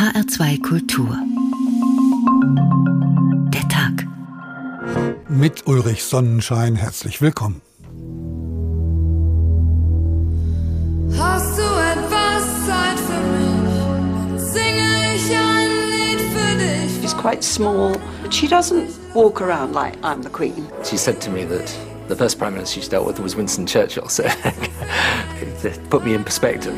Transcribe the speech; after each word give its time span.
HR2 0.00 0.62
Kultur. 0.62 1.14
Der 3.52 3.68
Tag. 3.68 4.06
Mit 5.28 5.66
Ulrich 5.66 6.02
Sonnenschein 6.02 6.74
herzlich 6.74 7.20
willkommen. 7.20 7.60
Hast 11.18 11.58
du 11.58 11.62
etwas 11.62 12.66
Zeit 12.66 12.98
für 12.98 13.20
mich? 13.36 14.40
Singe 14.40 15.16
ich 15.16 15.36
ein 15.36 15.68
Lied 15.90 16.20
für 16.32 16.56
dich. 16.56 17.02
She's 17.02 17.14
quite 17.14 17.42
small, 17.42 17.92
but 18.22 18.32
she 18.32 18.48
doesn't 18.48 18.88
walk 19.12 19.42
around 19.42 19.74
like 19.74 20.00
I'm 20.02 20.22
the 20.22 20.30
Queen. 20.30 20.66
She 20.82 20.96
said 20.96 21.20
to 21.20 21.30
me 21.30 21.44
that 21.44 21.70
the 22.08 22.16
first 22.16 22.38
Prime 22.38 22.54
Minister 22.54 22.80
she 22.80 22.88
dealt 22.88 23.06
with 23.06 23.20
was 23.20 23.36
Winston 23.36 23.66
Churchill, 23.66 24.08
so 24.08 24.22
it 25.62 25.90
put 25.90 26.06
me 26.06 26.14
in 26.14 26.24
perspective. 26.24 26.74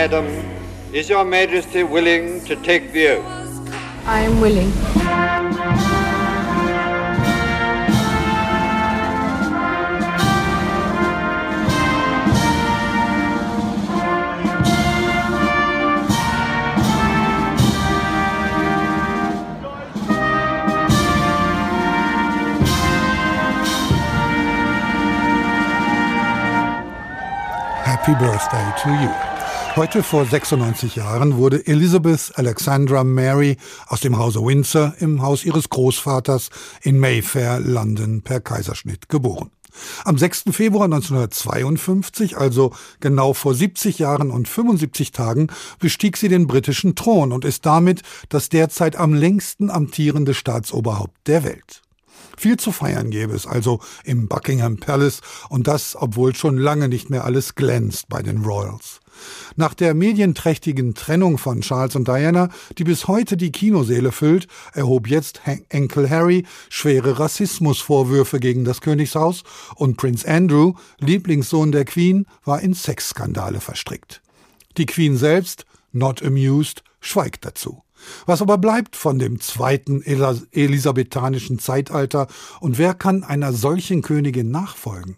Madam, 0.00 0.28
is 0.94 1.10
your 1.10 1.26
majesty 1.26 1.82
willing 1.82 2.42
to 2.46 2.56
take 2.56 2.90
the 2.92 3.08
oath? 3.08 3.26
I 4.06 4.20
am 4.20 4.40
willing. 4.40 4.70
Happy 27.84 28.14
Birthday 28.14 28.66
to 28.82 28.90
you. 29.02 29.39
Heute 29.76 30.02
vor 30.02 30.26
96 30.26 30.96
Jahren 30.96 31.36
wurde 31.36 31.64
Elizabeth 31.64 32.32
Alexandra 32.34 33.04
Mary 33.04 33.56
aus 33.86 34.00
dem 34.00 34.18
Hause 34.18 34.44
Windsor 34.44 34.94
im 34.98 35.22
Haus 35.22 35.44
ihres 35.44 35.68
Großvaters 35.68 36.50
in 36.82 36.98
Mayfair, 36.98 37.60
London, 37.60 38.22
per 38.22 38.40
Kaiserschnitt 38.40 39.08
geboren. 39.08 39.50
Am 40.04 40.18
6. 40.18 40.44
Februar 40.50 40.86
1952, 40.86 42.36
also 42.36 42.72
genau 42.98 43.32
vor 43.32 43.54
70 43.54 44.00
Jahren 44.00 44.32
und 44.32 44.48
75 44.48 45.12
Tagen, 45.12 45.46
bestieg 45.78 46.16
sie 46.16 46.28
den 46.28 46.48
britischen 46.48 46.96
Thron 46.96 47.30
und 47.30 47.44
ist 47.44 47.64
damit 47.64 48.02
das 48.28 48.48
derzeit 48.48 48.96
am 48.96 49.14
längsten 49.14 49.70
amtierende 49.70 50.34
Staatsoberhaupt 50.34 51.14
der 51.28 51.44
Welt. 51.44 51.82
Viel 52.36 52.56
zu 52.56 52.72
feiern 52.72 53.10
gäbe 53.10 53.34
es 53.34 53.46
also 53.46 53.80
im 54.02 54.26
Buckingham 54.26 54.78
Palace 54.78 55.20
und 55.48 55.68
das, 55.68 55.94
obwohl 55.94 56.34
schon 56.34 56.56
lange 56.56 56.88
nicht 56.88 57.10
mehr 57.10 57.24
alles 57.24 57.54
glänzt 57.54 58.08
bei 58.08 58.22
den 58.22 58.44
Royals. 58.44 59.00
Nach 59.56 59.74
der 59.74 59.94
medienträchtigen 59.94 60.94
Trennung 60.94 61.38
von 61.38 61.60
Charles 61.60 61.96
und 61.96 62.08
Diana, 62.08 62.48
die 62.78 62.84
bis 62.84 63.08
heute 63.08 63.36
die 63.36 63.52
Kinoseele 63.52 64.12
füllt, 64.12 64.46
erhob 64.72 65.08
jetzt 65.08 65.40
Enkel 65.68 66.08
Harry 66.08 66.46
schwere 66.68 67.18
Rassismusvorwürfe 67.18 68.40
gegen 68.40 68.64
das 68.64 68.80
Königshaus 68.80 69.44
und 69.76 69.96
Prince 69.96 70.28
Andrew, 70.28 70.74
Lieblingssohn 70.98 71.72
der 71.72 71.84
Queen, 71.84 72.26
war 72.44 72.60
in 72.60 72.74
Sexskandale 72.74 73.60
verstrickt. 73.60 74.22
Die 74.76 74.86
Queen 74.86 75.16
selbst, 75.16 75.66
not 75.92 76.22
amused, 76.22 76.82
schweigt 77.00 77.44
dazu. 77.44 77.82
Was 78.26 78.40
aber 78.40 78.58
bleibt 78.58 78.96
von 78.96 79.18
dem 79.18 79.40
zweiten 79.40 80.02
elisabethanischen 80.02 81.58
Zeitalter 81.58 82.28
und 82.60 82.78
wer 82.78 82.94
kann 82.94 83.24
einer 83.24 83.52
solchen 83.52 84.02
Königin 84.02 84.50
nachfolgen? 84.50 85.16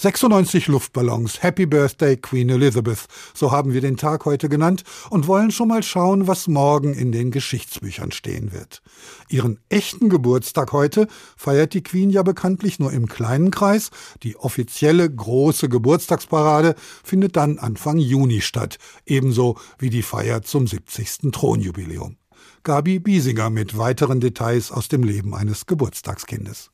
96 0.00 0.68
Luftballons, 0.68 1.42
Happy 1.42 1.66
Birthday 1.66 2.16
Queen 2.16 2.48
Elizabeth, 2.50 3.08
so 3.34 3.50
haben 3.50 3.72
wir 3.72 3.80
den 3.80 3.96
Tag 3.96 4.26
heute 4.26 4.48
genannt 4.48 4.84
und 5.10 5.26
wollen 5.26 5.50
schon 5.50 5.66
mal 5.66 5.82
schauen, 5.82 6.28
was 6.28 6.46
morgen 6.46 6.94
in 6.94 7.10
den 7.10 7.32
Geschichtsbüchern 7.32 8.12
stehen 8.12 8.52
wird. 8.52 8.80
Ihren 9.28 9.58
echten 9.68 10.08
Geburtstag 10.08 10.72
heute 10.72 11.08
feiert 11.36 11.74
die 11.74 11.82
Queen 11.82 12.10
ja 12.10 12.22
bekanntlich 12.22 12.78
nur 12.78 12.92
im 12.92 13.08
kleinen 13.08 13.50
Kreis. 13.50 13.90
Die 14.22 14.36
offizielle 14.36 15.10
große 15.10 15.68
Geburtstagsparade 15.68 16.76
findet 17.02 17.34
dann 17.34 17.58
Anfang 17.58 17.98
Juni 17.98 18.40
statt, 18.40 18.78
ebenso 19.04 19.58
wie 19.80 19.90
die 19.90 20.02
Feier 20.02 20.42
zum 20.42 20.68
70. 20.68 21.32
Thronjubiläum. 21.32 22.18
Gabi 22.62 23.00
Biesinger 23.00 23.50
mit 23.50 23.76
weiteren 23.76 24.20
Details 24.20 24.70
aus 24.70 24.86
dem 24.86 25.02
Leben 25.02 25.34
eines 25.34 25.66
Geburtstagskindes. 25.66 26.70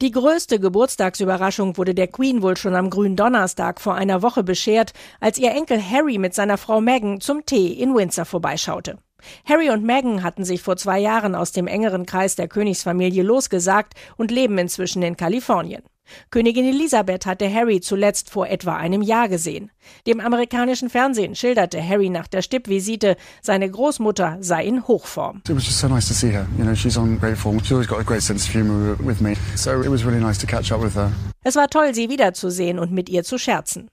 Die 0.00 0.12
größte 0.12 0.60
Geburtstagsüberraschung 0.60 1.76
wurde 1.76 1.92
der 1.92 2.06
Queen 2.06 2.40
wohl 2.40 2.56
schon 2.56 2.76
am 2.76 2.88
grünen 2.88 3.16
Donnerstag 3.16 3.80
vor 3.80 3.96
einer 3.96 4.22
Woche 4.22 4.44
beschert, 4.44 4.92
als 5.18 5.38
ihr 5.38 5.50
Enkel 5.50 5.82
Harry 5.82 6.18
mit 6.18 6.34
seiner 6.34 6.56
Frau 6.56 6.80
Meghan 6.80 7.20
zum 7.20 7.44
Tee 7.44 7.72
in 7.72 7.96
Windsor 7.96 8.24
vorbeischaute. 8.24 8.98
Harry 9.44 9.70
und 9.70 9.82
Meghan 9.82 10.22
hatten 10.22 10.44
sich 10.44 10.62
vor 10.62 10.76
zwei 10.76 11.00
Jahren 11.00 11.34
aus 11.34 11.50
dem 11.50 11.66
engeren 11.66 12.06
Kreis 12.06 12.36
der 12.36 12.46
Königsfamilie 12.46 13.24
losgesagt 13.24 13.94
und 14.16 14.30
leben 14.30 14.56
inzwischen 14.58 15.02
in 15.02 15.16
Kalifornien. 15.16 15.82
Königin 16.30 16.64
Elisabeth 16.64 17.26
hatte 17.26 17.52
Harry 17.52 17.80
zuletzt 17.80 18.30
vor 18.30 18.48
etwa 18.48 18.76
einem 18.76 19.02
Jahr 19.02 19.28
gesehen. 19.28 19.70
Dem 20.06 20.20
amerikanischen 20.20 20.90
Fernsehen 20.90 21.34
schilderte 21.34 21.82
Harry 21.82 22.10
nach 22.10 22.26
der 22.26 22.42
Stippvisite, 22.42 23.16
seine 23.42 23.70
Großmutter 23.70 24.38
sei 24.40 24.64
in 24.64 24.86
Hochform. 24.86 25.42
It 25.48 25.54
was 25.54 25.64
just 25.64 25.78
so 25.78 25.88
nice 25.88 26.08
to 26.08 26.14
see 26.14 26.30
her. 26.30 26.46
You 26.58 26.64
know, 26.64 26.74
she's 26.74 26.96
on 26.96 27.18
great 27.18 27.36
form. 27.36 27.58
She's 27.60 27.72
always 27.72 27.88
got 27.88 28.00
a 28.00 28.04
great 28.04 28.22
sense 28.22 28.46
of 28.46 28.52
humor 28.52 28.96
with 29.04 29.20
me. 29.20 29.34
So 29.56 29.80
it 29.80 29.88
was 29.88 30.04
really 30.04 30.20
nice 30.20 30.38
to 30.38 30.46
catch 30.46 30.72
up 30.72 30.82
with 30.82 30.94
her. 30.94 31.12
Es 31.44 31.56
war 31.56 31.68
toll, 31.68 31.94
sie 31.94 32.08
wiederzusehen 32.08 32.78
und 32.78 32.92
mit 32.92 33.08
ihr 33.08 33.24
zu 33.24 33.38
scherzen. 33.38 33.88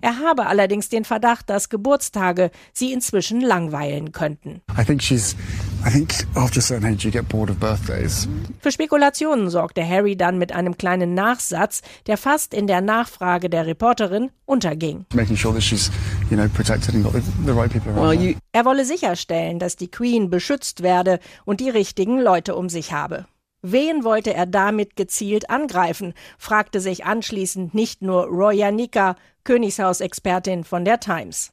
Er 0.00 0.18
habe 0.18 0.46
allerdings 0.46 0.88
den 0.88 1.04
Verdacht, 1.04 1.50
dass 1.50 1.68
Geburtstage 1.68 2.50
sie 2.72 2.92
inzwischen 2.92 3.40
langweilen 3.40 4.12
könnten. 4.12 4.62
I 4.78 4.84
think 4.84 5.02
she's 5.02 5.36
I 5.86 5.90
think 5.90 6.12
after 6.34 6.58
a 6.58 6.62
certain 6.62 6.92
age 6.92 7.04
you 7.04 7.10
get 7.10 7.28
bored 7.28 7.50
of 7.50 7.58
birthdays. 7.58 8.28
Für 8.60 8.70
Spekulationen 8.70 9.48
sorgte 9.48 9.86
Harry 9.86 10.16
dann 10.16 10.38
mit 10.38 10.52
einem 10.52 10.76
kleinen 10.76 11.14
Nachsatz, 11.14 11.82
der 12.06 12.16
fast 12.16 12.52
in 12.52 12.66
der 12.66 12.80
Nachfrage 12.80 13.48
der 13.48 13.66
Reporterin 13.66 14.30
unterging. 14.44 15.06
Making 15.14 15.36
sure 15.36 15.54
that 15.54 15.62
she's, 15.62 15.90
you 16.30 16.36
know, 16.36 16.48
protected 16.48 16.94
and 16.94 17.04
got 17.04 17.14
the, 17.14 17.22
the 17.46 17.52
right 17.52 17.72
people 17.72 17.92
around. 17.92 18.20
her. 18.20 18.34
Er 18.52 18.64
wolle 18.64 18.84
sicherstellen, 18.84 19.58
dass 19.58 19.76
die 19.76 19.90
Queen 19.90 20.28
beschützt 20.28 20.82
werde 20.82 21.18
und 21.44 21.60
die 21.60 21.70
richtigen 21.70 22.20
Leute 22.20 22.54
um 22.56 22.68
sich 22.68 22.92
habe. 22.92 23.26
Wen 23.62 24.04
wollte 24.04 24.32
er 24.32 24.46
damit 24.46 24.96
gezielt 24.96 25.50
angreifen? 25.50 26.14
fragte 26.38 26.80
sich 26.80 27.04
anschließend 27.04 27.74
nicht 27.74 28.00
nur 28.00 28.24
Roya 28.24 28.70
Nika, 28.70 29.16
Königshausexpertin 29.44 30.64
von 30.64 30.84
der 30.84 31.00
Times. 31.00 31.50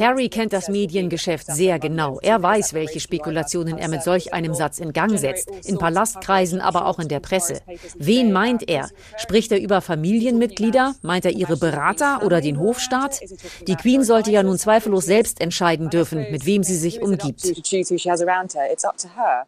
Harry 0.00 0.28
kennt 0.28 0.52
das 0.52 0.68
Mediengeschäft 0.68 1.46
sehr 1.46 1.78
genau. 1.78 2.18
Er 2.22 2.42
weiß, 2.42 2.74
welche 2.74 3.00
Spekulationen 3.00 3.78
er 3.78 3.88
mit 3.88 4.02
solch 4.02 4.32
einem 4.32 4.54
Satz 4.54 4.78
in 4.78 4.92
Gang 4.92 5.18
setzt. 5.18 5.50
In 5.66 5.78
Palastkreisen, 5.78 6.60
aber 6.60 6.86
auch 6.86 6.98
in 6.98 7.08
der 7.08 7.20
Presse. 7.20 7.60
Wen 7.96 8.32
meint 8.32 8.68
er? 8.68 8.88
Spricht 9.16 9.52
er 9.52 9.60
über 9.60 9.80
Familienmitglieder? 9.80 10.94
Meint 11.02 11.24
er 11.24 11.32
ihre 11.32 11.56
Berater 11.56 12.22
oder 12.24 12.40
den 12.40 12.58
Hofstaat? 12.58 13.20
Die 13.66 13.76
Queen 13.76 14.02
sollte 14.02 14.30
ja 14.30 14.42
nun 14.42 14.58
zweifellos 14.58 15.04
selbst 15.04 15.40
entscheiden 15.40 15.90
dürfen, 15.90 16.26
mit 16.30 16.46
wem 16.46 16.62
sie 16.62 16.76
sich 16.76 17.02
umgibt. 17.02 17.42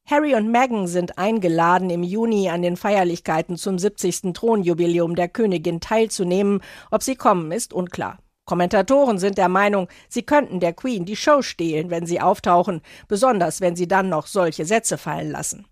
Harry 0.06 0.34
und 0.34 0.50
Meghan 0.50 0.86
sind 0.86 1.18
eingeladen, 1.18 1.90
im 1.90 2.02
Juni 2.02 2.48
an 2.48 2.62
den 2.62 2.76
Feierlichkeiten 2.76 3.56
zum 3.56 3.78
70. 3.78 4.32
Thronjubiläum 4.34 5.14
der 5.14 5.28
Königin 5.28 5.80
teilzunehmen. 5.80 6.60
Ob 6.92 7.02
sie 7.02 7.16
kommen, 7.16 7.50
ist 7.52 7.72
unklar. 7.72 8.18
Kommentatoren 8.44 9.18
sind 9.18 9.38
der 9.38 9.48
Meinung, 9.48 9.88
sie 10.10 10.24
könnten 10.24 10.60
der 10.60 10.74
Queen 10.74 11.06
die 11.06 11.16
Show 11.16 11.40
stehlen, 11.40 11.88
wenn 11.88 12.04
sie 12.04 12.20
auftauchen, 12.20 12.82
besonders 13.08 13.62
wenn 13.62 13.76
sie 13.76 13.88
dann 13.88 14.10
noch 14.10 14.26
solche 14.26 14.66
Sätze 14.66 14.98
fallen 14.98 15.30
lassen. 15.30 15.66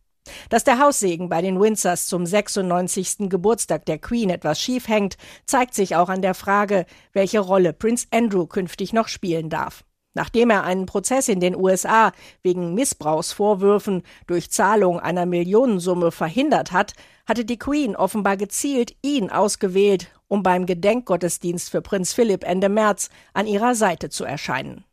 Dass 0.49 0.65
der 0.65 0.79
Haussegen 0.79 1.29
bei 1.29 1.43
den 1.43 1.61
Windsors 1.61 2.07
zum 2.07 2.25
96. 2.25 3.29
Geburtstag 3.29 3.85
der 3.85 3.99
Queen 3.99 4.31
etwas 4.31 4.61
schief 4.63 4.89
hängt, 4.89 5.19
zeigt 5.45 5.75
sich 5.75 5.95
auch 5.95 6.09
an 6.09 6.23
der 6.23 6.35
Frage, 6.35 6.87
welche 7.13 7.41
Rolle 7.41 7.75
Prince 7.75 8.07
Andrew 8.11 8.47
künftig 8.47 8.95
noch 8.95 9.09
spielen 9.09 9.51
darf. 9.51 9.85
Nachdem 10.15 10.49
er 10.49 10.65
einen 10.65 10.87
Prozess 10.87 11.29
in 11.29 11.41
den 11.41 11.55
USA 11.55 12.13
wegen 12.43 12.73
Missbrauchsvorwürfen 12.73 14.05
durch 14.27 14.51
Zahlung 14.51 14.99
einer 14.99 15.27
Millionensumme 15.27 16.13
verhindert 16.13 16.73
hat, 16.73 16.95
hatte 17.29 17.45
die 17.45 17.59
Queen 17.59 17.95
offenbar 17.95 18.39
gezielt 18.39 18.97
ihn 19.03 19.31
ausgewählt, 19.31 20.11
um 20.31 20.43
beim 20.43 20.65
Gedenkgottesdienst 20.65 21.71
für 21.71 21.83
Prinz 21.83 22.15
Philipp 22.15 22.45
Ende 22.45 22.71
März 22.71 23.11
an 23.35 23.47
ihrer 23.47 23.75
Seite 23.75 24.09
zu 24.09 24.25
erscheinen. 24.25 24.85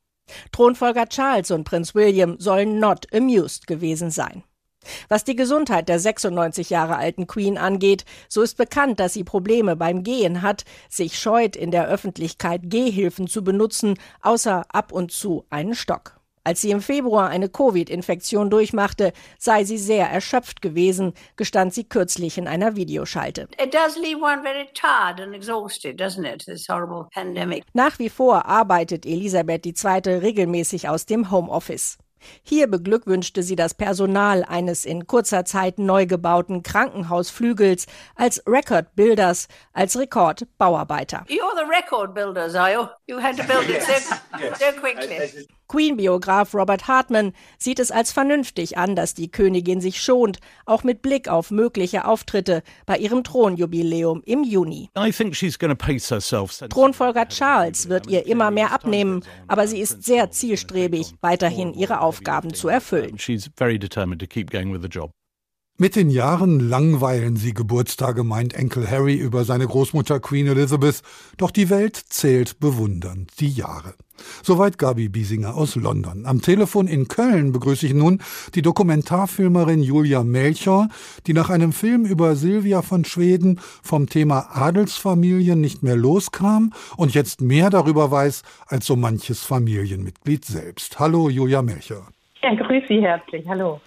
Thronfolger 0.52 1.08
Charles 1.08 1.52
und 1.52 1.64
Prinz 1.64 1.96
William 1.96 2.36
sollen 2.40 2.80
not 2.80 3.08
amused 3.14 3.68
gewesen 3.68 4.12
sein. 4.12 4.44
Was 5.10 5.24
die 5.24 5.36
Gesundheit 5.36 5.90
der 5.90 6.00
96 6.00 6.70
Jahre 6.70 6.98
alten 6.98 7.28
Queen 7.28 7.58
angeht, 7.58 8.06
so 8.30 8.42
ist 8.42 8.58
bekannt, 8.58 9.00
dass 9.00 9.14
sie 9.14 9.24
Probleme 9.24 9.76
beim 9.76 10.04
Gehen 10.04 10.42
hat, 10.42 10.64
sich 10.90 11.20
scheut, 11.20 11.56
in 11.56 11.72
der 11.72 11.88
Öffentlichkeit 11.88 12.62
Gehhilfen 12.66 13.28
zu 13.28 13.44
benutzen, 13.44 13.96
außer 14.22 14.66
ab 14.70 14.92
und 14.92 15.12
zu 15.12 15.46
einen 15.50 15.76
Stock. 15.76 16.17
Als 16.48 16.62
sie 16.62 16.72
im 16.72 16.80
Februar 16.80 17.28
eine 17.28 17.50
Covid-Infektion 17.50 18.50
durchmachte, 18.50 19.12
sei 19.38 19.66
sie 19.66 19.78
sehr 19.78 20.10
erschöpft 20.10 20.62
gewesen, 20.62 21.14
gestand 21.36 21.74
sie 21.74 21.84
kürzlich 21.84 22.38
in 22.38 22.48
einer 22.48 22.78
Videoschalte. 22.78 23.50
Nach 27.74 28.00
wie 28.00 28.10
vor 28.10 28.46
arbeitet 28.46 29.06
Elisabeth 29.06 29.66
II. 29.66 30.14
regelmäßig 30.14 30.88
aus 30.88 31.06
dem 31.06 31.32
Homeoffice. 31.32 31.98
Hier 32.44 32.68
beglückwünschte 32.68 33.44
sie 33.44 33.58
das 33.58 33.74
Personal 33.74 34.46
eines 34.46 34.86
in 34.86 35.06
kurzer 35.06 35.44
Zeit 35.44 35.80
neu 35.80 36.06
gebauten 36.06 36.64
Krankenhausflügels 36.64 37.88
als 38.16 38.42
Record 38.48 38.96
Builders, 38.96 39.50
als 39.74 40.00
Rekordbauarbeiter. 40.00 41.26
You're 41.28 41.56
the 41.58 41.70
record 41.70 42.14
builders, 42.14 42.56
are 42.56 42.72
you? 42.72 42.88
You 43.08 43.22
had 43.22 43.36
to 43.36 43.44
build 43.44 43.70
it 43.70 43.82
so, 43.82 43.94
so 44.58 44.72
quickly. 44.80 45.46
Queen-Biograf 45.68 46.54
Robert 46.54 46.88
Hartman 46.88 47.34
sieht 47.58 47.80
es 47.80 47.92
als 47.92 48.12
vernünftig 48.12 48.78
an, 48.78 48.96
dass 48.96 49.14
die 49.14 49.30
Königin 49.30 49.82
sich 49.82 50.02
schont, 50.02 50.40
auch 50.66 50.84
mit 50.84 51.02
Blick 51.02 51.28
auf 51.28 51.52
mögliche 51.52 52.06
Auftritte 52.06 52.64
bei 52.86 52.98
ihrem 52.98 53.24
Thronjubiläum 53.24 54.22
im 54.26 54.44
Juni. 54.44 54.90
Thronfolger 56.70 57.28
Charles 57.28 57.90
wird 57.90 58.08
ihr 58.08 58.26
immer 58.26 58.52
mehr 58.52 58.72
abnehmen, 58.72 59.24
aber 59.48 59.68
sie 59.68 59.80
ist 59.80 60.04
sehr 60.04 60.32
zielstrebig, 60.32 61.14
weiterhin 61.22 61.74
ihre 61.74 62.02
Aufgaben 62.02 62.54
zu 62.54 62.68
erfüllen. 62.70 63.18
Mit 65.80 65.96
den 65.96 66.10
Jahren 66.10 66.60
langweilen 66.60 67.36
sie 67.36 67.54
Geburtstage, 67.54 68.24
meint 68.24 68.56
Enkel 68.56 68.90
Harry 68.90 69.14
über 69.14 69.44
seine 69.44 69.68
Großmutter 69.68 70.20
Queen 70.20 70.48
Elizabeth, 70.48 71.04
doch 71.38 71.52
die 71.52 71.70
Welt 71.70 71.96
zählt 71.96 72.60
bewundernd 72.60 73.40
die 73.40 73.50
Jahre. 73.50 73.94
Soweit 74.42 74.80
Gabi 74.80 75.08
Biesinger 75.08 75.56
aus 75.56 75.76
London. 75.76 76.26
Am 76.26 76.42
Telefon 76.42 76.88
in 76.88 77.08
Köln 77.08 77.52
begrüße 77.52 77.86
ich 77.86 77.94
nun 77.94 78.24
die 78.56 78.64
Dokumentarfilmerin 78.64 79.84
Julia 79.84 80.24
Melchior, 80.24 80.88
die 81.28 81.34
nach 81.34 81.52
einem 81.52 81.74
Film 81.74 82.06
über 82.06 82.36
Silvia 82.36 82.82
von 82.82 83.06
Schweden 83.06 83.60
vom 83.84 84.10
Thema 84.10 84.48
Adelsfamilien 84.56 85.62
nicht 85.62 85.84
mehr 85.84 85.96
loskam 85.96 86.74
und 86.96 87.14
jetzt 87.14 87.40
mehr 87.40 87.70
darüber 87.70 88.10
weiß 88.10 88.42
als 88.66 88.88
so 88.88 88.96
manches 88.96 89.44
Familienmitglied 89.44 90.44
selbst. 90.44 90.98
Hallo 90.98 91.30
Julia 91.30 91.62
Melchior. 91.62 92.08
Ja, 92.42 92.56
grüße 92.56 92.88
Sie 92.88 93.02
herzlich. 93.02 93.48
Hallo. 93.48 93.80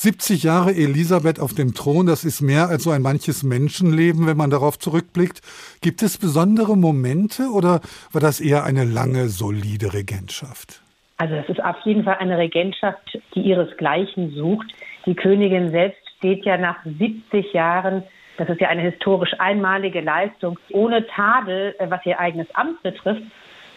70 0.00 0.44
Jahre 0.44 0.70
Elisabeth 0.70 1.38
auf 1.40 1.52
dem 1.52 1.74
Thron, 1.74 2.06
das 2.06 2.24
ist 2.24 2.40
mehr 2.40 2.68
als 2.68 2.84
so 2.84 2.90
ein 2.90 3.02
manches 3.02 3.42
Menschenleben, 3.42 4.26
wenn 4.26 4.36
man 4.38 4.48
darauf 4.48 4.78
zurückblickt. 4.78 5.42
Gibt 5.82 6.02
es 6.02 6.16
besondere 6.16 6.74
Momente 6.74 7.50
oder 7.52 7.82
war 8.10 8.22
das 8.22 8.40
eher 8.40 8.64
eine 8.64 8.84
lange, 8.84 9.28
solide 9.28 9.92
Regentschaft? 9.92 10.80
Also 11.18 11.34
es 11.34 11.46
ist 11.50 11.62
auf 11.62 11.76
jeden 11.84 12.04
Fall 12.04 12.16
eine 12.18 12.38
Regentschaft, 12.38 13.18
die 13.34 13.40
ihresgleichen 13.40 14.34
sucht. 14.34 14.68
Die 15.04 15.14
Königin 15.14 15.70
selbst 15.70 16.00
steht 16.16 16.46
ja 16.46 16.56
nach 16.56 16.78
70 16.84 17.52
Jahren 17.52 18.02
das 18.38 18.48
ist 18.48 18.60
ja 18.62 18.68
eine 18.68 18.80
historisch 18.80 19.34
einmalige 19.38 20.00
Leistung, 20.00 20.58
ohne 20.70 21.06
Tadel, 21.08 21.74
äh, 21.78 21.90
was 21.90 22.06
ihr 22.06 22.18
eigenes 22.18 22.46
Amt 22.54 22.82
betrifft, 22.82 23.20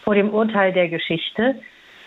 vor 0.02 0.14
dem 0.14 0.30
Urteil 0.30 0.72
der 0.72 0.88
Geschichte. 0.88 1.56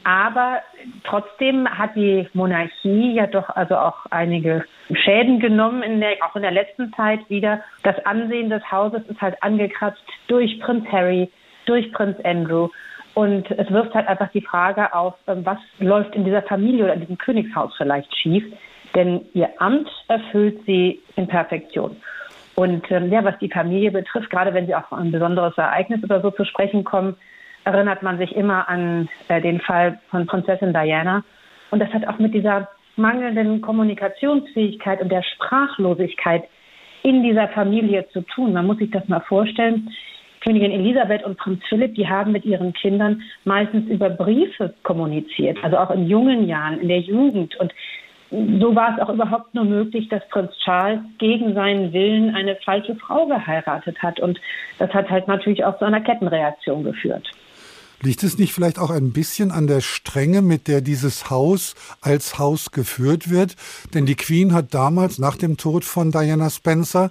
Aber 0.07 0.62
trotzdem 1.04 1.68
hat 1.68 1.98
die 1.98 2.30
Monarchie 2.31 3.15
ja 3.15 3.27
doch 3.27 3.50
also 3.50 3.75
auch 3.75 4.06
einige 4.09 4.63
Schäden 5.04 5.42
genommen, 5.42 5.83
in 5.83 6.00
der, 6.00 6.12
auch 6.21 6.33
in 6.38 6.44
der 6.44 6.51
letzten 6.51 6.94
Zeit 6.94 7.30
wieder. 7.30 7.59
Das 7.83 7.98
Ansehen 8.06 8.50
des 8.50 8.63
Hauses 8.71 9.01
ist 9.09 9.19
halt 9.19 9.36
angekratzt 9.44 10.01
durch 10.30 10.62
Prinz 10.62 10.86
Harry, 10.89 11.30
durch 11.65 11.92
Prinz 11.92 12.18
Andrew. 12.24 12.69
Und 13.15 13.51
es 13.51 13.69
wirft 13.69 13.94
halt 13.95 14.07
einfach 14.07 14.31
die 14.31 14.39
Frage 14.39 14.94
auf, 14.94 15.15
ähm, 15.27 15.45
was 15.45 15.57
läuft 15.80 16.15
in 16.15 16.24
dieser 16.24 16.44
Familie 16.44 16.86
oder 16.86 16.94
in 16.94 17.01
diesem 17.01 17.18
Königshaus 17.18 17.74
vielleicht 17.75 18.15
schief. 18.15 18.45
Denn 18.95 19.25
ihr 19.33 19.50
Amt 19.60 19.89
erfüllt 20.07 20.62
sie 20.65 21.01
in 21.18 21.27
Perfektion. 21.27 21.98
Und 22.56 22.89
ähm, 22.92 23.12
ja, 23.12 23.25
was 23.25 23.38
die 23.39 23.51
Familie 23.51 23.92
betrifft, 23.92 24.30
gerade 24.30 24.53
wenn 24.53 24.68
sie 24.68 24.75
auf 24.75 24.94
ein 24.94 25.12
besonderes 25.12 25.57
Ereignis 25.57 26.01
oder 26.01 26.21
so 26.21 26.31
zu 26.31 26.45
sprechen 26.45 26.86
kommen, 26.86 27.18
erinnert 27.67 28.01
man 28.01 28.17
sich 28.17 28.35
immer 28.35 28.69
an 28.69 29.09
äh, 29.27 29.41
den 29.41 29.59
Fall 29.59 29.99
von 30.09 30.25
Prinzessin 30.25 30.73
Diana. 30.73 31.23
Und 31.69 31.79
das 31.79 31.91
hat 31.93 32.07
auch 32.07 32.17
mit 32.17 32.33
dieser 32.33 32.69
mangelnden 32.95 33.61
Kommunikationsfähigkeit 33.61 35.01
und 35.01 35.11
der 35.11 35.23
Sprachlosigkeit 35.23 36.43
in 37.03 37.23
dieser 37.23 37.49
Familie 37.49 38.07
zu 38.09 38.21
tun. 38.21 38.53
Man 38.53 38.65
muss 38.65 38.77
sich 38.77 38.89
das 38.91 39.07
mal 39.07 39.19
vorstellen. 39.19 39.89
Königin 40.41 40.71
Elisabeth 40.71 41.25
und 41.25 41.37
Prinz 41.37 41.61
Philipp, 41.67 41.95
die 41.95 42.07
haben 42.07 42.31
mit 42.31 42.45
ihren 42.45 42.71
Kindern 42.73 43.21
meistens 43.43 43.89
über 43.89 44.09
Briefe 44.09 44.73
kommuniziert, 44.83 45.57
also 45.63 45.77
auch 45.77 45.91
in 45.91 46.07
jungen 46.07 46.47
Jahren, 46.47 46.79
in 46.79 46.87
der 46.87 46.99
Jugend. 46.99 47.55
Und 47.57 47.73
so 48.31 48.75
war 48.75 48.95
es 48.95 49.01
auch 49.01 49.09
überhaupt 49.09 49.53
nur 49.55 49.65
möglich, 49.65 50.07
dass 50.09 50.27
Prinz 50.29 50.51
Charles 50.63 50.99
gegen 51.17 51.53
seinen 51.53 51.91
Willen 51.91 52.33
eine 52.35 52.55
falsche 52.63 52.95
Frau 52.95 53.25
geheiratet 53.25 54.01
hat. 54.01 54.19
Und 54.19 54.39
das 54.79 54.93
hat 54.93 55.09
halt 55.09 55.27
natürlich 55.27 55.65
auch 55.65 55.77
zu 55.79 55.85
einer 55.85 56.01
Kettenreaktion 56.01 56.83
geführt. 56.83 57.29
Liegt 58.01 58.23
es 58.23 58.38
nicht 58.38 58.53
vielleicht 58.53 58.77
auch 58.77 58.91
ein 58.91 59.11
bisschen 59.11 59.51
an 59.51 59.67
der 59.67 59.81
Strenge, 59.81 60.41
mit 60.41 60.67
der 60.67 60.81
dieses 60.81 61.29
Haus 61.29 61.75
als 62.01 62.38
Haus 62.38 62.71
geführt 62.71 63.29
wird? 63.29 63.55
Denn 63.94 64.05
die 64.05 64.15
Queen 64.15 64.53
hat 64.53 64.73
damals 64.73 65.17
nach 65.17 65.35
dem 65.35 65.57
Tod 65.57 65.83
von 65.83 66.11
Diana 66.11 66.49
Spencer 66.49 67.09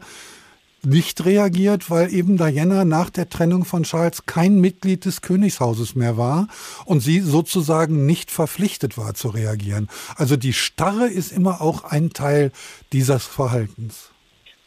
nicht 0.84 1.24
reagiert, 1.24 1.90
weil 1.90 2.12
eben 2.14 2.36
Diana 2.36 2.84
nach 2.84 3.10
der 3.10 3.28
Trennung 3.28 3.64
von 3.64 3.82
Charles 3.82 4.26
kein 4.26 4.60
Mitglied 4.60 5.04
des 5.04 5.20
Königshauses 5.20 5.96
mehr 5.96 6.16
war 6.16 6.46
und 6.84 7.00
sie 7.00 7.20
sozusagen 7.20 8.06
nicht 8.06 8.30
verpflichtet 8.30 8.96
war 8.96 9.14
zu 9.14 9.28
reagieren. 9.28 9.88
Also 10.16 10.36
die 10.36 10.52
Starre 10.52 11.06
ist 11.06 11.32
immer 11.32 11.60
auch 11.60 11.84
ein 11.84 12.10
Teil 12.10 12.52
dieses 12.92 13.26
Verhaltens. 13.26 14.12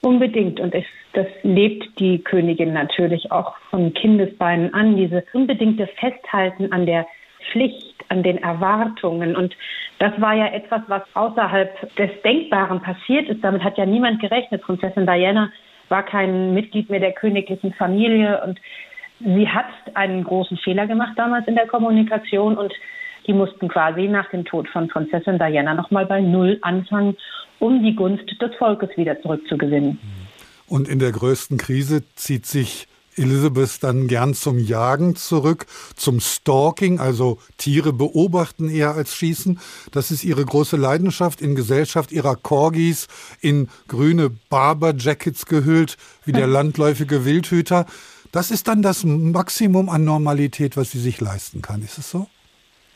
Unbedingt. 0.02 0.60
Und 0.60 0.74
es, 0.74 0.86
das 1.20 1.28
lebt 1.44 2.00
die 2.00 2.20
Königin 2.20 2.72
natürlich 2.72 3.30
auch 3.30 3.58
von 3.70 3.94
Kindesbeinen 3.94 4.74
an, 4.74 4.96
diese 4.96 5.26
unbedingte 5.34 5.88
Festhalten 6.00 6.72
an 6.72 6.86
der 6.86 7.06
Pflicht, 7.52 7.96
an 8.08 8.24
den 8.24 8.38
Erwartungen. 8.38 9.36
Und 9.36 9.54
das 9.98 10.14
war 10.22 10.34
ja 10.34 10.48
etwas, 10.48 10.82
was 10.88 11.02
außerhalb 11.16 11.96
des 11.98 12.10
Denkbaren 12.24 12.82
passiert 12.82 13.28
ist. 13.28 13.44
Damit 13.44 13.66
hat 13.66 13.78
ja 13.78 13.86
niemand 13.86 14.22
gerechnet. 14.22 14.62
Prinzessin 14.62 15.06
Diana 15.06 15.52
war 15.90 16.04
kein 16.04 16.54
Mitglied 16.54 16.90
mehr 16.90 17.02
der 17.02 17.12
königlichen 17.12 17.74
Familie 17.74 18.42
und 18.46 18.58
sie 19.20 19.50
hat 19.50 19.66
einen 19.96 20.24
großen 20.24 20.56
Fehler 20.58 20.88
gemacht 20.88 21.14
damals 21.18 21.48
in 21.48 21.56
der 21.56 21.68
Kommunikation 21.68 22.58
und 22.58 22.72
die 23.28 23.34
mussten 23.34 23.68
quasi 23.68 24.08
nach 24.08 24.30
dem 24.30 24.46
Tod 24.46 24.70
von 24.70 24.88
Prinzessin 24.88 25.38
Diana 25.38 25.74
nochmal 25.74 26.06
bei 26.06 26.22
Null 26.22 26.60
anfangen 26.62 27.18
um 27.60 27.84
die 27.84 27.94
Gunst 27.94 28.24
des 28.42 28.56
Volkes 28.56 28.96
wieder 28.96 29.22
zurückzugewinnen. 29.22 30.00
Und 30.70 30.88
in 30.88 31.00
der 31.00 31.12
größten 31.12 31.58
Krise 31.58 32.04
zieht 32.16 32.46
sich 32.46 32.88
Elizabeth 33.18 33.84
dann 33.84 34.08
gern 34.08 34.34
zum 34.34 34.60
Jagen 34.60 35.16
zurück, 35.16 35.66
zum 35.96 36.20
Stalking, 36.20 37.00
also 37.00 37.38
Tiere 37.58 37.92
beobachten 37.92 38.70
eher 38.70 38.92
als 38.92 39.16
schießen. 39.16 39.60
Das 39.92 40.12
ist 40.12 40.24
ihre 40.24 40.46
große 40.46 40.78
Leidenschaft 40.78 41.42
in 41.42 41.56
Gesellschaft 41.56 42.12
ihrer 42.12 42.36
Corgis, 42.36 43.08
in 43.42 43.68
grüne 43.88 44.30
Barber-Jackets 44.50 45.46
gehüllt, 45.46 45.98
wie 46.24 46.32
der 46.32 46.48
landläufige 46.48 47.26
Wildhüter. 47.26 47.86
Das 48.32 48.52
ist 48.52 48.68
dann 48.68 48.82
das 48.82 49.04
Maximum 49.04 49.90
an 49.90 50.06
Normalität, 50.06 50.78
was 50.78 50.92
sie 50.92 51.00
sich 51.00 51.20
leisten 51.20 51.62
kann. 51.62 51.82
Ist 51.82 51.98
es 51.98 52.12
so? 52.12 52.28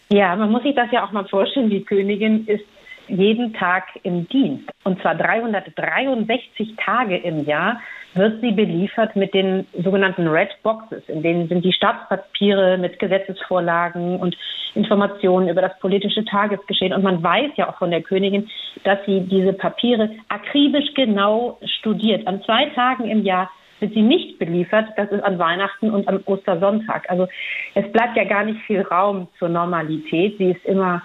Ja, 0.09 0.35
man 0.35 0.51
muss 0.51 0.63
sich 0.63 0.75
das 0.75 0.91
ja 0.91 1.05
auch 1.05 1.11
mal 1.11 1.27
vorstellen. 1.27 1.69
Die 1.69 1.83
Königin 1.83 2.45
ist 2.45 2.63
jeden 3.07 3.53
Tag 3.53 3.85
im 4.03 4.27
Dienst. 4.29 4.69
Und 4.83 5.01
zwar 5.01 5.15
363 5.15 6.75
Tage 6.77 7.17
im 7.17 7.45
Jahr 7.45 7.81
wird 8.15 8.41
sie 8.41 8.51
beliefert 8.51 9.15
mit 9.15 9.33
den 9.33 9.65
sogenannten 9.83 10.27
Red 10.27 10.49
Boxes. 10.61 11.03
In 11.07 11.23
denen 11.23 11.47
sind 11.47 11.65
die 11.65 11.73
Staatspapiere 11.73 12.77
mit 12.77 12.99
Gesetzesvorlagen 12.99 14.17
und 14.17 14.37
Informationen 14.75 15.49
über 15.49 15.61
das 15.61 15.77
politische 15.79 16.23
Tagesgeschehen. 16.25 16.93
Und 16.93 17.03
man 17.03 17.23
weiß 17.23 17.51
ja 17.55 17.69
auch 17.69 17.77
von 17.77 17.91
der 17.91 18.01
Königin, 18.01 18.49
dass 18.83 18.99
sie 19.05 19.21
diese 19.21 19.53
Papiere 19.53 20.11
akribisch 20.29 20.93
genau 20.95 21.59
studiert. 21.79 22.27
An 22.27 22.43
zwei 22.43 22.65
Tagen 22.75 23.09
im 23.09 23.23
Jahr 23.23 23.49
wird 23.79 23.93
sie 23.93 24.01
nicht 24.01 24.39
beliefert. 24.39 24.87
Das 24.95 25.11
ist 25.11 25.23
an 25.23 25.39
Weihnachten 25.39 25.89
und 25.89 26.07
am 26.07 26.21
Ostersonntag. 26.25 27.09
Also 27.09 27.27
es 27.75 27.91
bleibt 27.91 28.15
ja 28.15 28.23
gar 28.23 28.45
nicht 28.45 28.61
viel 28.61 28.81
Raum 28.81 29.27
zur 29.39 29.49
Normalität. 29.49 30.37
Sie 30.37 30.51
ist 30.51 30.65
immer 30.65 31.01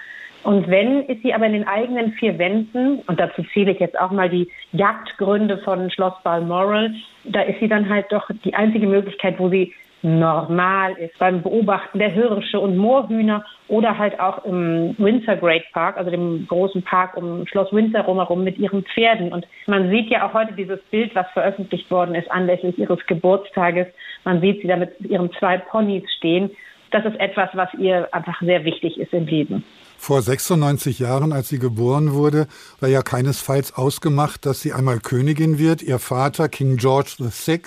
und 0.48 0.66
wenn, 0.66 1.02
ist 1.02 1.20
sie 1.22 1.34
aber 1.34 1.44
in 1.44 1.52
den 1.52 1.68
eigenen 1.68 2.12
vier 2.12 2.38
Wänden, 2.38 3.00
und 3.00 3.20
dazu 3.20 3.42
zähle 3.52 3.72
ich 3.72 3.80
jetzt 3.80 4.00
auch 4.00 4.10
mal 4.10 4.30
die 4.30 4.48
Jagdgründe 4.72 5.58
von 5.58 5.90
Schloss 5.90 6.14
Balmoral, 6.24 6.94
da 7.24 7.42
ist 7.42 7.60
sie 7.60 7.68
dann 7.68 7.86
halt 7.90 8.06
doch 8.08 8.30
die 8.46 8.54
einzige 8.54 8.86
Möglichkeit, 8.86 9.38
wo 9.38 9.50
sie 9.50 9.74
normal 10.00 10.92
ist 10.92 11.18
beim 11.18 11.42
Beobachten 11.42 11.98
der 11.98 12.08
Hirsche 12.08 12.58
und 12.60 12.78
Moorhühner 12.78 13.44
oder 13.68 13.98
halt 13.98 14.18
auch 14.20 14.42
im 14.46 14.94
Windsor 14.96 15.36
Great 15.36 15.64
Park, 15.74 15.98
also 15.98 16.10
dem 16.10 16.46
großen 16.48 16.82
Park 16.82 17.18
um 17.18 17.46
Schloss 17.46 17.70
Windsor 17.70 18.04
rumherum 18.04 18.42
mit 18.42 18.56
ihren 18.56 18.84
Pferden. 18.84 19.34
Und 19.34 19.46
man 19.66 19.90
sieht 19.90 20.08
ja 20.08 20.26
auch 20.26 20.32
heute 20.32 20.54
dieses 20.54 20.80
Bild, 20.84 21.14
was 21.14 21.26
veröffentlicht 21.34 21.90
worden 21.90 22.14
ist 22.14 22.30
anlässlich 22.30 22.78
ihres 22.78 23.04
Geburtstages. 23.06 23.86
Man 24.24 24.40
sieht 24.40 24.62
sie 24.62 24.68
da 24.68 24.76
mit 24.76 24.98
ihren 25.00 25.30
zwei 25.32 25.58
Ponys 25.58 26.10
stehen. 26.16 26.50
Das 26.90 27.04
ist 27.04 27.20
etwas, 27.20 27.50
was 27.52 27.68
ihr 27.74 28.08
einfach 28.12 28.40
sehr 28.40 28.64
wichtig 28.64 28.98
ist 28.98 29.12
im 29.12 29.26
Leben. 29.26 29.62
Vor 30.00 30.22
96 30.22 31.00
Jahren, 31.00 31.32
als 31.32 31.48
sie 31.48 31.58
geboren 31.58 32.12
wurde, 32.12 32.46
war 32.80 32.88
ja 32.88 33.02
keinesfalls 33.02 33.74
ausgemacht, 33.74 34.46
dass 34.46 34.60
sie 34.60 34.72
einmal 34.72 35.00
Königin 35.00 35.58
wird. 35.58 35.82
Ihr 35.82 35.98
Vater, 35.98 36.48
King 36.48 36.76
George 36.76 37.16
VI, 37.18 37.60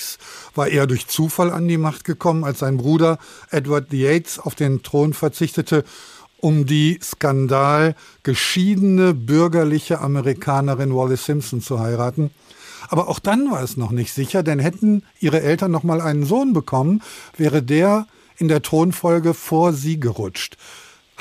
war 0.55 0.67
eher 0.67 0.87
durch 0.87 1.07
Zufall 1.07 1.51
an 1.51 1.67
die 1.67 1.77
Macht 1.77 2.05
gekommen, 2.05 2.43
als 2.43 2.59
sein 2.59 2.77
Bruder 2.77 3.19
Edward 3.51 3.91
VIII 3.91 4.23
auf 4.41 4.55
den 4.55 4.81
Thron 4.81 5.13
verzichtete, 5.13 5.83
um 6.37 6.65
die 6.65 6.99
Skandal 7.03 7.95
geschiedene 8.23 9.13
bürgerliche 9.13 9.99
Amerikanerin 9.99 10.95
Wallis 10.95 11.25
Simpson 11.25 11.61
zu 11.61 11.79
heiraten. 11.79 12.31
Aber 12.87 13.09
auch 13.09 13.19
dann 13.19 13.51
war 13.51 13.61
es 13.61 13.77
noch 13.77 13.91
nicht 13.91 14.13
sicher, 14.13 14.41
denn 14.41 14.57
hätten 14.57 15.03
ihre 15.19 15.41
Eltern 15.41 15.69
noch 15.69 15.83
mal 15.83 16.01
einen 16.01 16.25
Sohn 16.25 16.53
bekommen, 16.53 17.03
wäre 17.37 17.61
der 17.61 18.07
in 18.37 18.47
der 18.47 18.63
Thronfolge 18.63 19.33
vor 19.33 19.73
sie 19.73 19.99
gerutscht. 19.99 20.57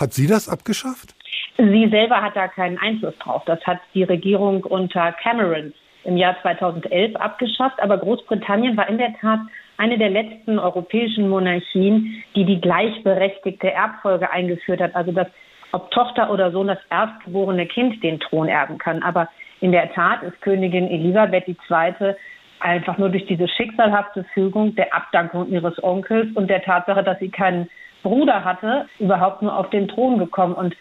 Hat 0.01 0.15
sie 0.15 0.27
das 0.27 0.49
abgeschafft? 0.49 1.15
Sie 1.59 1.89
selber 1.91 2.23
hat 2.23 2.35
da 2.35 2.49
keinen 2.49 2.79
Einfluss 2.79 3.17
drauf. 3.19 3.43
Das 3.45 3.61
hat 3.67 3.81
die 3.93 4.05
Regierung 4.05 4.65
unter 4.65 5.13
Cameron 5.13 5.75
im 6.05 6.17
Jahr 6.17 6.37
2011 6.41 7.17
abgeschafft. 7.17 7.79
Aber 7.83 7.99
Großbritannien 7.99 8.79
war 8.79 8.89
in 8.89 8.97
der 8.97 9.13
Tat 9.21 9.41
eine 9.77 9.99
der 9.99 10.09
letzten 10.09 10.59
europäischen 10.59 11.29
Monarchien, 11.29 12.23
die 12.35 12.47
die 12.47 12.63
gleichberechtigte 12.63 13.71
Erbfolge 13.71 14.31
eingeführt 14.31 14.81
hat. 14.81 14.95
Also 14.95 15.13
dass 15.13 15.29
ob 15.73 15.91
Tochter 15.91 16.31
oder 16.31 16.51
Sohn 16.51 16.67
das 16.69 16.79
erstgeborene 16.91 17.67
Kind 17.67 18.03
den 18.03 18.19
Thron 18.21 18.49
erben 18.49 18.79
kann. 18.79 19.03
Aber 19.03 19.29
in 19.61 19.71
der 19.71 19.93
Tat 19.93 20.23
ist 20.23 20.41
Königin 20.41 20.89
Elisabeth 20.89 21.47
II. 21.47 22.15
einfach 22.61 22.99
nur 22.99 23.11
durch 23.11 23.27
diese 23.27 23.47
schicksalhafte 23.47 24.25
Fügung 24.33 24.75
der 24.75 24.95
Abdankung 24.95 25.49
ihres 25.49 25.81
Onkels 25.83 26.35
und 26.35 26.49
der 26.49 26.63
Tatsache, 26.63 27.05
dass 27.05 27.19
sie 27.19 27.29
keinen 27.29 27.69
Bruder 28.03 28.45
hatte, 28.45 28.87
überhaupt 28.99 29.43
nur 29.43 29.57
auf 29.57 29.71
den 29.71 29.89
Thron 29.89 30.19
gekommen. 30.19 30.55
Und 30.55 30.75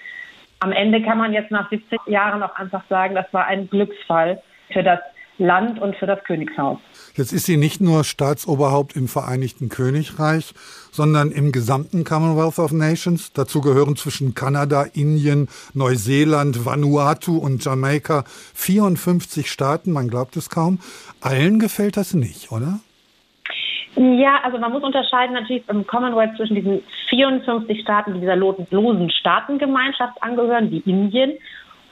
am 0.59 0.71
Ende 0.71 1.01
kann 1.01 1.17
man 1.17 1.33
jetzt 1.33 1.51
nach 1.51 1.69
70 1.69 1.99
Jahren 2.07 2.43
auch 2.43 2.55
einfach 2.55 2.83
sagen, 2.89 3.15
das 3.15 3.25
war 3.31 3.45
ein 3.45 3.69
Glücksfall 3.69 4.41
für 4.71 4.83
das 4.83 4.99
Land 5.39 5.79
und 5.81 5.95
für 5.95 6.05
das 6.05 6.21
Königshaus. 6.25 6.79
Jetzt 7.15 7.31
ist 7.31 7.45
sie 7.45 7.57
nicht 7.57 7.81
nur 7.81 8.03
Staatsoberhaupt 8.03 8.95
im 8.95 9.07
Vereinigten 9.07 9.69
Königreich, 9.69 10.53
sondern 10.91 11.31
im 11.31 11.51
gesamten 11.51 12.03
Commonwealth 12.03 12.59
of 12.59 12.71
Nations. 12.73 13.31
Dazu 13.33 13.61
gehören 13.61 13.95
zwischen 13.95 14.35
Kanada, 14.35 14.83
Indien, 14.83 15.47
Neuseeland, 15.73 16.65
Vanuatu 16.65 17.37
und 17.37 17.63
Jamaika 17.63 18.25
54 18.53 19.49
Staaten, 19.49 19.91
man 19.91 20.09
glaubt 20.09 20.35
es 20.35 20.49
kaum. 20.49 20.79
Allen 21.21 21.59
gefällt 21.59 21.95
das 21.95 22.13
nicht, 22.13 22.51
oder? 22.51 22.79
Ja, 23.95 24.39
also 24.43 24.57
man 24.59 24.71
muss 24.71 24.83
unterscheiden 24.83 25.33
natürlich 25.33 25.63
im 25.67 25.85
Commonwealth 25.85 26.35
zwischen 26.37 26.55
diesen 26.55 26.83
54 27.09 27.81
Staaten, 27.81 28.13
die 28.13 28.19
dieser 28.21 28.35
losen 28.35 29.09
Staatengemeinschaft 29.09 30.21
angehören, 30.21 30.71
wie 30.71 30.79
Indien, 30.79 31.33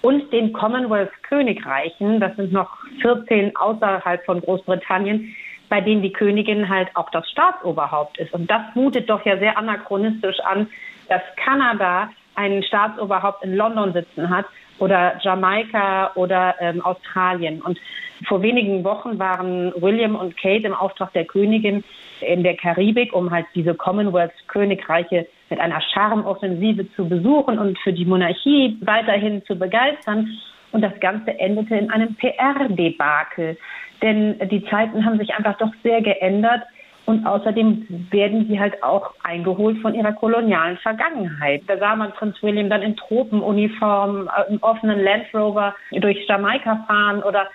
und 0.02 0.32
den 0.32 0.54
Commonwealth-Königreichen, 0.54 2.20
das 2.20 2.36
sind 2.36 2.54
noch 2.54 2.78
14 3.02 3.56
außerhalb 3.56 4.24
von 4.26 4.42
Großbritannien, 4.42 5.36
bei 5.70 5.82
denen 5.82 6.02
die 6.02 6.14
Königin 6.14 6.70
halt 6.70 6.90
auch 6.96 7.10
das 7.10 7.30
Staatsoberhaupt 7.30 8.18
ist. 8.20 8.32
Und 8.34 8.50
das 8.50 8.62
mutet 8.76 9.10
doch 9.10 9.26
ja 9.26 9.38
sehr 9.38 9.58
anachronistisch 9.58 10.40
an, 10.42 10.68
dass 11.10 11.22
Kanada 11.36 12.10
einen 12.38 12.64
Staatsoberhaupt 12.64 13.44
in 13.44 13.56
London 13.56 13.94
sitzen 13.94 14.30
hat 14.30 14.46
oder 14.80 15.20
Jamaika 15.22 16.12
oder 16.16 16.56
ähm, 16.60 16.86
Australien. 16.86 17.62
Und 17.62 17.80
vor 18.28 18.42
wenigen 18.42 18.84
Wochen 18.84 19.20
waren 19.20 19.74
William 19.76 20.16
und 20.16 20.38
Kate 20.38 20.68
im 20.68 20.74
Auftrag 20.74 21.14
der 21.14 21.26
Königin 21.26 21.84
in 22.22 22.44
der 22.44 22.56
Karibik, 22.56 23.14
um 23.14 23.32
halt 23.32 23.46
diese 23.56 23.76
Commonwealth-Königreiche 23.76 25.28
mit 25.50 25.60
einer 25.60 25.82
Charmoffensive 25.82 26.92
zu 26.96 27.08
besuchen 27.08 27.60
und 27.60 27.78
für 27.80 27.94
die 27.94 28.06
Monarchie 28.06 28.78
weiterhin 28.82 29.44
zu 29.46 29.58
begeistern. 29.58 30.28
Und 30.72 30.82
das 30.82 31.00
Ganze 31.00 31.40
endete 31.40 31.76
in 31.76 31.90
einem 31.90 32.16
PR-Debakel. 32.16 33.58
Denn 34.02 34.38
die 34.50 34.64
Zeiten 34.66 35.06
haben 35.06 35.18
sich 35.18 35.34
einfach 35.34 35.58
doch 35.58 35.72
sehr 35.84 36.02
geändert. 36.02 36.64
Und 37.08 37.26
außerdem 37.26 38.10
werden 38.12 38.48
sie 38.50 38.60
halt 38.60 38.84
auch 38.84 39.14
eingeholt 39.24 39.78
von 39.78 39.96
ihrer 39.96 40.12
kolonialen 40.12 40.78
Vergangenheit. 40.80 41.64
Da 41.68 41.78
sah 41.78 41.96
man 41.96 42.12
Prinz 42.12 42.36
William 42.44 42.70
dann 42.70 42.82
in 42.82 42.98
Tropenuniform, 42.98 44.28
äh, 44.28 44.52
im 44.52 44.62
offenen 44.62 45.02
Land 45.02 45.26
Rover 45.34 45.74
durch 45.92 46.28
Jamaika 46.28 46.84
fahren 46.86 47.24
oder 47.24 47.48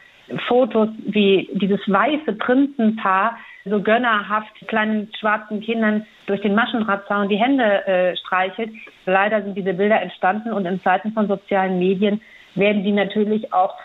Fotos 0.49 0.89
wie 1.05 1.51
dieses 1.53 1.81
weiße 1.87 2.33
Prinzenpaar 2.33 3.37
so 3.67 3.83
gönnerhaft 3.83 4.55
kleinen 4.69 5.11
schwarzen 5.21 5.61
Kindern 5.61 6.07
durch 6.25 6.41
den 6.41 6.55
Maschendrahtzaun 6.55 7.29
die 7.29 7.37
Hände 7.37 7.87
äh, 7.87 8.17
streichelt. 8.17 8.71
Leider 9.05 9.43
sind 9.43 9.55
diese 9.55 9.75
Bilder 9.75 10.01
entstanden 10.01 10.55
und 10.55 10.65
in 10.65 10.81
Zeiten 10.81 11.13
von 11.13 11.29
sozialen 11.29 11.79
Medien 11.79 12.23
werden 12.55 12.85
die 12.85 12.93
natürlich 12.93 13.53
auch 13.53 13.77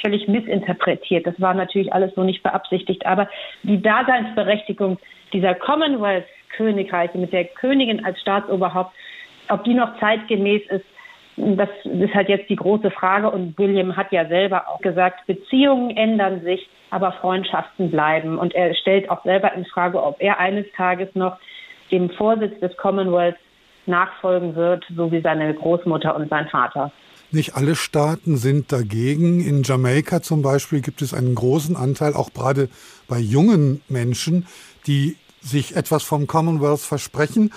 völlig 0.00 0.28
missinterpretiert. 0.28 1.26
Das 1.26 1.40
war 1.40 1.54
natürlich 1.54 1.92
alles 1.92 2.14
so 2.14 2.22
nicht 2.22 2.42
beabsichtigt. 2.42 3.06
Aber 3.06 3.28
die 3.62 3.80
Daseinsberechtigung 3.80 4.98
dieser 5.32 5.54
Commonwealth-Königreiche 5.54 7.18
mit 7.18 7.32
der 7.32 7.44
Königin 7.44 8.04
als 8.04 8.20
Staatsoberhaupt, 8.20 8.94
ob 9.48 9.64
die 9.64 9.74
noch 9.74 9.98
zeitgemäß 9.98 10.62
ist, 10.70 10.84
das 11.36 11.68
ist 11.84 12.14
halt 12.14 12.28
jetzt 12.28 12.48
die 12.48 12.56
große 12.56 12.90
Frage. 12.90 13.30
Und 13.30 13.58
William 13.58 13.96
hat 13.96 14.10
ja 14.12 14.26
selber 14.26 14.68
auch 14.68 14.80
gesagt, 14.80 15.26
Beziehungen 15.26 15.96
ändern 15.96 16.42
sich, 16.42 16.68
aber 16.90 17.12
Freundschaften 17.12 17.90
bleiben. 17.90 18.38
Und 18.38 18.54
er 18.54 18.74
stellt 18.74 19.10
auch 19.10 19.22
selber 19.22 19.52
in 19.52 19.66
Frage, 19.66 20.02
ob 20.02 20.16
er 20.20 20.38
eines 20.38 20.66
Tages 20.76 21.14
noch 21.14 21.36
dem 21.90 22.10
Vorsitz 22.10 22.58
des 22.60 22.76
Commonwealth 22.76 23.36
nachfolgen 23.86 24.56
wird, 24.56 24.84
so 24.96 25.12
wie 25.12 25.20
seine 25.20 25.52
Großmutter 25.54 26.16
und 26.16 26.28
sein 26.28 26.48
Vater. 26.48 26.90
Nicht 27.36 27.54
alle 27.54 27.76
Staaten 27.76 28.38
sind 28.38 28.72
dagegen. 28.72 29.42
In 29.42 29.62
Jamaika 29.62 30.22
zum 30.22 30.40
Beispiel 30.40 30.80
gibt 30.80 31.02
es 31.02 31.12
einen 31.12 31.34
großen 31.34 31.76
Anteil, 31.76 32.14
auch 32.14 32.32
gerade 32.32 32.70
bei 33.08 33.18
jungen 33.18 33.82
Menschen, 33.90 34.46
die 34.86 35.18
sich 35.42 35.76
etwas 35.76 36.02
vom 36.02 36.26
Commonwealth 36.26 36.80
versprechen. 36.80 37.52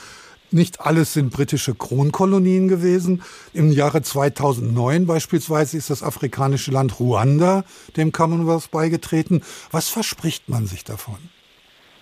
Nicht 0.52 0.82
alles 0.82 1.14
sind 1.14 1.30
britische 1.30 1.76
Kronkolonien 1.76 2.68
gewesen. 2.68 3.22
Im 3.54 3.72
Jahre 3.72 4.02
2009 4.02 5.06
beispielsweise 5.06 5.78
ist 5.78 5.90
das 5.90 6.04
afrikanische 6.04 6.72
Land 6.72 7.00
Ruanda 7.00 7.64
dem 7.96 8.12
Commonwealth 8.12 8.72
beigetreten. 8.72 9.44
Was 9.72 9.88
verspricht 9.88 10.50
man 10.50 10.68
sich 10.68 10.84
davon? 10.84 11.20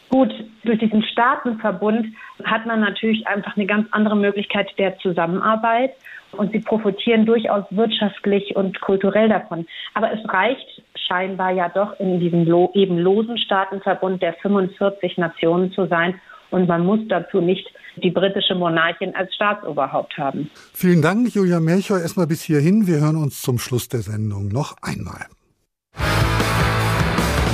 Gut, 0.10 0.34
durch 0.64 0.80
diesen 0.80 1.04
Staatenverbund 1.04 2.08
hat 2.44 2.66
man 2.66 2.80
natürlich 2.80 3.28
einfach 3.28 3.56
eine 3.58 3.66
ganz 3.66 3.88
andere 3.92 4.16
Möglichkeit 4.16 4.70
der 4.78 4.98
Zusammenarbeit 5.00 5.92
und 6.32 6.52
sie 6.52 6.60
profitieren 6.60 7.26
durchaus 7.26 7.66
wirtschaftlich 7.72 8.56
und 8.56 8.80
kulturell 8.82 9.30
davon. 9.30 9.66
Aber 9.94 10.12
es 10.12 10.20
reicht 10.30 10.84
scheinbar 11.08 11.52
ja 11.52 11.70
doch 11.70 12.00
in 12.00 12.20
diesem 12.20 12.48
eben 12.74 12.98
losen 12.98 13.38
Staatenverbund 13.38 14.22
der 14.22 14.34
45 14.34 15.18
Nationen 15.18 15.72
zu 15.72 15.88
sein 15.88 16.20
und 16.52 16.68
man 16.68 16.86
muss 16.86 17.00
dazu 17.10 17.42
nicht 17.42 17.68
die 17.98 18.12
britische 18.12 18.56
Monarchin 18.56 19.16
als 19.16 19.34
Staatsoberhaupt 19.36 20.18
haben. 20.18 20.50
Vielen 20.74 21.02
Dank, 21.02 21.34
Julia 21.34 21.60
Melchior. 21.60 22.00
Erstmal 22.00 22.28
bis 22.28 22.44
hierhin. 22.44 22.88
Wir 22.88 23.00
hören 23.00 23.18
uns 23.18 23.42
zum 23.42 23.58
Schluss 23.58 23.90
der 23.90 24.02
Sendung 24.02 24.48
noch 24.50 24.76
einmal. 24.82 25.26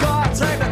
God 0.02 0.63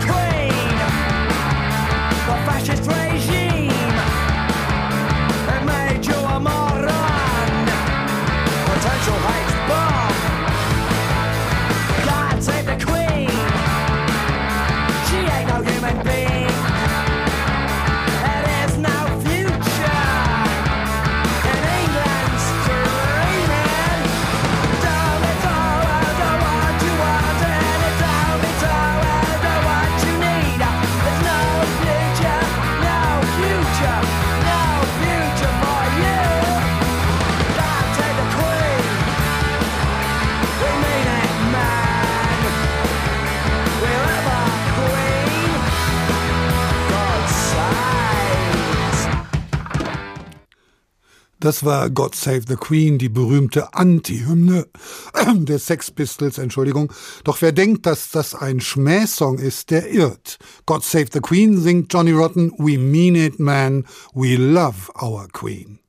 Das 51.42 51.66
war 51.66 51.90
God 51.90 52.14
Save 52.14 52.44
the 52.48 52.56
Queen, 52.56 53.00
die 53.00 53.10
berühmte 53.10 53.74
Anti-Hymne 53.74 54.68
der 55.34 55.58
Sex 55.58 55.90
Pistols, 55.90 56.38
Entschuldigung. 56.38 56.94
Doch 57.24 57.42
wer 57.42 57.52
denkt, 57.52 57.88
dass 57.88 58.12
das 58.12 58.36
ein 58.36 58.60
Schmähsong 58.60 59.40
ist, 59.40 59.72
der 59.72 59.90
irrt. 59.90 60.38
God 60.68 60.84
Save 60.84 61.08
the 61.12 61.20
Queen 61.20 61.60
singt 61.60 61.92
Johnny 61.92 62.12
Rotten, 62.12 62.52
We 62.60 62.78
mean 62.78 63.16
it, 63.16 63.40
man, 63.40 63.88
we 64.14 64.36
love 64.36 64.92
our 65.02 65.28
Queen. 65.34 65.80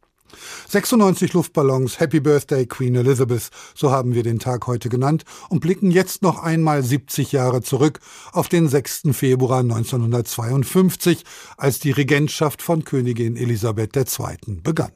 96 0.68 1.34
Luftballons, 1.34 2.00
Happy 2.00 2.20
Birthday 2.20 2.64
Queen 2.64 2.94
Elizabeth, 2.94 3.50
so 3.74 3.90
haben 3.90 4.14
wir 4.14 4.22
den 4.22 4.38
Tag 4.38 4.66
heute 4.66 4.88
genannt 4.88 5.24
und 5.50 5.60
blicken 5.60 5.90
jetzt 5.90 6.22
noch 6.22 6.42
einmal 6.42 6.82
70 6.82 7.30
Jahre 7.30 7.60
zurück 7.60 8.00
auf 8.32 8.48
den 8.48 8.68
6. 8.68 9.02
Februar 9.12 9.60
1952, 9.60 11.24
als 11.58 11.78
die 11.78 11.90
Regentschaft 11.90 12.62
von 12.62 12.84
Königin 12.84 13.36
Elisabeth 13.36 13.94
II. 13.94 14.60
begann. 14.62 14.92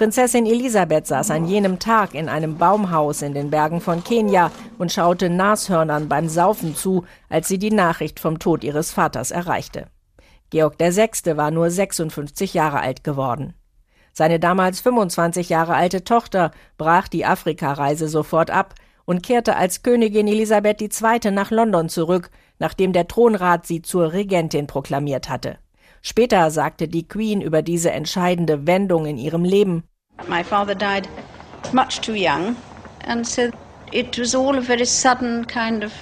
Prinzessin 0.00 0.46
Elisabeth 0.46 1.06
saß 1.06 1.30
an 1.30 1.46
jenem 1.46 1.78
Tag 1.78 2.14
in 2.14 2.30
einem 2.30 2.56
Baumhaus 2.56 3.20
in 3.20 3.34
den 3.34 3.50
Bergen 3.50 3.82
von 3.82 4.02
Kenia 4.02 4.50
und 4.78 4.90
schaute 4.90 5.28
Nashörnern 5.28 6.08
beim 6.08 6.28
Saufen 6.28 6.74
zu, 6.74 7.04
als 7.28 7.48
sie 7.48 7.58
die 7.58 7.70
Nachricht 7.70 8.18
vom 8.18 8.38
Tod 8.38 8.64
ihres 8.64 8.92
Vaters 8.92 9.30
erreichte. 9.30 9.88
Georg 10.48 10.80
VI. 10.80 11.36
war 11.36 11.50
nur 11.50 11.70
56 11.70 12.54
Jahre 12.54 12.80
alt 12.80 13.04
geworden. 13.04 13.52
Seine 14.14 14.40
damals 14.40 14.80
25 14.80 15.50
Jahre 15.50 15.74
alte 15.74 16.02
Tochter 16.02 16.50
brach 16.78 17.06
die 17.06 17.26
Afrikareise 17.26 18.08
sofort 18.08 18.50
ab 18.50 18.74
und 19.04 19.22
kehrte 19.22 19.56
als 19.56 19.82
Königin 19.82 20.28
Elisabeth 20.28 20.80
II. 20.80 21.30
nach 21.30 21.50
London 21.50 21.88
zurück, 21.90 22.30
nachdem 22.58 22.92
der 22.92 23.06
Thronrat 23.06 23.66
sie 23.66 23.82
zur 23.82 24.14
Regentin 24.14 24.66
proklamiert 24.66 25.28
hatte. 25.28 25.58
Später 26.02 26.50
sagte 26.50 26.88
die 26.88 27.06
Queen 27.06 27.40
über 27.40 27.62
diese 27.62 27.90
entscheidende 27.90 28.66
Wendung 28.66 29.06
in 29.06 29.18
ihrem 29.18 29.44
Leben. 29.44 29.84
My 30.28 30.42
father 30.44 30.74
died 30.74 31.08
much 31.72 32.00
too 32.00 32.14
young 32.14 32.56
and 33.06 33.26
so 33.26 33.50
it 33.92 34.18
was 34.18 34.34
all 34.34 34.58
a 34.58 34.60
very 34.60 34.86
sudden 34.86 35.46
kind 35.46 35.84
of 35.84 35.92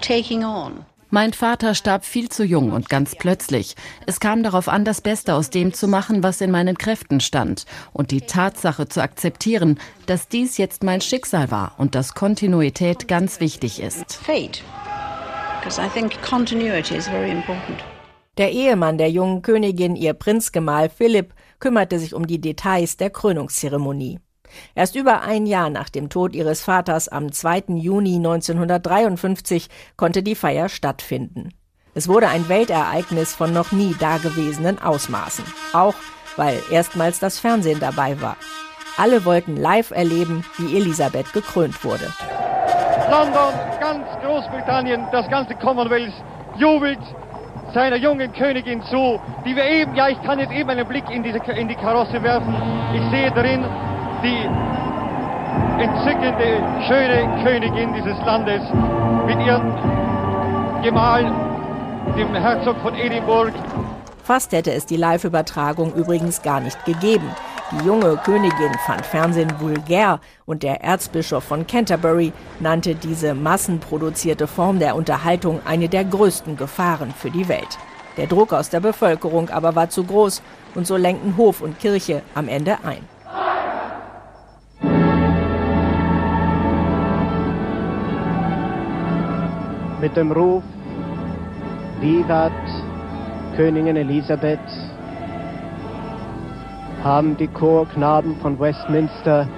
taking 0.00 0.44
on. 0.44 0.84
Mein 1.12 1.32
Vater 1.32 1.74
starb 1.74 2.04
viel 2.04 2.28
zu 2.28 2.44
jung 2.44 2.70
und 2.70 2.88
ganz 2.88 3.16
plötzlich. 3.16 3.74
Es 4.06 4.20
kam 4.20 4.44
darauf 4.44 4.68
an, 4.68 4.84
das 4.84 5.00
Beste 5.00 5.34
aus 5.34 5.50
dem 5.50 5.72
zu 5.72 5.88
machen, 5.88 6.22
was 6.22 6.40
in 6.40 6.52
meinen 6.52 6.78
Kräften 6.78 7.18
stand 7.18 7.64
und 7.92 8.12
die 8.12 8.20
Tatsache 8.20 8.88
zu 8.88 9.02
akzeptieren, 9.02 9.80
dass 10.06 10.28
dies 10.28 10.56
jetzt 10.56 10.84
mein 10.84 11.00
Schicksal 11.00 11.50
war 11.50 11.74
und 11.78 11.96
dass 11.96 12.14
Kontinuität 12.14 13.08
ganz 13.08 13.40
wichtig 13.40 13.80
ist. 13.82 14.20
Der 18.38 18.52
Ehemann 18.52 18.96
der 18.96 19.10
jungen 19.10 19.42
Königin, 19.42 19.96
ihr 19.96 20.14
Prinzgemahl 20.14 20.88
Philipp, 20.88 21.34
kümmerte 21.58 21.98
sich 21.98 22.14
um 22.14 22.26
die 22.26 22.40
Details 22.40 22.96
der 22.96 23.10
Krönungszeremonie. 23.10 24.20
Erst 24.74 24.96
über 24.96 25.22
ein 25.22 25.46
Jahr 25.46 25.70
nach 25.70 25.88
dem 25.88 26.08
Tod 26.08 26.34
ihres 26.34 26.62
Vaters 26.62 27.08
am 27.08 27.32
2. 27.32 27.64
Juni 27.74 28.16
1953 28.16 29.68
konnte 29.96 30.22
die 30.22 30.34
Feier 30.34 30.68
stattfinden. 30.68 31.50
Es 31.94 32.08
wurde 32.08 32.28
ein 32.28 32.48
Weltereignis 32.48 33.34
von 33.34 33.52
noch 33.52 33.72
nie 33.72 33.94
dagewesenen 33.98 34.80
Ausmaßen. 34.80 35.44
Auch 35.72 35.94
weil 36.36 36.60
erstmals 36.70 37.18
das 37.18 37.38
Fernsehen 37.38 37.80
dabei 37.80 38.20
war. 38.20 38.36
Alle 38.96 39.24
wollten 39.24 39.56
live 39.56 39.90
erleben, 39.90 40.44
wie 40.56 40.76
Elisabeth 40.76 41.32
gekrönt 41.32 41.82
wurde. 41.84 42.12
London, 43.10 43.54
ganz 43.80 44.06
Großbritannien, 44.22 45.06
das 45.10 45.28
ganze 45.28 45.54
Commonwealth 45.56 46.14
jubelt 46.58 47.00
seiner 47.72 47.96
jungen 47.96 48.32
Königin 48.32 48.82
zu, 48.82 49.20
die 49.44 49.54
wir 49.54 49.64
eben, 49.64 49.94
ja, 49.94 50.08
ich 50.08 50.20
kann 50.22 50.38
jetzt 50.38 50.52
eben 50.52 50.70
einen 50.70 50.86
Blick 50.86 51.08
in, 51.10 51.22
diese, 51.22 51.38
in 51.52 51.68
die 51.68 51.74
Karosse 51.74 52.22
werfen. 52.22 52.54
Ich 52.94 53.02
sehe 53.10 53.30
darin 53.30 53.64
die 54.22 54.46
entzückende, 55.82 56.62
schöne 56.86 57.42
Königin 57.44 57.94
dieses 57.94 58.18
Landes 58.24 58.62
mit 59.26 59.46
ihrem 59.46 59.72
Gemahl, 60.82 61.24
dem 62.16 62.34
Herzog 62.34 62.76
von 62.82 62.94
Edinburgh. 62.94 63.52
Fast 64.22 64.52
hätte 64.52 64.72
es 64.72 64.86
die 64.86 64.96
Live-Übertragung 64.96 65.92
übrigens 65.94 66.42
gar 66.42 66.60
nicht 66.60 66.84
gegeben. 66.84 67.28
Die 67.72 67.86
junge 67.86 68.16
Königin 68.16 68.74
fand 68.86 69.06
Fernsehen 69.06 69.60
vulgär 69.60 70.20
und 70.46 70.62
der 70.62 70.82
Erzbischof 70.82 71.44
von 71.44 71.66
Canterbury 71.66 72.32
nannte 72.58 72.94
diese 72.94 73.34
massenproduzierte 73.34 74.46
Form 74.46 74.78
der 74.78 74.96
Unterhaltung 74.96 75.60
eine 75.64 75.88
der 75.88 76.04
größten 76.04 76.56
Gefahren 76.56 77.12
für 77.12 77.30
die 77.30 77.48
Welt. 77.48 77.78
Der 78.16 78.26
Druck 78.26 78.52
aus 78.52 78.70
der 78.70 78.80
Bevölkerung 78.80 79.50
aber 79.50 79.74
war 79.74 79.88
zu 79.88 80.04
groß 80.04 80.42
und 80.74 80.86
so 80.86 80.96
lenkten 80.96 81.36
Hof 81.36 81.60
und 81.60 81.78
Kirche 81.78 82.22
am 82.34 82.48
Ende 82.48 82.78
ein. 82.84 83.06
mit 90.00 90.16
dem 90.16 90.32
Ruf 90.32 90.62
Vivat 92.00 92.52
Königin 93.56 93.96
Elisabeth 93.96 94.58
haben 97.02 97.36
die 97.36 97.48
Chorknaben 97.48 98.36
von 98.40 98.58
Westminster 98.60 99.48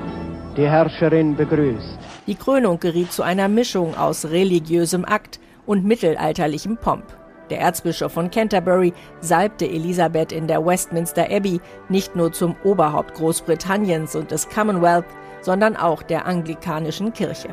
die 0.57 0.68
Herrscherin 0.68 1.37
begrüßt. 1.37 1.98
Die 2.26 2.35
Krönung 2.35 2.78
geriet 2.78 3.12
zu 3.12 3.22
einer 3.22 3.48
Mischung 3.48 3.96
aus 3.96 4.26
religiösem 4.26 5.05
Akt 5.05 5.40
und 5.66 5.85
mittelalterlichem 5.85 6.76
Pomp. 6.76 7.05
Der 7.50 7.61
Erzbischof 7.61 8.12
von 8.12 8.31
Canterbury 8.31 8.92
salbte 9.20 9.66
Elisabeth 9.66 10.33
in 10.33 10.46
der 10.46 10.64
Westminster 10.64 11.31
Abbey 11.31 11.61
nicht 11.88 12.14
nur 12.14 12.33
zum 12.33 12.55
Oberhaupt 12.64 13.14
Großbritanniens 13.14 14.14
und 14.14 14.31
des 14.31 14.48
Commonwealth, 14.48 15.05
sondern 15.40 15.76
auch 15.76 16.02
der 16.02 16.26
anglikanischen 16.26 17.12
Kirche. 17.12 17.48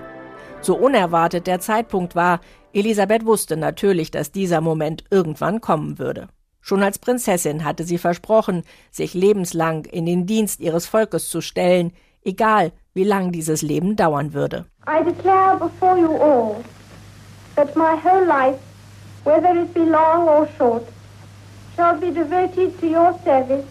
So 0.61 0.77
unerwartet 0.77 1.47
der 1.47 1.59
Zeitpunkt 1.59 2.15
war, 2.15 2.41
Elisabeth 2.73 3.25
wusste 3.25 3.57
natürlich, 3.57 4.11
dass 4.11 4.31
dieser 4.31 4.61
Moment 4.61 5.03
irgendwann 5.09 5.61
kommen 5.61 5.97
würde. 5.97 6.27
Schon 6.61 6.83
als 6.83 6.99
Prinzessin 6.99 7.63
hatte 7.63 7.83
sie 7.83 7.97
versprochen, 7.97 8.63
sich 8.91 9.13
lebenslang 9.13 9.85
in 9.85 10.05
den 10.05 10.25
Dienst 10.25 10.59
ihres 10.59 10.85
Volkes 10.85 11.29
zu 11.29 11.41
stellen, 11.41 11.91
egal 12.23 12.71
wie 12.93 13.03
lang 13.03 13.31
dieses 13.31 13.61
Leben 13.61 13.95
dauern 13.95 14.33
würde. 14.33 14.65
I 14.87 15.03
declare 15.03 15.57
before 15.57 15.97
you 15.97 16.15
all 16.17 16.63
that 17.55 17.75
my 17.75 17.95
whole 18.03 18.25
life, 18.25 18.59
whether 19.23 19.55
it 19.55 19.73
be 19.73 19.85
long 19.85 20.27
or 20.27 20.47
short, 20.57 20.83
shall 21.75 21.97
be 21.97 22.11
devoted 22.11 22.79
to 22.79 22.87
your 22.87 23.17
service 23.23 23.65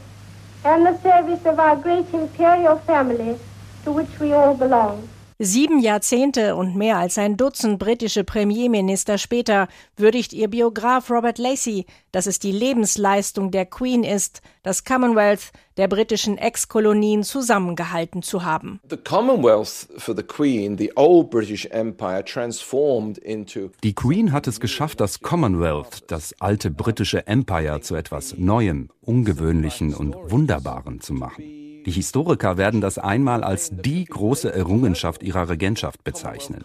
and 0.65 0.87
the 0.87 0.97
service 1.03 1.45
of 1.45 1.59
our 1.59 1.77
great 1.77 2.07
imperial 2.13 2.79
family 2.87 3.37
to 3.85 3.93
which 3.93 4.19
we 4.19 4.33
all 4.33 4.55
belong. 4.55 5.09
Sieben 5.41 5.79
Jahrzehnte 5.79 6.57
und 6.57 6.75
mehr 6.75 6.97
als 6.97 7.17
ein 7.17 7.37
Dutzend 7.37 7.79
britische 7.79 8.25
Premierminister 8.25 9.19
später 9.19 9.69
würdigt 9.97 10.33
ihr 10.33 10.49
Biograf 10.49 11.13
Robert 11.13 11.39
Lacey, 11.39 11.87
dass 12.11 12.27
es 12.27 12.41
die 12.41 12.51
Lebensleistung 12.51 13.53
der 13.53 13.65
Queen 13.65 14.03
ist, 14.03 14.43
das 14.65 14.83
Commonwealth 14.83 15.53
der 15.77 15.87
britischen 15.87 16.39
Ex-Kolonien 16.39 17.23
zusammengehalten 17.23 18.23
zu 18.23 18.45
haben. 18.45 18.81
The 18.91 18.97
Commonwealth 18.97 19.87
for 19.97 20.17
the 20.17 20.25
Queen, 20.25 20.77
the 20.77 20.91
old 20.97 21.31
British 21.31 21.67
Empire 21.67 22.25
transformed 22.25 23.19
into 23.19 23.71
Die 23.85 23.95
Queen 23.95 24.33
hat 24.33 24.49
es 24.49 24.59
geschafft, 24.59 25.01
das 25.01 25.21
Commonwealth, 25.21 26.03
das 26.09 26.35
alte 26.41 26.73
britische 26.73 27.29
Empire 27.29 27.81
zu 27.81 27.95
etwas 27.95 28.37
Neuem, 28.37 28.91
Ungewöhnlichen 29.03 29.95
und 29.95 30.17
Wunderbaren 30.33 31.01
zu 31.01 31.13
machen. 31.13 31.58
Die 31.87 31.91
Historiker 31.91 32.57
werden 32.57 32.81
das 32.81 32.99
einmal 32.99 33.45
als 33.45 33.71
die 33.73 34.05
große 34.05 34.53
Errungenschaft 34.53 35.23
ihrer 35.23 35.49
Regentschaft 35.49 36.05
bezeichnen. 36.05 36.65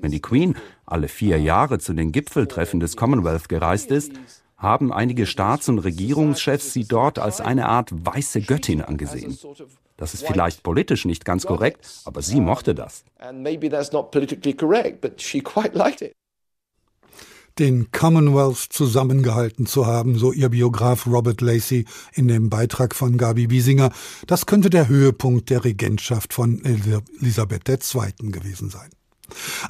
Wenn 0.00 0.10
die 0.10 0.20
Queen 0.20 0.56
alle 0.84 1.08
vier 1.08 1.38
Jahre 1.40 1.78
zu 1.78 1.92
den 1.94 2.12
Gipfeltreffen 2.12 2.80
des 2.80 2.96
Commonwealth 2.96 3.48
gereist 3.48 3.90
ist, 3.90 4.12
haben 4.56 4.92
einige 4.92 5.26
Staats- 5.26 5.68
und 5.68 5.78
Regierungschefs 5.78 6.72
sie 6.72 6.84
dort 6.84 7.18
als 7.18 7.40
eine 7.40 7.66
Art 7.66 7.90
weiße 7.92 8.40
Göttin 8.40 8.80
angesehen. 8.80 9.38
Das 9.96 10.14
ist 10.14 10.26
vielleicht 10.26 10.62
politisch 10.62 11.04
nicht 11.04 11.24
ganz 11.24 11.46
korrekt, 11.46 11.88
aber 12.04 12.22
sie 12.22 12.40
mochte 12.40 12.74
das 12.74 13.04
den 17.58 17.90
Commonwealth 17.90 18.58
zusammengehalten 18.70 19.66
zu 19.66 19.86
haben, 19.86 20.18
so 20.18 20.32
ihr 20.32 20.48
Biograf 20.50 21.06
Robert 21.06 21.40
Lacey 21.40 21.86
in 22.12 22.28
dem 22.28 22.50
Beitrag 22.50 22.94
von 22.94 23.16
Gabi 23.16 23.50
Wiesinger. 23.50 23.90
Das 24.26 24.46
könnte 24.46 24.70
der 24.70 24.88
Höhepunkt 24.88 25.50
der 25.50 25.64
Regentschaft 25.64 26.32
von 26.32 26.62
Elisabeth 26.64 27.68
II. 27.68 28.30
gewesen 28.30 28.70
sein. 28.70 28.90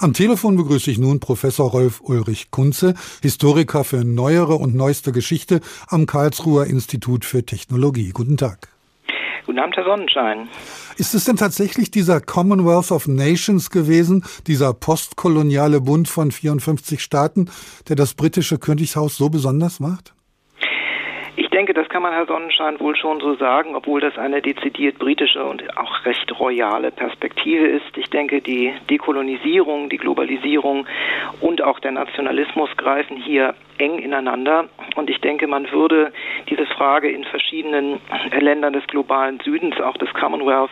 Am 0.00 0.12
Telefon 0.12 0.56
begrüße 0.56 0.90
ich 0.90 0.98
nun 0.98 1.20
Professor 1.20 1.70
Rolf 1.70 2.00
Ulrich 2.02 2.50
Kunze, 2.50 2.94
Historiker 3.22 3.84
für 3.84 4.04
neuere 4.04 4.56
und 4.56 4.74
neueste 4.74 5.12
Geschichte 5.12 5.60
am 5.88 6.06
Karlsruher 6.06 6.66
Institut 6.66 7.24
für 7.24 7.44
Technologie. 7.44 8.10
Guten 8.10 8.36
Tag. 8.36 8.75
Guten 9.46 9.58
Abend, 9.60 9.76
Herr 9.76 9.84
Sonnenschein. 9.84 10.48
Ist 10.98 11.14
es 11.14 11.24
denn 11.24 11.36
tatsächlich 11.36 11.90
dieser 11.90 12.20
Commonwealth 12.20 12.90
of 12.90 13.06
Nations 13.06 13.70
gewesen, 13.70 14.24
dieser 14.46 14.74
postkoloniale 14.74 15.80
Bund 15.80 16.08
von 16.08 16.32
54 16.32 17.00
Staaten, 17.00 17.48
der 17.88 17.96
das 17.96 18.14
britische 18.14 18.58
Königshaus 18.58 19.16
so 19.16 19.28
besonders 19.30 19.78
macht? 19.78 20.16
denke, 21.56 21.72
das 21.72 21.88
kann 21.88 22.02
man 22.02 22.12
Herr 22.12 22.26
Sonnenschein 22.26 22.78
wohl 22.80 22.94
schon 22.96 23.18
so 23.18 23.34
sagen, 23.36 23.74
obwohl 23.74 24.02
das 24.02 24.18
eine 24.18 24.42
dezidiert 24.42 24.98
britische 24.98 25.42
und 25.42 25.76
auch 25.78 26.04
recht 26.04 26.38
royale 26.38 26.90
Perspektive 26.90 27.66
ist. 27.66 27.96
Ich 27.96 28.10
denke, 28.10 28.42
die 28.42 28.74
Dekolonisierung, 28.90 29.88
die 29.88 29.96
Globalisierung 29.96 30.86
und 31.40 31.62
auch 31.62 31.80
der 31.80 31.92
Nationalismus 31.92 32.68
greifen 32.76 33.16
hier 33.16 33.54
eng 33.78 33.98
ineinander. 33.98 34.68
Und 34.94 35.10
ich 35.10 35.20
denke, 35.20 35.46
man 35.46 35.70
würde 35.70 36.12
diese 36.48 36.66
Frage 36.66 37.10
in 37.10 37.24
verschiedenen 37.24 38.00
Ländern 38.38 38.72
des 38.72 38.86
globalen 38.86 39.40
Südens, 39.40 39.80
auch 39.80 39.96
des 39.96 40.12
Commonwealth, 40.14 40.70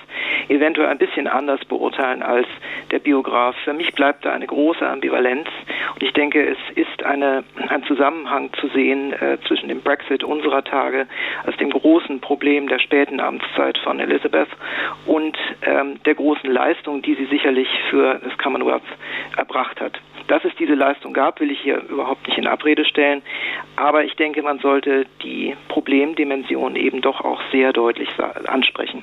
eventuell 0.49 0.89
ein 0.89 0.99
bisschen 0.99 1.27
anders 1.27 1.65
beurteilen 1.65 2.23
als 2.23 2.47
der 2.91 2.99
Biograf. 2.99 3.57
Für 3.65 3.73
mich 3.73 3.93
bleibt 3.93 4.25
da 4.25 4.33
eine 4.33 4.47
große 4.47 4.87
Ambivalenz. 4.87 5.49
Und 5.95 6.03
ich 6.03 6.13
denke, 6.13 6.47
es 6.47 6.59
ist 6.77 7.03
eine, 7.05 7.45
ein 7.69 7.85
Zusammenhang 7.85 8.51
zu 8.61 8.69
sehen 8.69 9.13
äh, 9.13 9.39
zwischen 9.47 9.69
dem 9.69 9.81
Brexit 9.81 10.25
unserer 10.25 10.65
Tage 10.65 11.07
als 11.45 11.57
dem 11.59 11.71
großen 11.71 12.21
Problem 12.21 12.69
der 12.69 12.79
späten 12.79 13.21
Amtszeit 13.21 13.79
von 13.79 14.01
Elizabeth 14.01 14.49
und 15.07 15.37
ähm, 15.63 16.03
der 16.05 16.15
großen 16.15 16.51
Leistung, 16.51 17.03
die 17.03 17.15
sie 17.15 17.27
sicherlich 17.27 17.69
für 17.91 18.21
das 18.23 18.37
Commonwealth 18.39 18.83
erbracht 19.37 19.81
hat. 19.81 20.01
Dass 20.27 20.43
es 20.45 20.55
diese 20.59 20.75
Leistung 20.75 21.13
gab, 21.13 21.41
will 21.41 21.51
ich 21.51 21.61
hier 21.61 21.83
überhaupt 21.89 22.27
nicht 22.27 22.39
in 22.39 22.47
Abrede 22.47 22.85
stellen. 22.87 22.94
Aber 23.77 24.05
ich 24.05 24.15
denke, 24.15 24.43
man 24.43 24.59
sollte 24.61 25.07
die 25.23 25.55
Problemdimension 25.69 26.77
eben 26.77 27.01
doch 27.01 27.21
auch 27.21 27.41
sehr 27.53 27.73
deutlich 27.73 28.09
ansprechen. 28.47 29.03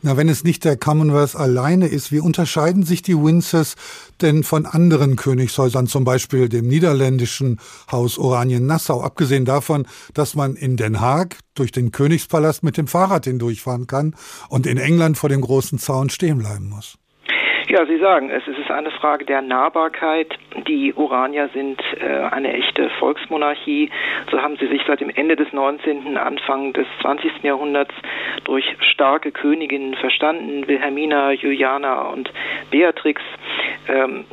Na, 0.00 0.16
wenn 0.16 0.28
es 0.28 0.44
nicht 0.44 0.64
der 0.64 0.76
Commonwealth 0.76 1.34
alleine 1.34 1.88
ist, 1.88 2.12
wie 2.12 2.20
unterscheiden 2.20 2.84
sich 2.84 3.02
die 3.02 3.16
Windsors 3.16 3.74
denn 4.22 4.44
von 4.44 4.64
anderen 4.64 5.16
Königshäusern, 5.16 5.88
zum 5.88 6.04
Beispiel 6.04 6.48
dem 6.48 6.68
niederländischen 6.68 7.58
Haus 7.90 8.16
Oranien-Nassau, 8.16 9.02
abgesehen 9.02 9.44
davon, 9.44 9.88
dass 10.14 10.36
man 10.36 10.54
in 10.54 10.76
Den 10.76 11.00
Haag 11.00 11.38
durch 11.56 11.72
den 11.72 11.90
Königspalast 11.90 12.62
mit 12.62 12.76
dem 12.76 12.86
Fahrrad 12.86 13.24
hindurchfahren 13.24 13.88
kann 13.88 14.14
und 14.48 14.68
in 14.68 14.78
England 14.78 15.18
vor 15.18 15.30
dem 15.30 15.40
großen 15.40 15.80
Zaun 15.80 16.10
stehen 16.10 16.38
bleiben 16.38 16.68
muss? 16.68 16.96
Ja, 17.68 17.84
Sie 17.84 17.98
sagen 17.98 18.30
es, 18.30 18.48
ist 18.48 18.70
eine 18.70 18.90
Frage 18.90 19.26
der 19.26 19.42
Nahbarkeit. 19.42 20.38
Die 20.66 20.94
Oranier 20.96 21.50
sind 21.52 21.78
äh, 22.00 22.06
eine 22.30 22.54
echte 22.54 22.88
Volksmonarchie. 22.98 23.90
So 24.30 24.40
haben 24.40 24.56
sie 24.56 24.68
sich 24.68 24.80
seit 24.86 25.02
dem 25.02 25.10
Ende 25.10 25.36
des 25.36 25.52
19., 25.52 26.16
Anfang 26.16 26.72
des 26.72 26.86
20. 27.02 27.42
Jahrhunderts 27.42 27.94
durch 28.44 28.64
starke 28.80 29.32
Königinnen 29.32 29.94
verstanden, 29.96 30.66
Wilhelmina, 30.66 31.32
Juliana 31.32 32.08
und 32.08 32.32
Beatrix. 32.70 33.20
Ähm, 33.86 34.24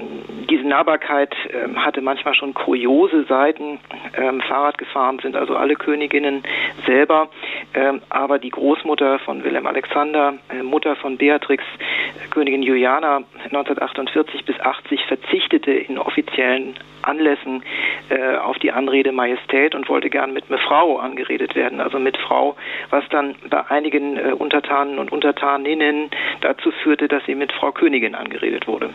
diese 0.49 0.65
Nahbarkeit 0.65 1.35
ähm, 1.51 1.83
hatte 1.83 1.99
manchmal 1.99 2.35
schon 2.35 2.53
kuriose 2.53 3.25
Seiten. 3.25 3.79
Ähm, 4.15 4.39
Fahrrad 4.47 4.77
gefahren 4.77 5.19
sind 5.19 5.35
also 5.35 5.57
alle 5.57 5.75
Königinnen 5.75 6.41
selber. 6.85 7.27
Ähm, 7.73 8.01
aber 8.09 8.39
die 8.39 8.49
Großmutter 8.49 9.19
von 9.19 9.43
Wilhelm 9.43 9.67
Alexander, 9.67 10.35
äh, 10.49 10.63
Mutter 10.63 10.95
von 10.95 11.17
Beatrix, 11.17 11.65
Königin 12.31 12.63
Juliana 12.63 13.24
1948 13.45 14.45
bis 14.45 14.59
80 14.59 15.05
verzichtete 15.05 15.71
in 15.71 15.97
offiziellen 15.97 16.75
Anlässen 17.01 17.63
äh, 18.09 18.37
auf 18.37 18.57
die 18.59 18.71
Anrede 18.71 19.11
Majestät 19.11 19.75
und 19.75 19.87
wollte 19.89 20.09
gern 20.09 20.33
mit 20.33 20.45
Frau 20.45 20.97
angeredet 20.97 21.55
werden, 21.55 21.79
also 21.79 21.99
mit 21.99 22.17
Frau, 22.17 22.55
was 22.89 23.03
dann 23.09 23.35
bei 23.49 23.69
einigen 23.69 24.17
äh, 24.17 24.33
Untertanen 24.33 24.99
und 24.99 25.11
Untertaninnen 25.11 26.09
dazu 26.41 26.71
führte, 26.71 27.07
dass 27.07 27.23
sie 27.25 27.35
mit 27.35 27.51
Frau 27.51 27.71
Königin 27.71 28.15
angeredet 28.15 28.67
wurde. 28.67 28.89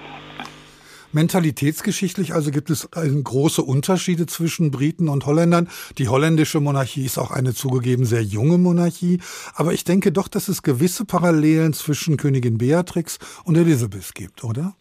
Mentalitätsgeschichtlich 1.13 2.35
also 2.35 2.51
gibt 2.51 2.71
es 2.71 2.89
große 2.91 3.63
Unterschiede 3.63 4.27
zwischen 4.27 4.71
Briten 4.71 5.09
und 5.09 5.27
Holländern. 5.27 5.69
Die 5.99 6.09
holländische 6.09 6.61
Monarchie 6.61 7.05
ist 7.05 7.19
auch 7.19 7.31
eine 7.31 7.55
zugegeben 7.55 8.05
sehr 8.05 8.23
junge 8.23 8.59
Monarchie, 8.59 9.21
aber 9.55 9.73
ich 9.73 9.85
denke 9.85 10.13
doch, 10.13 10.29
dass 10.29 10.49
es 10.49 10.63
gewisse 10.63 11.05
Parallelen 11.05 11.73
zwischen 11.73 12.17
Königin 12.17 12.59
Beatrix 12.59 13.19
und 13.45 13.57
Elisabeth 13.57 14.15
gibt, 14.15 14.45
oder? 14.45 14.75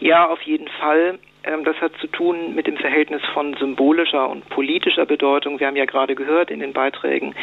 Ja, 0.00 0.28
auf 0.28 0.40
jeden 0.42 0.68
Fall. 0.80 1.18
Ähm, 1.46 1.64
das 1.64 1.76
hat 1.80 1.92
zu 2.00 2.06
tun 2.06 2.54
mit 2.54 2.66
dem 2.66 2.76
Verhältnis 2.76 3.22
von 3.32 3.54
symbolischer 3.54 4.28
und 4.28 4.48
politischer 4.48 5.06
Bedeutung. 5.06 5.60
Wir 5.60 5.66
haben 5.66 5.76
ja 5.76 5.84
gerade 5.84 6.14
gehört 6.14 6.50
in 6.50 6.60
den 6.60 6.72
Beiträgen, 6.72 7.34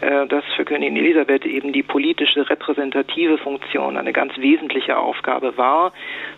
äh, 0.00 0.26
dass 0.26 0.44
für 0.56 0.64
Königin 0.64 0.96
Elisabeth 0.96 1.44
eben 1.44 1.72
die 1.72 1.82
politische 1.82 2.48
repräsentative 2.48 3.38
Funktion 3.38 3.96
eine 3.96 4.12
ganz 4.12 4.36
wesentliche 4.38 4.96
Aufgabe 4.96 5.56
war. 5.56 5.92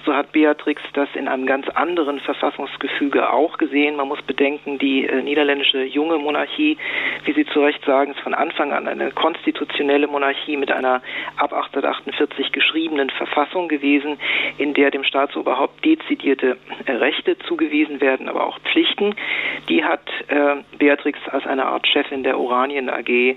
So 0.04 0.14
hat 0.14 0.32
Beatrix 0.32 0.82
das 0.94 1.08
in 1.14 1.28
einem 1.28 1.46
ganz 1.46 1.68
anderen 1.68 2.20
Verfassungsgefüge 2.20 3.32
auch 3.32 3.56
gesehen. 3.58 3.96
Man 3.96 4.08
muss 4.08 4.22
bedenken, 4.22 4.78
die 4.78 5.06
äh, 5.06 5.22
niederländische 5.22 5.84
junge 5.84 6.18
Monarchie, 6.18 6.76
wie 7.24 7.32
Sie 7.32 7.46
zu 7.46 7.60
Recht 7.60 7.84
sagen, 7.84 8.12
ist 8.12 8.20
von 8.20 8.34
Anfang 8.34 8.72
an 8.72 8.88
eine 8.88 9.12
konstitutionelle 9.12 10.08
Monarchie 10.08 10.56
mit 10.56 10.72
einer 10.72 11.02
ab 11.36 11.52
1848 11.52 12.50
geschriebenen 12.50 13.10
Verfassung 13.10 13.68
gewesen, 13.68 14.18
in 14.58 14.74
der 14.74 14.90
dem 14.90 15.04
Staatsoberhaupt 15.04 15.84
dezidierte 15.84 16.56
Rechte 16.88 17.11
Rechte 17.12 17.36
zugewiesen 17.46 18.00
werden, 18.00 18.28
aber 18.28 18.46
auch 18.46 18.58
Pflichten. 18.60 19.14
Die 19.68 19.84
hat 19.84 20.00
äh, 20.28 20.56
Beatrix 20.78 21.18
als 21.28 21.46
eine 21.46 21.66
Art 21.66 21.86
Chefin 21.86 22.22
der 22.22 22.38
Oranien 22.38 22.88
AG, 22.88 23.08
äh, 23.08 23.36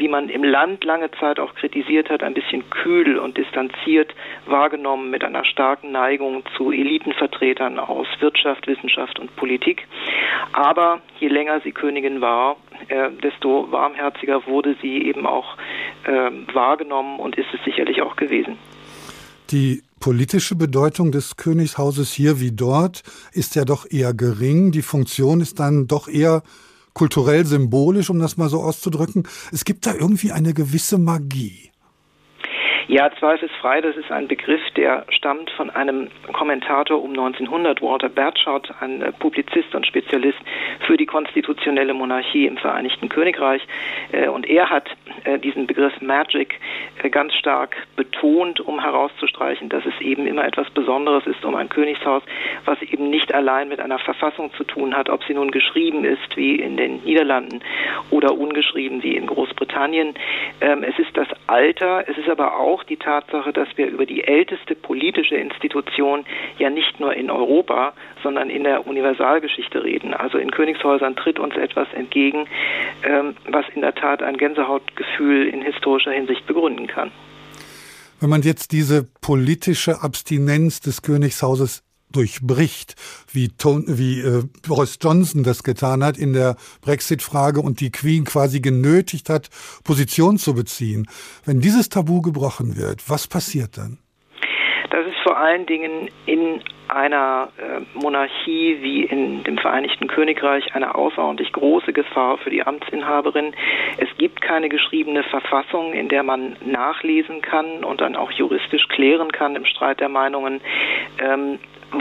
die 0.00 0.08
man 0.08 0.28
im 0.28 0.44
Land 0.44 0.84
lange 0.84 1.10
Zeit 1.12 1.40
auch 1.40 1.54
kritisiert 1.54 2.10
hat, 2.10 2.22
ein 2.22 2.34
bisschen 2.34 2.68
kühl 2.68 3.18
und 3.18 3.38
distanziert 3.38 4.14
wahrgenommen 4.46 5.10
mit 5.10 5.24
einer 5.24 5.44
starken 5.44 5.92
Neigung 5.92 6.42
zu 6.56 6.70
Elitenvertretern 6.70 7.78
aus 7.78 8.06
Wirtschaft, 8.20 8.66
Wissenschaft 8.66 9.18
und 9.18 9.34
Politik. 9.36 9.86
Aber 10.52 11.00
je 11.18 11.28
länger 11.28 11.60
sie 11.60 11.72
Königin 11.72 12.20
war, 12.20 12.56
äh, 12.88 13.10
desto 13.22 13.72
warmherziger 13.72 14.46
wurde 14.46 14.76
sie 14.82 15.02
eben 15.02 15.26
auch 15.26 15.56
äh, 16.04 16.30
wahrgenommen 16.52 17.18
und 17.18 17.36
ist 17.36 17.48
es 17.54 17.64
sicherlich 17.64 18.02
auch 18.02 18.16
gewesen. 18.16 18.58
Die 19.50 19.82
politische 20.02 20.56
Bedeutung 20.56 21.12
des 21.12 21.36
Königshauses 21.36 22.12
hier 22.12 22.40
wie 22.40 22.50
dort 22.50 23.04
ist 23.30 23.54
ja 23.54 23.64
doch 23.64 23.88
eher 23.88 24.12
gering. 24.12 24.72
Die 24.72 24.82
Funktion 24.82 25.40
ist 25.40 25.60
dann 25.60 25.86
doch 25.86 26.08
eher 26.08 26.42
kulturell 26.92 27.46
symbolisch, 27.46 28.10
um 28.10 28.18
das 28.18 28.36
mal 28.36 28.48
so 28.48 28.62
auszudrücken. 28.62 29.28
Es 29.52 29.64
gibt 29.64 29.86
da 29.86 29.94
irgendwie 29.94 30.32
eine 30.32 30.54
gewisse 30.54 30.98
Magie. 30.98 31.71
Ja, 32.88 33.10
zweifelsfrei. 33.18 33.80
Das 33.80 33.96
ist 33.96 34.10
ein 34.10 34.26
Begriff, 34.26 34.60
der 34.76 35.04
stammt 35.10 35.50
von 35.50 35.70
einem 35.70 36.08
Kommentator 36.32 37.02
um 37.02 37.10
1900, 37.10 37.80
Walter 37.80 38.08
Bertschott, 38.08 38.72
ein 38.80 39.02
äh, 39.02 39.12
Publizist 39.12 39.74
und 39.74 39.86
Spezialist 39.86 40.38
für 40.86 40.96
die 40.96 41.06
konstitutionelle 41.06 41.94
Monarchie 41.94 42.46
im 42.46 42.56
Vereinigten 42.56 43.08
Königreich. 43.08 43.62
Äh, 44.10 44.28
und 44.28 44.48
er 44.48 44.68
hat 44.70 44.90
äh, 45.24 45.38
diesen 45.38 45.66
Begriff 45.66 46.00
Magic 46.00 46.58
ganz 47.10 47.34
stark 47.34 47.76
betont, 47.96 48.60
um 48.60 48.80
herauszustreichen, 48.80 49.68
dass 49.68 49.84
es 49.86 50.00
eben 50.00 50.26
immer 50.26 50.44
etwas 50.44 50.68
Besonderes 50.70 51.26
ist 51.26 51.44
um 51.44 51.54
ein 51.54 51.68
Königshaus, 51.68 52.22
was 52.64 52.80
eben 52.82 53.10
nicht 53.10 53.34
allein 53.34 53.68
mit 53.68 53.80
einer 53.80 53.98
Verfassung 53.98 54.52
zu 54.54 54.64
tun 54.64 54.96
hat, 54.96 55.08
ob 55.08 55.22
sie 55.24 55.34
nun 55.34 55.50
geschrieben 55.50 56.04
ist 56.04 56.36
wie 56.36 56.56
in 56.56 56.76
den 56.76 57.02
Niederlanden 57.04 57.60
oder 58.10 58.36
ungeschrieben 58.36 59.02
wie 59.02 59.16
in 59.16 59.26
Großbritannien. 59.26 60.14
Ähm, 60.60 60.82
es 60.82 60.98
ist 60.98 61.16
das 61.16 61.28
Alter, 61.46 62.04
es 62.08 62.18
ist 62.18 62.28
aber 62.28 62.58
auch 62.58 62.71
auch 62.72 62.84
die 62.84 62.96
Tatsache, 62.96 63.52
dass 63.52 63.68
wir 63.76 63.88
über 63.88 64.06
die 64.06 64.24
älteste 64.24 64.74
politische 64.74 65.36
Institution 65.36 66.24
ja 66.58 66.70
nicht 66.70 66.98
nur 67.00 67.14
in 67.14 67.30
Europa, 67.30 67.92
sondern 68.22 68.48
in 68.48 68.64
der 68.64 68.86
Universalgeschichte 68.86 69.84
reden. 69.84 70.14
Also 70.14 70.38
in 70.38 70.50
Königshäusern 70.50 71.14
tritt 71.16 71.38
uns 71.38 71.54
etwas 71.56 71.88
entgegen, 71.92 72.46
ähm, 73.04 73.36
was 73.48 73.66
in 73.74 73.82
der 73.82 73.94
Tat 73.94 74.22
ein 74.22 74.36
Gänsehautgefühl 74.36 75.48
in 75.48 75.62
historischer 75.62 76.12
Hinsicht 76.12 76.46
begründen 76.46 76.86
kann. 76.86 77.10
Wenn 78.20 78.30
man 78.30 78.42
jetzt 78.42 78.72
diese 78.72 79.06
politische 79.20 80.02
Abstinenz 80.02 80.80
des 80.80 81.02
Königshauses 81.02 81.82
durchbricht, 82.12 82.94
wie, 83.32 83.48
Ton, 83.48 83.84
wie 83.86 84.20
äh, 84.20 84.44
Boris 84.66 84.98
Johnson 85.00 85.42
das 85.42 85.62
getan 85.62 86.04
hat 86.04 86.16
in 86.16 86.32
der 86.32 86.56
Brexit-Frage 86.82 87.60
und 87.60 87.80
die 87.80 87.90
Queen 87.90 88.24
quasi 88.24 88.60
genötigt 88.60 89.28
hat, 89.28 89.48
Position 89.84 90.38
zu 90.38 90.54
beziehen. 90.54 91.06
Wenn 91.44 91.60
dieses 91.60 91.88
Tabu 91.88 92.22
gebrochen 92.22 92.76
wird, 92.76 93.08
was 93.08 93.26
passiert 93.26 93.78
dann? 93.78 93.98
Das 94.90 95.06
ist 95.06 95.16
vor 95.22 95.38
allen 95.38 95.64
Dingen 95.64 96.10
in 96.26 96.60
einer 96.88 97.48
äh, 97.56 97.80
Monarchie 97.98 98.78
wie 98.82 99.04
in 99.04 99.42
dem 99.44 99.56
Vereinigten 99.56 100.06
Königreich 100.06 100.74
eine 100.74 100.94
außerordentlich 100.94 101.52
große 101.52 101.94
Gefahr 101.94 102.36
für 102.38 102.50
die 102.50 102.62
Amtsinhaberin. 102.62 103.54
Es 103.96 104.08
gibt 104.18 104.42
keine 104.42 104.68
geschriebene 104.68 105.22
Verfassung, 105.24 105.94
in 105.94 106.10
der 106.10 106.22
man 106.22 106.56
nachlesen 106.64 107.40
kann 107.40 107.84
und 107.84 108.02
dann 108.02 108.16
auch 108.16 108.30
juristisch 108.32 108.86
klären 108.88 109.32
kann 109.32 109.56
im 109.56 109.64
Streit 109.64 110.00
der 110.00 110.10
Meinungen. 110.10 110.60
Ähm, 111.18 111.58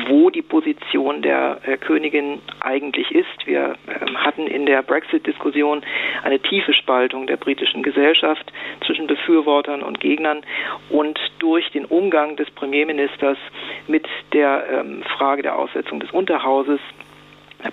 wo 0.08 0.30
die 0.30 0.41
Position 0.41 1.21
der 1.21 1.60
äh, 1.63 1.77
Königin 1.77 2.39
eigentlich 2.62 3.12
ist. 3.12 3.45
Wir 3.45 3.75
äh, 3.88 4.13
hatten 4.15 4.47
in 4.47 4.65
der 4.65 4.82
Brexit-Diskussion 4.82 5.84
eine 6.23 6.39
tiefe 6.39 6.73
Spaltung 6.73 7.27
der 7.27 7.38
britischen 7.38 7.84
Gesellschaft 7.84 8.51
zwischen 8.86 9.08
Befürwortern 9.08 9.82
und 9.84 9.99
Gegnern 9.99 10.41
und 10.89 11.19
durch 11.39 11.69
den 11.71 11.86
Umgang 11.86 12.36
des 12.38 12.49
Premierministers 12.51 13.38
mit 13.88 14.08
der 14.34 14.65
ähm, 14.71 15.04
Frage 15.17 15.41
der 15.41 15.58
Aussetzung 15.58 15.99
des 15.99 16.12
Unterhauses 16.12 16.80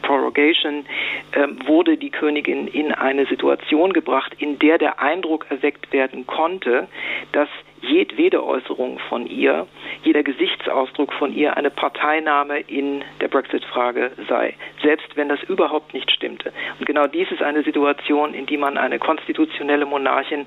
Prorogation 0.02 0.84
ähm, 1.32 1.58
wurde 1.66 1.96
die 1.96 2.10
Königin 2.10 2.68
in 2.68 2.92
eine 2.92 3.24
Situation 3.26 3.94
gebracht, 3.94 4.34
in 4.38 4.58
der 4.58 4.76
der 4.76 5.00
Eindruck 5.00 5.46
erweckt 5.48 5.92
werden 5.92 6.26
konnte, 6.26 6.88
dass 7.32 7.48
jedwede 7.82 8.44
Äußerung 8.44 8.98
von 9.08 9.26
ihr, 9.26 9.66
jeder 10.04 10.22
Gesichtsausdruck 10.22 11.12
von 11.12 11.34
ihr 11.34 11.56
eine 11.56 11.70
Parteinahme 11.70 12.60
in 12.60 13.02
der 13.20 13.28
Brexit-Frage 13.28 14.12
sei, 14.28 14.54
selbst 14.82 15.16
wenn 15.16 15.28
das 15.28 15.42
überhaupt 15.44 15.94
nicht 15.94 16.10
stimmte. 16.10 16.52
Und 16.78 16.86
genau 16.86 17.06
dies 17.06 17.30
ist 17.30 17.42
eine 17.42 17.62
Situation, 17.62 18.34
in 18.34 18.46
die 18.46 18.56
man 18.56 18.76
eine 18.76 18.98
konstitutionelle 18.98 19.86
Monarchin, 19.86 20.46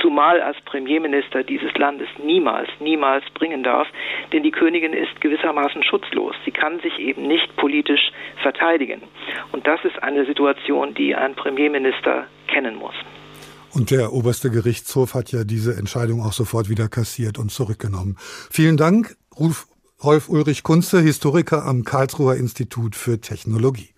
zumal 0.00 0.40
als 0.40 0.60
Premierminister 0.62 1.42
dieses 1.42 1.72
Landes, 1.76 2.08
niemals, 2.22 2.68
niemals 2.80 3.24
bringen 3.30 3.62
darf, 3.62 3.88
denn 4.32 4.42
die 4.42 4.50
Königin 4.50 4.92
ist 4.92 5.20
gewissermaßen 5.20 5.82
schutzlos. 5.82 6.34
Sie 6.44 6.50
kann 6.50 6.80
sich 6.80 6.98
eben 6.98 7.22
nicht 7.22 7.56
politisch 7.56 8.12
verteidigen. 8.42 9.02
Und 9.52 9.66
das 9.66 9.84
ist 9.84 10.02
eine 10.02 10.24
Situation, 10.24 10.94
die 10.94 11.14
ein 11.14 11.34
Premierminister 11.34 12.26
kennen 12.46 12.76
muss. 12.76 12.94
Und 13.72 13.90
der 13.90 14.12
oberste 14.12 14.50
Gerichtshof 14.50 15.14
hat 15.14 15.32
ja 15.32 15.44
diese 15.44 15.74
Entscheidung 15.76 16.22
auch 16.22 16.34
sofort 16.34 16.68
wieder 16.68 16.88
kassiert 16.88 17.38
und 17.38 17.50
zurückgenommen. 17.50 18.16
Vielen 18.50 18.76
Dank, 18.76 19.16
Rolf 20.02 20.28
Ulrich 20.28 20.62
Kunze, 20.62 21.00
Historiker 21.00 21.64
am 21.64 21.84
Karlsruher 21.84 22.36
Institut 22.36 22.96
für 22.96 23.20
Technologie. 23.20 23.94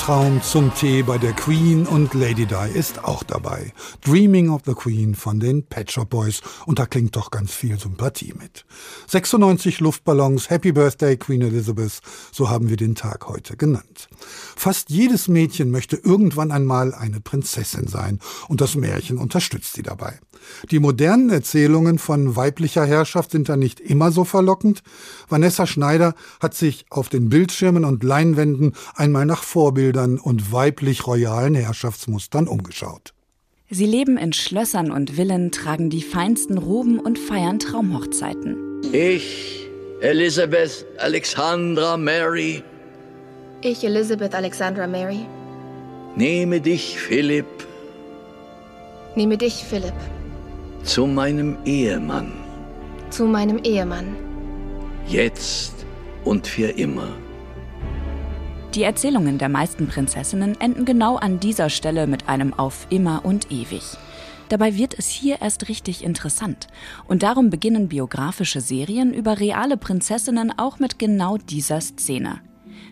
Traum 0.00 0.40
zum 0.42 0.74
Tee 0.74 1.02
bei 1.02 1.18
der 1.18 1.34
Queen 1.34 1.86
und 1.86 2.14
Lady 2.14 2.46
Di 2.46 2.70
ist 2.72 3.04
auch 3.04 3.22
dabei. 3.22 3.70
Dreaming 4.00 4.48
of 4.48 4.62
the 4.64 4.72
Queen 4.72 5.14
von 5.14 5.40
den 5.40 5.62
Pet 5.62 5.92
Shop 5.92 6.08
Boys 6.08 6.40
und 6.64 6.78
da 6.78 6.86
klingt 6.86 7.16
doch 7.16 7.30
ganz 7.30 7.52
viel 7.52 7.78
Sympathie 7.78 8.32
mit. 8.32 8.64
96 9.08 9.78
Luftballons, 9.80 10.48
Happy 10.48 10.72
Birthday 10.72 11.18
Queen 11.18 11.42
Elizabeth, 11.42 12.00
so 12.32 12.48
haben 12.48 12.70
wir 12.70 12.78
den 12.78 12.94
Tag 12.94 13.28
heute 13.28 13.58
genannt. 13.58 14.08
Fast 14.56 14.88
jedes 14.88 15.28
Mädchen 15.28 15.70
möchte 15.70 15.96
irgendwann 15.96 16.50
einmal 16.50 16.94
eine 16.94 17.20
Prinzessin 17.20 17.86
sein 17.86 18.20
und 18.48 18.62
das 18.62 18.76
Märchen 18.76 19.18
unterstützt 19.18 19.74
sie 19.74 19.82
dabei. 19.82 20.18
Die 20.70 20.78
modernen 20.78 21.30
Erzählungen 21.30 21.98
von 21.98 22.36
weiblicher 22.36 22.86
Herrschaft 22.86 23.32
sind 23.32 23.48
da 23.48 23.56
nicht 23.56 23.80
immer 23.80 24.12
so 24.12 24.24
verlockend. 24.24 24.82
Vanessa 25.28 25.66
Schneider 25.66 26.14
hat 26.40 26.54
sich 26.54 26.86
auf 26.88 27.08
den 27.08 27.28
Bildschirmen 27.28 27.84
und 27.84 28.02
Leinwänden 28.02 28.74
einmal 28.94 29.26
nach 29.26 29.42
Vorbildern 29.90 30.18
und 30.20 30.52
weiblich 30.52 31.06
royalen 31.06 31.56
Herrschaftsmustern 31.56 32.46
umgeschaut. 32.46 33.12
Sie 33.70 33.86
leben 33.86 34.16
in 34.18 34.32
Schlössern 34.32 34.92
und 34.92 35.10
Villen, 35.10 35.50
tragen 35.50 35.90
die 35.90 36.02
feinsten 36.02 36.58
Roben 36.58 37.00
und 37.00 37.18
feiern 37.18 37.58
Traumhochzeiten. 37.58 38.56
Ich, 38.92 39.66
Elizabeth 40.00 40.86
Alexandra 40.98 41.96
Mary. 41.96 42.62
Ich, 43.62 43.82
Elizabeth 43.82 44.32
Alexandra 44.32 44.86
Mary. 44.86 45.26
Nehme 46.14 46.60
dich, 46.60 46.96
Philipp. 46.96 47.46
Nehme 49.16 49.36
dich, 49.36 49.64
Philipp. 49.64 50.00
Zu 50.84 51.06
meinem 51.06 51.56
Ehemann. 51.64 52.32
Zu 53.10 53.24
meinem 53.24 53.58
Ehemann. 53.64 54.14
Jetzt 55.08 55.74
und 56.24 56.46
für 56.46 56.68
immer. 56.68 57.08
Die 58.74 58.84
Erzählungen 58.84 59.36
der 59.36 59.48
meisten 59.48 59.88
Prinzessinnen 59.88 60.60
enden 60.60 60.84
genau 60.84 61.16
an 61.16 61.40
dieser 61.40 61.70
Stelle 61.70 62.06
mit 62.06 62.28
einem 62.28 62.54
Auf 62.54 62.86
immer 62.88 63.24
und 63.24 63.50
ewig. 63.50 63.82
Dabei 64.48 64.76
wird 64.76 64.96
es 64.96 65.08
hier 65.08 65.40
erst 65.40 65.68
richtig 65.68 66.04
interessant. 66.04 66.68
Und 67.08 67.24
darum 67.24 67.50
beginnen 67.50 67.88
biografische 67.88 68.60
Serien 68.60 69.12
über 69.12 69.40
reale 69.40 69.76
Prinzessinnen 69.76 70.52
auch 70.56 70.78
mit 70.78 71.00
genau 71.00 71.36
dieser 71.36 71.80
Szene. 71.80 72.40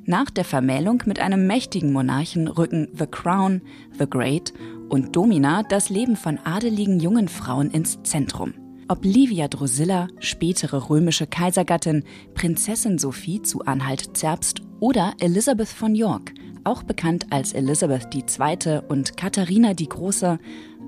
Nach 0.04 0.30
der 0.30 0.44
Vermählung 0.44 1.02
mit 1.06 1.20
einem 1.20 1.46
mächtigen 1.46 1.92
Monarchen 1.92 2.48
rücken 2.48 2.88
The 2.98 3.06
Crown, 3.06 3.62
The 3.98 4.10
Great 4.10 4.52
und 4.88 5.14
Domina 5.14 5.62
das 5.62 5.90
Leben 5.90 6.16
von 6.16 6.38
adeligen 6.38 6.98
jungen 6.98 7.28
Frauen 7.28 7.70
ins 7.70 8.02
Zentrum. 8.02 8.54
Ob 8.90 9.04
Livia 9.04 9.48
Drusilla, 9.48 10.08
spätere 10.18 10.88
römische 10.88 11.26
Kaisergattin, 11.26 12.04
Prinzessin 12.32 12.98
Sophie 12.98 13.42
zu 13.42 13.60
Anhalt-Zerbst 13.66 14.62
oder 14.80 15.12
Elisabeth 15.20 15.68
von 15.68 15.94
York, 15.94 16.32
auch 16.64 16.82
bekannt 16.82 17.26
als 17.28 17.52
Elisabeth 17.52 18.08
II. 18.14 18.80
und 18.88 19.14
Katharina 19.18 19.74
die 19.74 19.90
Große, 19.90 20.38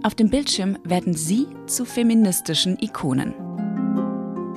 auf 0.03 0.15
dem 0.15 0.31
Bildschirm 0.31 0.79
werden 0.83 1.13
sie 1.13 1.47
zu 1.67 1.85
feministischen 1.85 2.79
Ikonen. 2.81 3.35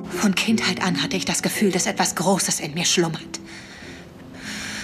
Von 0.08 0.34
Kindheit 0.34 0.82
an 0.82 1.02
hatte 1.02 1.18
ich 1.18 1.26
das 1.26 1.42
Gefühl, 1.42 1.70
dass 1.70 1.86
etwas 1.86 2.14
Großes 2.14 2.60
in 2.60 2.72
mir 2.72 2.86
schlummert. 2.86 3.40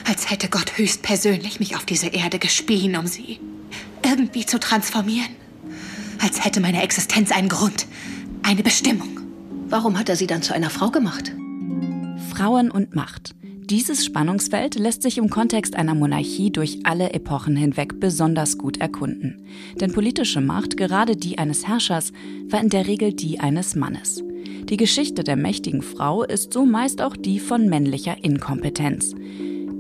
Als 0.07 0.31
hätte 0.31 0.51
Gott 0.51 0.77
höchstpersönlich 0.77 1.61
mich 1.61 1.77
auf 1.77 1.87
diese 1.87 2.09
Erde 2.09 2.39
gespien, 2.39 2.97
um 2.97 3.07
sie 3.07 3.41
irgendwie 4.05 4.45
zu 4.45 4.61
transformieren. 4.61 5.31
Als 6.19 6.45
hätte 6.45 6.61
meine 6.61 6.83
Existenz 6.83 7.33
einen 7.33 7.49
Grund, 7.49 7.87
eine 8.43 8.63
Bestimmung. 8.63 9.21
Warum 9.69 9.99
hat 9.99 10.09
er 10.09 10.17
sie 10.17 10.27
dann 10.27 10.43
zu 10.43 10.55
einer 10.55 10.71
Frau 10.71 10.91
gemacht? 10.91 11.33
Frauen 12.31 12.71
und 12.71 12.95
Macht. 12.95 13.35
Dieses 13.43 14.05
Spannungsfeld 14.05 14.75
lässt 14.75 15.03
sich 15.03 15.17
im 15.19 15.31
Kontext 15.31 15.77
einer 15.77 15.95
Monarchie 15.95 16.51
durch 16.51 16.81
alle 16.83 17.13
Epochen 17.13 17.55
hinweg 17.55 18.01
besonders 18.01 18.59
gut 18.59 18.79
erkunden. 18.79 19.47
Denn 19.81 19.93
politische 19.93 20.41
Macht, 20.41 20.77
gerade 20.77 21.17
die 21.17 21.39
eines 21.39 21.69
Herrschers, 21.69 22.13
war 22.49 22.61
in 22.61 22.69
der 22.69 22.89
Regel 22.89 23.13
die 23.13 23.39
eines 23.39 23.77
Mannes. 23.77 24.25
Die 24.65 24.77
Geschichte 24.77 25.23
der 25.23 25.37
mächtigen 25.37 25.83
Frau 25.83 26.25
ist 26.25 26.53
so 26.53 26.67
meist 26.67 27.01
auch 27.01 27.17
die 27.17 27.39
von 27.39 27.69
männlicher 27.69 28.17
Inkompetenz. 28.25 29.15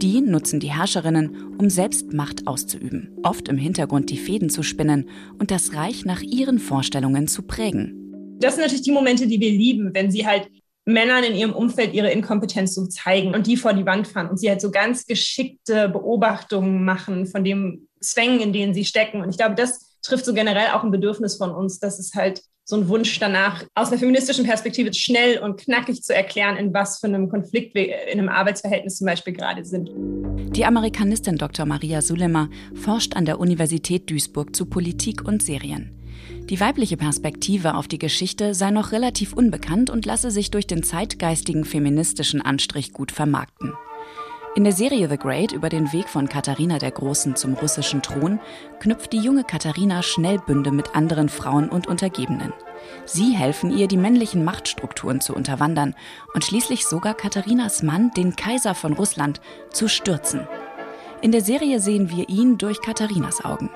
Die 0.01 0.20
nutzen 0.20 0.61
die 0.61 0.73
Herrscherinnen, 0.73 1.57
um 1.59 1.68
selbst 1.68 2.12
Macht 2.12 2.46
auszuüben, 2.46 3.11
oft 3.23 3.49
im 3.49 3.59
Hintergrund 3.59 4.11
die 4.11 4.18
Fäden 4.18 4.51
zu 4.51 4.62
spinnen 4.62 5.07
und 5.38 5.51
das 5.51 5.75
Reich 5.75 6.05
nach 6.05 6.23
ihren 6.23 6.59
Vorstellungen 6.59 7.27
zu 7.27 7.42
prägen. 7.42 8.00
Das 8.40 8.55
sind 8.55 8.62
natürlich 8.62 8.83
die 8.83 8.92
Momente, 8.92 9.26
die 9.26 9.38
wir 9.38 9.50
lieben, 9.50 9.90
wenn 9.94 10.11
sie 10.11 10.26
halt 10.26 10.48
Männern 10.87 11.24
in 11.24 11.37
ihrem 11.37 11.53
Umfeld 11.53 11.92
ihre 11.92 12.11
Inkompetenz 12.11 12.74
so 12.74 12.87
zeigen 12.87 13.35
und 13.35 13.46
die 13.46 13.57
vor 13.57 13.74
die 13.74 13.87
Wand 13.87 14.09
fahren 14.09 14.29
und 14.29 14.38
sie 14.38 14.48
halt 14.48 14.61
so 14.61 14.70
ganz 14.70 15.07
geschickte 15.07 15.88
Beobachtungen 15.88 16.85
machen 16.85 17.26
von 17.26 17.44
dem 17.44 17.87
Zwängen, 18.00 18.40
in 18.40 18.53
denen 18.53 18.74
sie 18.74 18.85
stecken. 18.85 19.20
Und 19.20 19.29
ich 19.29 19.37
glaube, 19.37 19.55
das 19.55 19.98
trifft 20.03 20.24
so 20.24 20.33
generell 20.33 20.68
auch 20.72 20.83
ein 20.83 20.90
Bedürfnis 20.90 21.37
von 21.37 21.50
uns, 21.50 21.79
dass 21.79 21.98
es 21.98 22.14
halt 22.14 22.42
so 22.64 22.76
ein 22.76 22.88
Wunsch 22.88 23.18
danach, 23.18 23.64
aus 23.74 23.88
einer 23.88 23.98
feministischen 23.98 24.46
Perspektive 24.46 24.94
schnell 24.94 25.38
und 25.40 25.59
knackig 25.61 26.03
zu 26.03 26.14
erklären, 26.14 26.57
in 26.57 26.72
was 26.72 27.00
für 27.00 27.09
einem 27.09 27.29
Konflikt 27.29 27.74
wir 27.74 28.09
in 28.09 28.18
einem 28.18 28.29
Arbeitsverhältnis 28.29 28.98
zum 28.98 29.07
Beispiel 29.07 29.33
gerade 29.33 29.64
sind. 29.64 29.90
Die 30.57 30.64
Amerikanistin 30.64 31.37
Dr. 31.37 31.66
Maria 31.66 32.00
Sulema 32.00 32.48
forscht 32.74 33.16
an 33.16 33.24
der 33.24 33.40
Universität 33.40 34.09
Duisburg 34.09 34.55
zu 34.55 34.66
Politik 34.66 35.26
und 35.26 35.42
Serien. 35.42 36.00
Die 36.51 36.59
weibliche 36.59 36.97
Perspektive 36.97 37.77
auf 37.77 37.87
die 37.87 37.99
Geschichte 37.99 38.55
sei 38.55 38.73
noch 38.73 38.91
relativ 38.91 39.33
unbekannt 39.33 39.89
und 39.89 40.05
lasse 40.05 40.33
sich 40.33 40.51
durch 40.51 40.67
den 40.67 40.83
zeitgeistigen 40.83 41.65
feministischen 41.65 42.43
Anstrich 42.43 42.93
gut 42.93 43.13
vermarkten. 43.13 43.73
In 44.57 44.65
der 44.65 44.73
Serie 44.73 45.09
The 45.09 45.17
Great 45.17 45.53
über 45.53 45.69
den 45.69 45.93
Weg 45.93 46.09
von 46.09 46.29
Katharina 46.29 46.79
der 46.79 46.91
Großen 46.91 47.37
zum 47.37 47.55
russischen 47.55 48.03
Thron 48.03 48.41
knüpft 48.81 49.13
die 49.13 49.21
junge 49.21 49.45
Katharina 49.45 50.03
schnell 50.03 50.41
Bünde 50.41 50.73
mit 50.73 50.97
anderen 50.97 51.29
Frauen 51.29 51.69
und 51.69 51.87
Untergebenen. 51.87 52.53
Sie 53.05 53.31
helfen 53.31 53.71
ihr, 53.71 53.87
die 53.87 53.97
männlichen 53.97 54.43
Machtstrukturen 54.43 55.21
zu 55.21 55.37
unterwandern 55.37 55.95
und 56.35 56.45
schließlich 56.45 56.85
sogar 56.85 57.15
Katharinas 57.15 57.85
Mann, 57.85 58.11
den 58.17 58.35
Kaiser 58.35 58.75
von 58.75 58.95
Russland, 58.95 59.41
zu 59.71 59.87
stürzen. 59.87 60.49
In 61.23 61.31
der 61.31 61.43
Serie 61.43 61.79
sehen 61.79 62.11
wir 62.11 62.29
ihn 62.29 62.59
durch 62.59 62.81
Katharinas 62.81 63.45
Augen, 63.45 63.71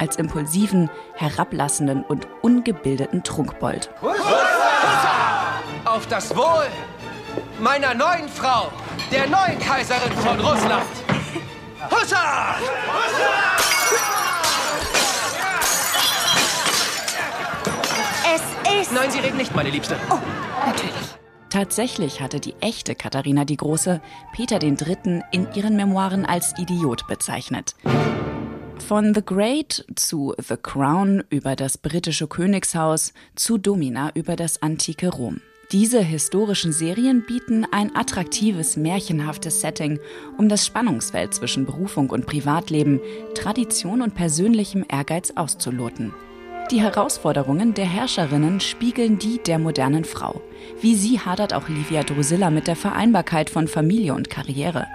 als 0.00 0.16
impulsiven, 0.16 0.90
herablassenden 1.14 2.02
und 2.04 2.26
ungebildeten 2.40 3.22
Trunkbold. 3.22 3.90
Auf 5.84 6.06
das 6.08 6.34
Wohl 6.34 6.66
meiner 7.60 7.94
neuen 7.94 8.28
Frau, 8.28 8.72
der 9.12 9.26
neuen 9.28 9.58
Kaiserin 9.60 10.12
von 10.12 10.40
Russland. 10.40 10.86
Hussa! 11.90 12.56
Es 18.34 18.80
ist. 18.80 18.92
Nein, 18.92 19.10
Sie 19.10 19.18
reden 19.18 19.36
nicht, 19.36 19.54
meine 19.54 19.70
Liebste. 19.70 19.96
Oh, 20.08 20.18
natürlich. 20.66 20.94
Tatsächlich 21.50 22.20
hatte 22.20 22.38
die 22.40 22.54
echte 22.60 22.94
Katharina 22.94 23.44
die 23.44 23.56
Große 23.56 24.00
Peter 24.32 24.62
III. 24.62 25.22
in 25.32 25.52
ihren 25.52 25.76
Memoiren 25.76 26.24
als 26.24 26.56
Idiot 26.58 27.06
bezeichnet. 27.08 27.74
Von 28.86 29.14
The 29.14 29.24
Great 29.24 29.84
zu 29.94 30.34
The 30.36 30.56
Crown 30.56 31.22
über 31.30 31.54
das 31.54 31.78
britische 31.78 32.26
Königshaus 32.26 33.12
zu 33.36 33.56
Domina 33.56 34.10
über 34.14 34.34
das 34.34 34.62
antike 34.62 35.08
Rom. 35.08 35.40
Diese 35.70 36.00
historischen 36.00 36.72
Serien 36.72 37.24
bieten 37.24 37.64
ein 37.70 37.94
attraktives, 37.94 38.76
märchenhaftes 38.76 39.60
Setting, 39.60 40.00
um 40.36 40.48
das 40.48 40.66
Spannungsfeld 40.66 41.32
zwischen 41.32 41.66
Berufung 41.66 42.10
und 42.10 42.26
Privatleben, 42.26 43.00
Tradition 43.34 44.02
und 44.02 44.16
persönlichem 44.16 44.84
Ehrgeiz 44.88 45.32
auszuloten. 45.36 46.12
Die 46.70 46.80
Herausforderungen 46.80 47.74
der 47.74 47.86
Herrscherinnen 47.86 48.60
spiegeln 48.60 49.18
die 49.18 49.40
der 49.44 49.58
modernen 49.58 50.04
Frau. 50.04 50.40
Wie 50.80 50.94
sie 50.94 51.18
hadert 51.18 51.52
auch 51.52 51.68
Livia 51.68 52.04
Drusilla 52.04 52.50
mit 52.50 52.68
der 52.68 52.76
Vereinbarkeit 52.76 53.50
von 53.50 53.66
Familie 53.66 54.14
und 54.14 54.30
Karriere. 54.30 54.86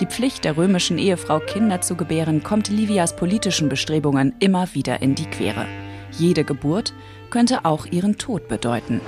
Die 0.00 0.06
Pflicht 0.06 0.44
der 0.44 0.56
römischen 0.56 0.96
Ehefrau, 0.96 1.40
Kinder 1.40 1.82
zu 1.82 1.94
gebären, 1.94 2.42
kommt 2.42 2.68
Livias 2.68 3.14
politischen 3.14 3.68
Bestrebungen 3.68 4.34
immer 4.38 4.72
wieder 4.72 5.02
in 5.02 5.14
die 5.14 5.26
Quere. 5.26 5.66
Jede 6.12 6.42
Geburt 6.42 6.94
könnte 7.28 7.66
auch 7.66 7.84
ihren 7.84 8.16
Tod 8.16 8.48
bedeuten. 8.48 9.02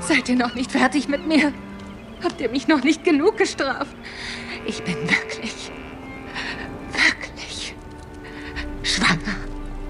Seid 0.00 0.30
ihr 0.30 0.36
noch 0.36 0.54
nicht 0.54 0.72
fertig 0.72 1.08
mit 1.08 1.26
mir? 1.26 1.52
Habt 2.24 2.40
ihr 2.40 2.48
mich 2.48 2.66
noch 2.66 2.82
nicht 2.82 3.04
genug 3.04 3.36
gestraft? 3.36 3.94
Ich 4.66 4.82
bin 4.82 4.96
wirklich, 5.02 5.70
wirklich 6.92 7.74
schwanger. 8.82 9.39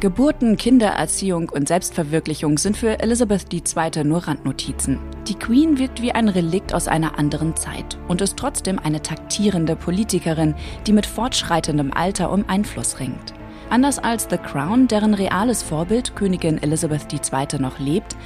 Geburten, 0.01 0.57
Kindererziehung 0.57 1.51
und 1.51 1.69
Selbstverwirklichung 1.69 2.57
sind 2.57 2.75
für 2.75 3.01
Elizabeth 3.01 3.53
II. 3.53 4.05
nur 4.05 4.27
Randnotizen. 4.27 4.99
Die 5.29 5.35
Queen 5.35 5.79
wirkt 5.79 6.01
wie 6.01 6.13
ein 6.13 6.31
Relikt 6.31 6.73
aus 6.73 6.89
einer 6.89 7.19
anderen 7.19 7.55
Zeit 7.55 7.99
und 8.09 8.23
ist 8.23 8.39
trotzdem 8.39 8.79
eine 8.79 9.03
taktierende 9.03 9.77
Politikerin, 9.77 10.55
die 10.87 10.95
mit 10.95 11.05
fortschreitendem 11.05 11.93
Alter 11.93 12.33
um 12.33 12.47
Einfluss 12.49 12.99
ringt. 12.99 13.35
Anders 13.69 13.99
als 13.99 14.27
The 14.31 14.39
Crown, 14.39 14.89
deren 14.89 15.13
reales 15.13 15.63
Vorbild 15.63 16.17
Königin 16.17 16.63
Elizabeth 16.63 17.13
II. 17.13 17.61
noch 17.61 17.79
lebt, 17.79 18.17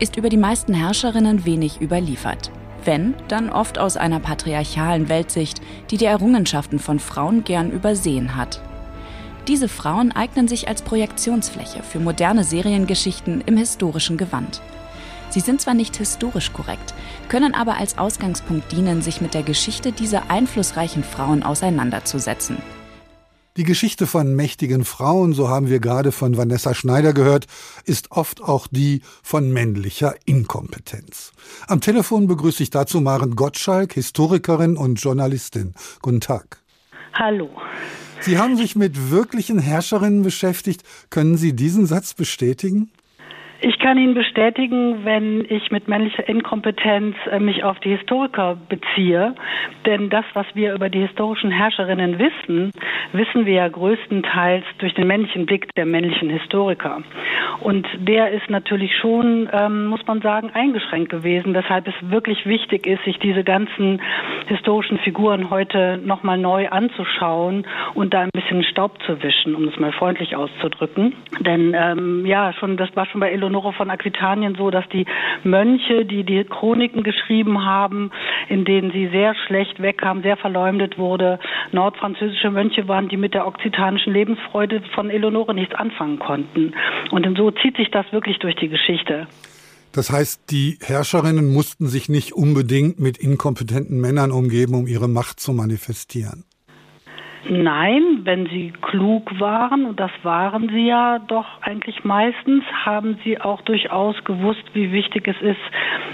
ist 0.00 0.16
über 0.16 0.30
die 0.30 0.36
meisten 0.36 0.74
Herrscherinnen 0.74 1.44
wenig 1.44 1.80
überliefert. 1.80 2.50
Wenn, 2.84 3.14
dann 3.28 3.50
oft 3.50 3.78
aus 3.78 3.96
einer 3.96 4.18
patriarchalen 4.18 5.08
Weltsicht, 5.08 5.60
die 5.92 5.96
die 5.96 6.06
Errungenschaften 6.06 6.80
von 6.80 6.98
Frauen 6.98 7.44
gern 7.44 7.70
übersehen 7.70 8.34
hat. 8.34 8.60
Diese 9.48 9.68
Frauen 9.68 10.12
eignen 10.12 10.48
sich 10.48 10.68
als 10.68 10.82
Projektionsfläche 10.82 11.82
für 11.82 11.98
moderne 11.98 12.44
Seriengeschichten 12.44 13.42
im 13.46 13.56
historischen 13.56 14.16
Gewand. 14.16 14.60
Sie 15.30 15.40
sind 15.40 15.60
zwar 15.60 15.74
nicht 15.74 15.96
historisch 15.96 16.52
korrekt, 16.52 16.92
können 17.28 17.54
aber 17.54 17.76
als 17.76 17.98
Ausgangspunkt 17.98 18.72
dienen, 18.72 19.00
sich 19.00 19.20
mit 19.20 19.34
der 19.34 19.44
Geschichte 19.44 19.92
dieser 19.92 20.30
einflussreichen 20.30 21.04
Frauen 21.04 21.42
auseinanderzusetzen. 21.42 22.58
Die 23.56 23.64
Geschichte 23.64 24.06
von 24.06 24.34
mächtigen 24.34 24.84
Frauen, 24.84 25.32
so 25.32 25.48
haben 25.48 25.68
wir 25.68 25.80
gerade 25.80 26.12
von 26.12 26.36
Vanessa 26.36 26.72
Schneider 26.72 27.12
gehört, 27.12 27.46
ist 27.84 28.12
oft 28.12 28.42
auch 28.42 28.68
die 28.68 29.02
von 29.22 29.52
männlicher 29.52 30.14
Inkompetenz. 30.24 31.32
Am 31.66 31.80
Telefon 31.80 32.26
begrüße 32.26 32.62
ich 32.62 32.70
dazu 32.70 33.00
Maren 33.00 33.34
Gottschalk, 33.34 33.94
Historikerin 33.94 34.76
und 34.76 35.00
Journalistin. 35.02 35.74
Guten 36.00 36.20
Tag. 36.20 36.62
Hallo. 37.12 37.50
Sie 38.20 38.38
haben 38.38 38.56
sich 38.56 38.76
mit 38.76 39.10
wirklichen 39.10 39.58
Herrscherinnen 39.58 40.22
beschäftigt. 40.22 40.82
Können 41.08 41.36
Sie 41.36 41.54
diesen 41.54 41.86
Satz 41.86 42.14
bestätigen? 42.14 42.90
Ich 43.62 43.78
kann 43.80 43.98
Ihnen 43.98 44.14
bestätigen, 44.14 45.04
wenn 45.04 45.44
ich 45.48 45.70
mit 45.70 45.88
männlicher 45.88 46.28
Inkompetenz 46.28 47.16
äh, 47.30 47.40
mich 47.40 47.64
auf 47.64 47.80
die 47.80 47.96
Historiker 47.96 48.56
beziehe. 48.68 49.34
Denn 49.86 50.10
das, 50.10 50.24
was 50.34 50.46
wir 50.54 50.74
über 50.74 50.88
die 50.88 51.00
historischen 51.00 51.50
Herrscherinnen 51.50 52.18
wissen, 52.18 52.72
wissen 53.12 53.46
wir 53.46 53.54
ja 53.54 53.68
größtenteils 53.68 54.64
durch 54.78 54.94
den 54.94 55.06
männlichen 55.06 55.46
Blick 55.46 55.74
der 55.74 55.86
männlichen 55.86 56.30
Historiker. 56.30 57.02
Und 57.60 57.86
der 57.98 58.30
ist 58.30 58.48
natürlich 58.50 58.96
schon, 58.96 59.48
ähm, 59.52 59.86
muss 59.86 60.06
man 60.06 60.20
sagen, 60.20 60.50
eingeschränkt 60.52 61.10
gewesen, 61.10 61.54
weshalb 61.54 61.88
es 61.88 61.94
wirklich 62.02 62.46
wichtig 62.46 62.86
ist, 62.86 63.02
sich 63.04 63.18
diese 63.18 63.44
ganzen 63.44 64.00
historischen 64.46 64.98
Figuren 64.98 65.50
heute 65.50 65.98
nochmal 66.04 66.38
neu 66.38 66.68
anzuschauen 66.68 67.66
und 67.94 68.14
da 68.14 68.20
ein 68.20 68.30
bisschen 68.32 68.62
Staub 68.64 69.02
zu 69.02 69.22
wischen, 69.22 69.54
um 69.54 69.68
es 69.68 69.78
mal 69.78 69.92
freundlich 69.92 70.36
auszudrücken. 70.36 71.14
Denn 71.40 71.74
ähm, 71.74 72.26
ja, 72.26 72.52
schon 72.52 72.76
das 72.76 72.94
war 72.94 73.06
schon 73.06 73.20
bei 73.20 73.30
Eleonore 73.30 73.69
von 73.72 73.90
Aquitanien 73.90 74.54
so, 74.56 74.70
dass 74.70 74.88
die 74.88 75.06
Mönche, 75.44 76.04
die 76.04 76.24
die 76.24 76.44
Chroniken 76.44 77.02
geschrieben 77.02 77.64
haben, 77.64 78.10
in 78.48 78.64
denen 78.64 78.90
sie 78.90 79.08
sehr 79.08 79.34
schlecht 79.46 79.80
wegkam, 79.80 80.22
sehr 80.22 80.36
verleumdet 80.36 80.98
wurde, 80.98 81.38
nordfranzösische 81.72 82.50
Mönche 82.50 82.88
waren, 82.88 83.08
die 83.08 83.16
mit 83.16 83.34
der 83.34 83.46
okzitanischen 83.46 84.12
Lebensfreude 84.12 84.82
von 84.94 85.10
Eleonore 85.10 85.54
nichts 85.54 85.74
anfangen 85.74 86.18
konnten. 86.18 86.74
Und 87.10 87.26
so 87.36 87.50
zieht 87.50 87.76
sich 87.76 87.90
das 87.90 88.10
wirklich 88.12 88.38
durch 88.38 88.56
die 88.56 88.68
Geschichte. 88.68 89.26
Das 89.92 90.10
heißt, 90.10 90.50
die 90.50 90.78
Herrscherinnen 90.80 91.52
mussten 91.52 91.88
sich 91.88 92.08
nicht 92.08 92.32
unbedingt 92.32 93.00
mit 93.00 93.18
inkompetenten 93.18 94.00
Männern 94.00 94.30
umgeben, 94.30 94.74
um 94.74 94.86
ihre 94.86 95.08
Macht 95.08 95.40
zu 95.40 95.52
manifestieren. 95.52 96.44
Nein, 97.48 98.20
wenn 98.24 98.46
sie 98.46 98.72
klug 98.82 99.40
waren, 99.40 99.86
und 99.86 99.98
das 99.98 100.10
waren 100.22 100.68
sie 100.68 100.86
ja 100.86 101.18
doch 101.18 101.46
eigentlich 101.62 102.04
meistens, 102.04 102.64
haben 102.84 103.18
sie 103.24 103.40
auch 103.40 103.62
durchaus 103.62 104.22
gewusst, 104.24 104.62
wie 104.74 104.92
wichtig 104.92 105.26
es 105.26 105.40
ist, 105.40 105.60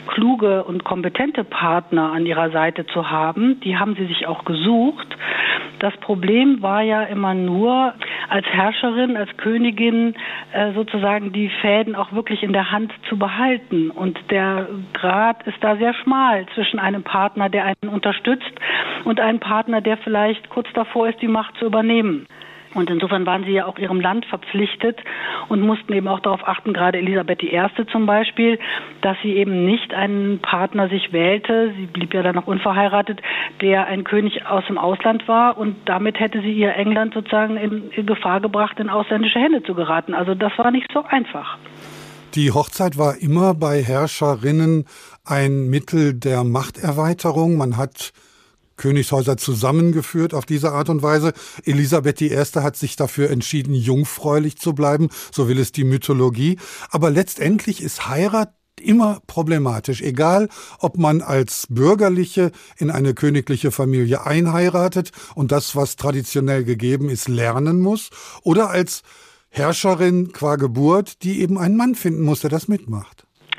kluge 0.06 0.62
und 0.64 0.84
kompetente 0.84 1.42
Partner 1.42 2.12
an 2.12 2.26
ihrer 2.26 2.50
Seite 2.50 2.86
zu 2.86 3.10
haben. 3.10 3.58
Die 3.60 3.76
haben 3.76 3.96
sie 3.96 4.06
sich 4.06 4.26
auch 4.26 4.44
gesucht. 4.44 5.08
Das 5.80 5.96
Problem 5.98 6.62
war 6.62 6.82
ja 6.82 7.02
immer 7.02 7.34
nur, 7.34 7.94
als 8.28 8.46
Herrscherin, 8.46 9.16
als 9.16 9.34
Königin 9.36 10.14
äh, 10.52 10.72
sozusagen 10.72 11.32
die 11.32 11.48
Fäden 11.60 11.94
auch 11.94 12.12
wirklich 12.12 12.42
in 12.42 12.52
der 12.52 12.70
Hand 12.70 12.92
zu 13.08 13.18
behalten. 13.18 13.90
Und 13.90 14.18
der 14.30 14.68
Grad 14.92 15.46
ist 15.46 15.58
da 15.60 15.76
sehr 15.76 15.94
schmal 15.94 16.46
zwischen 16.54 16.78
einem 16.78 17.02
Partner, 17.02 17.48
der 17.48 17.64
einen 17.64 17.92
unterstützt, 17.92 18.52
und 19.04 19.20
einem 19.20 19.40
Partner, 19.40 19.80
der 19.80 19.96
vielleicht 19.98 20.48
kurz 20.50 20.66
davor 20.74 21.08
ist, 21.08 21.22
die 21.22 21.28
Macht 21.28 21.56
zu 21.58 21.66
übernehmen. 21.66 22.26
Und 22.76 22.90
insofern 22.90 23.24
waren 23.26 23.44
sie 23.44 23.52
ja 23.52 23.66
auch 23.66 23.78
ihrem 23.78 24.00
Land 24.00 24.26
verpflichtet 24.26 24.98
und 25.48 25.60
mussten 25.60 25.92
eben 25.92 26.08
auch 26.08 26.20
darauf 26.20 26.46
achten, 26.46 26.72
gerade 26.72 26.98
Elisabeth 26.98 27.42
I. 27.42 27.60
zum 27.90 28.06
Beispiel, 28.06 28.58
dass 29.00 29.16
sie 29.22 29.32
eben 29.32 29.64
nicht 29.64 29.94
einen 29.94 30.40
Partner 30.40 30.88
sich 30.88 31.12
wählte, 31.12 31.72
sie 31.76 31.86
blieb 31.86 32.12
ja 32.12 32.22
dann 32.22 32.34
noch 32.34 32.46
unverheiratet, 32.46 33.20
der 33.60 33.86
ein 33.86 34.04
König 34.04 34.46
aus 34.46 34.64
dem 34.66 34.78
Ausland 34.78 35.26
war 35.26 35.56
und 35.56 35.76
damit 35.86 36.20
hätte 36.20 36.40
sie 36.42 36.52
ihr 36.52 36.74
England 36.74 37.14
sozusagen 37.14 37.56
in, 37.56 37.90
in 37.90 38.06
Gefahr 38.06 38.40
gebracht, 38.40 38.78
in 38.78 38.90
ausländische 38.90 39.38
Hände 39.38 39.62
zu 39.62 39.74
geraten. 39.74 40.14
Also 40.14 40.34
das 40.34 40.52
war 40.58 40.70
nicht 40.70 40.90
so 40.92 41.02
einfach. 41.04 41.58
Die 42.34 42.52
Hochzeit 42.52 42.98
war 42.98 43.16
immer 43.16 43.54
bei 43.54 43.82
Herrscherinnen 43.82 44.84
ein 45.24 45.70
Mittel 45.70 46.12
der 46.12 46.44
Machterweiterung. 46.44 47.56
Man 47.56 47.78
hat 47.78 48.12
Königshäuser 48.76 49.36
zusammengeführt 49.36 50.34
auf 50.34 50.46
diese 50.46 50.72
Art 50.72 50.88
und 50.88 51.02
Weise. 51.02 51.32
Elisabeth 51.64 52.20
I. 52.20 52.30
hat 52.36 52.76
sich 52.76 52.96
dafür 52.96 53.30
entschieden, 53.30 53.74
jungfräulich 53.74 54.58
zu 54.58 54.74
bleiben, 54.74 55.08
so 55.32 55.48
will 55.48 55.58
es 55.58 55.72
die 55.72 55.84
Mythologie. 55.84 56.58
Aber 56.90 57.10
letztendlich 57.10 57.82
ist 57.82 58.08
Heirat 58.08 58.52
immer 58.80 59.20
problematisch, 59.26 60.02
egal 60.02 60.48
ob 60.78 60.98
man 60.98 61.22
als 61.22 61.66
Bürgerliche 61.70 62.52
in 62.76 62.90
eine 62.90 63.14
königliche 63.14 63.70
Familie 63.70 64.26
einheiratet 64.26 65.12
und 65.34 65.52
das, 65.52 65.76
was 65.76 65.96
traditionell 65.96 66.64
gegeben 66.64 67.08
ist, 67.08 67.28
lernen 67.28 67.80
muss, 67.80 68.10
oder 68.42 68.70
als 68.70 69.02
Herrscherin 69.48 70.32
qua 70.32 70.56
Geburt, 70.56 71.22
die 71.22 71.40
eben 71.40 71.56
einen 71.58 71.76
Mann 71.76 71.94
finden 71.94 72.22
muss, 72.22 72.40
der 72.40 72.50
das 72.50 72.68
mitmacht. 72.68 73.15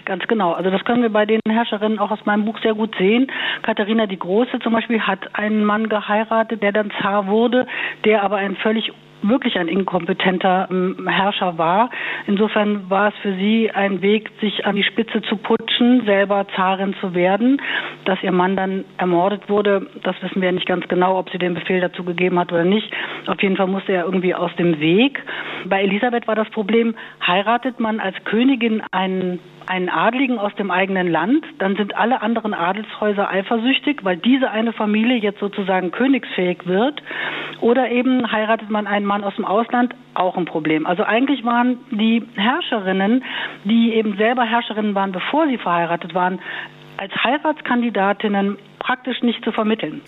Ganz 0.07 0.25
genau. 0.27 0.53
Also 0.53 0.69
das 0.69 0.85
können 0.85 1.01
wir 1.01 1.09
bei 1.09 1.25
den 1.25 1.41
Herrscherinnen 1.49 1.99
auch 1.99 2.11
aus 2.11 2.25
meinem 2.25 2.45
Buch 2.45 2.57
sehr 2.63 2.73
gut 2.73 2.95
sehen. 2.97 3.29
Katharina 3.63 4.05
die 4.05 4.17
Große 4.17 4.59
zum 4.59 4.71
Beispiel 4.71 5.01
hat 5.01 5.19
einen 5.35 5.65
Mann 5.65 5.89
geheiratet, 5.89 6.63
der 6.63 6.71
dann 6.71 6.93
Zar 7.01 7.27
wurde, 7.27 7.67
der 8.05 8.23
aber 8.23 8.37
ein 8.37 8.55
völlig 8.55 8.93
wirklich 9.21 9.57
ein 9.57 9.67
inkompetenter 9.67 10.69
ähm, 10.71 11.09
Herrscher 11.09 11.57
war. 11.57 11.89
Insofern 12.25 12.89
war 12.89 13.09
es 13.09 13.15
für 13.21 13.33
sie 13.33 13.69
ein 13.69 14.01
Weg, 14.01 14.31
sich 14.39 14.65
an 14.65 14.77
die 14.77 14.83
Spitze 14.83 15.21
zu 15.23 15.35
putschen, 15.35 16.05
selber 16.05 16.47
Zarin 16.55 16.95
zu 17.01 17.13
werden. 17.13 17.61
Dass 18.05 18.23
ihr 18.23 18.31
Mann 18.31 18.55
dann 18.55 18.85
ermordet 18.97 19.49
wurde, 19.49 19.87
das 20.03 20.15
wissen 20.21 20.41
wir 20.41 20.53
nicht 20.53 20.67
ganz 20.67 20.87
genau, 20.87 21.19
ob 21.19 21.29
sie 21.31 21.37
den 21.37 21.53
Befehl 21.53 21.81
dazu 21.81 22.05
gegeben 22.05 22.39
hat 22.39 22.53
oder 22.53 22.63
nicht. 22.63 22.89
Auf 23.25 23.41
jeden 23.41 23.57
Fall 23.57 23.67
musste 23.67 23.91
er 23.91 24.05
irgendwie 24.05 24.35
aus 24.35 24.55
dem 24.55 24.79
Weg. 24.79 25.21
Bei 25.65 25.81
Elisabeth 25.81 26.29
war 26.29 26.35
das 26.35 26.49
Problem, 26.51 26.95
heiratet 27.25 27.81
man 27.81 27.99
als 27.99 28.15
Königin 28.23 28.81
einen 28.91 29.39
einen 29.67 29.89
Adligen 29.89 30.39
aus 30.39 30.53
dem 30.55 30.71
eigenen 30.71 31.07
Land, 31.07 31.45
dann 31.59 31.75
sind 31.75 31.95
alle 31.95 32.21
anderen 32.21 32.53
Adelshäuser 32.53 33.29
eifersüchtig, 33.29 34.03
weil 34.03 34.17
diese 34.17 34.49
eine 34.49 34.73
Familie 34.73 35.17
jetzt 35.17 35.39
sozusagen 35.39 35.91
königsfähig 35.91 36.65
wird. 36.65 37.01
Oder 37.61 37.89
eben 37.89 38.31
heiratet 38.31 38.69
man 38.69 38.87
einen 38.87 39.05
Mann 39.05 39.23
aus 39.23 39.35
dem 39.35 39.45
Ausland, 39.45 39.93
auch 40.13 40.37
ein 40.37 40.45
Problem. 40.45 40.85
Also 40.85 41.03
eigentlich 41.03 41.43
waren 41.43 41.79
die 41.91 42.23
Herrscherinnen, 42.35 43.23
die 43.65 43.93
eben 43.93 44.17
selber 44.17 44.43
Herrscherinnen 44.43 44.95
waren, 44.95 45.11
bevor 45.11 45.47
sie 45.47 45.57
verheiratet 45.57 46.13
waren, 46.13 46.39
als 46.97 47.13
Heiratskandidatinnen 47.23 48.57
praktisch 48.87 49.21
nicht 49.21 49.43
zu 49.43 49.51
vermitteln. 49.51 50.01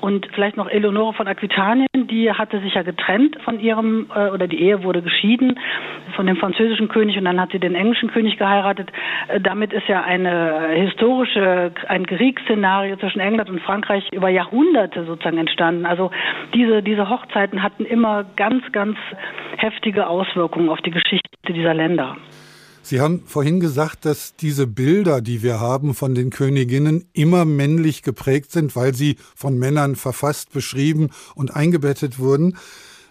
Und 0.00 0.28
vielleicht 0.34 0.56
noch 0.56 0.68
Eleonore 0.68 1.14
von 1.14 1.26
Aquitanien, 1.26 1.88
die 1.94 2.30
hatte 2.30 2.60
sich 2.60 2.74
ja 2.74 2.82
getrennt 2.82 3.36
von 3.42 3.58
ihrem, 3.58 4.06
äh, 4.14 4.28
oder 4.30 4.46
die 4.46 4.62
Ehe 4.62 4.84
wurde 4.84 5.02
geschieden 5.02 5.58
von 6.14 6.26
dem 6.26 6.36
französischen 6.36 6.86
König 6.86 7.18
und 7.18 7.24
dann 7.24 7.40
hat 7.40 7.50
sie 7.50 7.58
den 7.58 7.74
englischen 7.74 8.08
König 8.12 8.38
geheiratet. 8.38 8.92
Äh, 9.26 9.40
damit 9.40 9.72
ist 9.72 9.88
ja 9.88 10.02
eine 10.02 10.68
historische, 10.74 11.72
ein 11.88 12.06
Kriegsszenario 12.06 12.96
zwischen 12.98 13.18
England 13.18 13.50
und 13.50 13.60
Frankreich 13.62 14.08
über 14.12 14.28
Jahrhunderte 14.28 15.04
sozusagen 15.06 15.38
entstanden. 15.38 15.84
Also 15.84 16.12
diese, 16.54 16.84
diese 16.84 17.10
Hochzeiten 17.10 17.64
hatten 17.64 17.84
immer 17.84 18.24
ganz, 18.36 18.62
ganz 18.70 18.96
heftige 19.56 20.06
Auswirkungen 20.06 20.68
auf 20.68 20.80
die 20.82 20.92
Geschichte 20.92 21.28
dieser 21.48 21.74
Länder. 21.74 22.16
Sie 22.90 23.00
haben 23.00 23.22
vorhin 23.24 23.60
gesagt, 23.60 24.04
dass 24.04 24.34
diese 24.34 24.66
Bilder, 24.66 25.20
die 25.20 25.44
wir 25.44 25.60
haben 25.60 25.94
von 25.94 26.16
den 26.16 26.30
Königinnen, 26.30 27.04
immer 27.12 27.44
männlich 27.44 28.02
geprägt 28.02 28.50
sind, 28.50 28.74
weil 28.74 28.96
sie 28.96 29.14
von 29.36 29.56
Männern 29.56 29.94
verfasst, 29.94 30.50
beschrieben 30.50 31.10
und 31.36 31.54
eingebettet 31.54 32.18
wurden. 32.18 32.56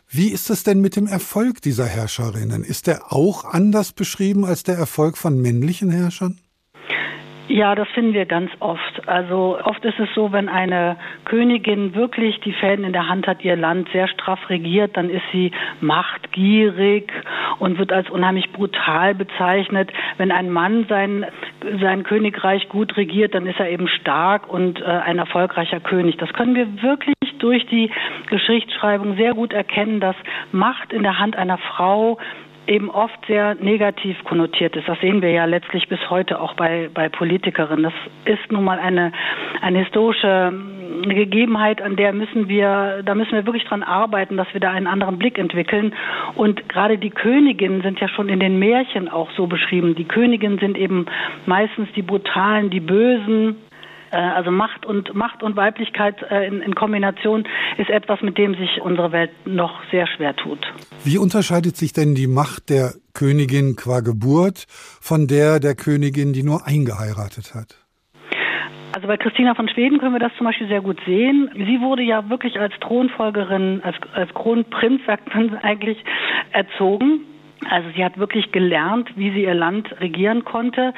Wie 0.09 0.31
ist 0.31 0.49
es 0.49 0.63
denn 0.63 0.81
mit 0.81 0.97
dem 0.97 1.07
Erfolg 1.07 1.61
dieser 1.61 1.85
Herrscherinnen? 1.85 2.65
Ist 2.65 2.87
der 2.87 3.13
auch 3.13 3.45
anders 3.45 3.93
beschrieben 3.93 4.43
als 4.43 4.63
der 4.63 4.75
Erfolg 4.75 5.17
von 5.17 5.41
männlichen 5.41 5.91
Herrschern? 5.91 6.41
Ja, 7.49 7.73
das 7.73 7.87
finden 7.89 8.13
wir 8.13 8.27
ganz 8.27 8.51
oft. 8.59 9.07
Also 9.07 9.57
oft 9.63 9.83
ist 9.83 9.99
es 9.99 10.07
so, 10.13 10.31
wenn 10.31 10.49
eine 10.49 10.97
Königin 11.25 11.95
wirklich 11.95 12.39
die 12.41 12.53
Fäden 12.53 12.85
in 12.85 12.93
der 12.93 13.09
Hand 13.09 13.25
hat, 13.25 13.43
ihr 13.43 13.55
Land 13.55 13.89
sehr 13.91 14.07
straff 14.07 14.51
regiert, 14.51 14.95
dann 14.95 15.09
ist 15.09 15.23
sie 15.31 15.51
machtgierig 15.81 17.11
und 17.57 17.79
wird 17.79 17.91
als 17.91 18.07
unheimlich 18.11 18.51
brutal 18.51 19.15
bezeichnet. 19.15 19.89
Wenn 20.17 20.31
ein 20.31 20.51
Mann 20.51 20.85
sein, 20.89 21.25
sein 21.81 22.03
Königreich 22.03 22.69
gut 22.69 22.95
regiert, 22.97 23.33
dann 23.33 23.47
ist 23.47 23.59
er 23.59 23.71
eben 23.71 23.87
stark 23.87 24.47
und 24.47 24.79
äh, 24.79 24.85
ein 24.85 25.17
erfolgreicher 25.17 25.79
König. 25.79 26.17
Das 26.17 26.31
können 26.33 26.53
wir 26.53 26.83
wirklich 26.83 27.15
durch 27.39 27.65
die 27.65 27.89
Geschichtsschreibung 28.29 29.15
sehr 29.15 29.33
gut 29.33 29.53
erkennen, 29.53 29.99
dass 29.99 30.15
Macht 30.51 30.93
in 30.93 31.01
der 31.01 31.17
Hand 31.17 31.35
einer 31.35 31.57
Frau 31.57 32.19
eben 32.69 32.89
oft 32.89 33.19
sehr 33.27 33.55
negativ 33.55 34.23
konnotiert 34.23 34.75
ist. 34.75 34.87
Das 34.87 34.99
sehen 34.99 35.21
wir 35.21 35.31
ja 35.31 35.45
letztlich 35.45 35.87
bis 35.89 35.99
heute 36.09 36.39
auch 36.39 36.53
bei, 36.53 36.89
bei 36.93 37.09
Politikerinnen. 37.09 37.83
Das 37.83 38.37
ist 38.37 38.51
nun 38.51 38.63
mal 38.63 38.79
eine, 38.79 39.11
eine 39.61 39.79
historische 39.79 40.53
eine 41.03 41.15
Gegebenheit, 41.15 41.81
an 41.81 41.95
der 41.95 42.13
müssen 42.13 42.47
wir, 42.47 43.01
da 43.05 43.15
müssen 43.15 43.31
wir 43.31 43.45
wirklich 43.45 43.63
dran 43.65 43.83
arbeiten, 43.83 44.37
dass 44.37 44.51
wir 44.53 44.59
da 44.59 44.71
einen 44.71 44.87
anderen 44.87 45.17
Blick 45.17 45.37
entwickeln. 45.37 45.93
Und 46.35 46.67
gerade 46.69 46.97
die 46.97 47.09
Königinnen 47.09 47.81
sind 47.81 47.99
ja 47.99 48.07
schon 48.09 48.29
in 48.29 48.39
den 48.39 48.59
Märchen 48.59 49.09
auch 49.09 49.31
so 49.31 49.47
beschrieben. 49.47 49.95
Die 49.95 50.05
Königinnen 50.05 50.59
sind 50.59 50.77
eben 50.77 51.05
meistens 51.45 51.87
die 51.95 52.01
brutalen, 52.01 52.69
die 52.69 52.79
bösen, 52.79 53.55
also 54.17 54.51
Macht 54.51 54.85
und 54.85 55.13
Macht 55.13 55.43
und 55.43 55.55
Weiblichkeit 55.55 56.15
äh, 56.29 56.47
in, 56.47 56.61
in 56.61 56.75
Kombination 56.75 57.47
ist 57.77 57.89
etwas, 57.89 58.21
mit 58.21 58.37
dem 58.37 58.55
sich 58.55 58.81
unsere 58.81 59.11
Welt 59.11 59.31
noch 59.45 59.81
sehr 59.91 60.07
schwer 60.07 60.35
tut. 60.35 60.59
Wie 61.03 61.17
unterscheidet 61.17 61.77
sich 61.77 61.93
denn 61.93 62.15
die 62.15 62.27
Macht 62.27 62.69
der 62.69 62.93
Königin 63.13 63.75
qua 63.75 64.01
Geburt 64.01 64.65
von 64.69 65.27
der 65.27 65.59
der 65.59 65.75
Königin, 65.75 66.33
die 66.33 66.43
nur 66.43 66.65
eingeheiratet 66.65 67.53
hat? 67.53 67.77
Also 68.91 69.07
bei 69.07 69.17
Christina 69.17 69.53
von 69.53 69.69
Schweden 69.69 69.99
können 69.99 70.13
wir 70.13 70.19
das 70.19 70.31
zum 70.37 70.47
Beispiel 70.47 70.67
sehr 70.67 70.81
gut 70.81 70.99
sehen. 71.05 71.49
Sie 71.53 71.79
wurde 71.79 72.01
ja 72.01 72.27
wirklich 72.29 72.59
als 72.59 72.73
Thronfolgerin, 72.81 73.81
als, 73.83 73.95
als 74.13 74.33
Kronprinz, 74.33 75.01
sagt 75.05 75.33
man 75.33 75.55
eigentlich, 75.59 76.03
erzogen. 76.51 77.21
Also 77.67 77.89
sie 77.95 78.05
hat 78.05 78.17
wirklich 78.17 78.51
gelernt, 78.51 79.11
wie 79.17 79.31
sie 79.31 79.43
ihr 79.43 79.53
Land 79.53 79.99
regieren 79.99 80.45
konnte. 80.45 80.93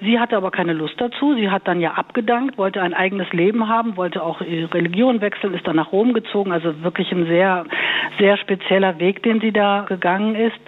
Sie 0.00 0.18
hatte 0.18 0.36
aber 0.36 0.50
keine 0.50 0.72
Lust 0.72 0.94
dazu. 0.98 1.34
Sie 1.34 1.50
hat 1.50 1.68
dann 1.68 1.80
ja 1.80 1.92
abgedankt, 1.92 2.56
wollte 2.56 2.80
ein 2.80 2.94
eigenes 2.94 3.30
Leben 3.32 3.68
haben, 3.68 3.96
wollte 3.96 4.22
auch 4.22 4.40
ihre 4.40 4.72
Religion 4.72 5.20
wechseln, 5.20 5.54
ist 5.54 5.66
dann 5.66 5.76
nach 5.76 5.92
Rom 5.92 6.14
gezogen. 6.14 6.52
Also 6.52 6.82
wirklich 6.82 7.12
ein 7.12 7.26
sehr, 7.26 7.66
sehr 8.18 8.38
spezieller 8.38 8.98
Weg, 8.98 9.22
den 9.22 9.40
sie 9.40 9.52
da 9.52 9.84
gegangen 9.86 10.34
ist. 10.34 10.58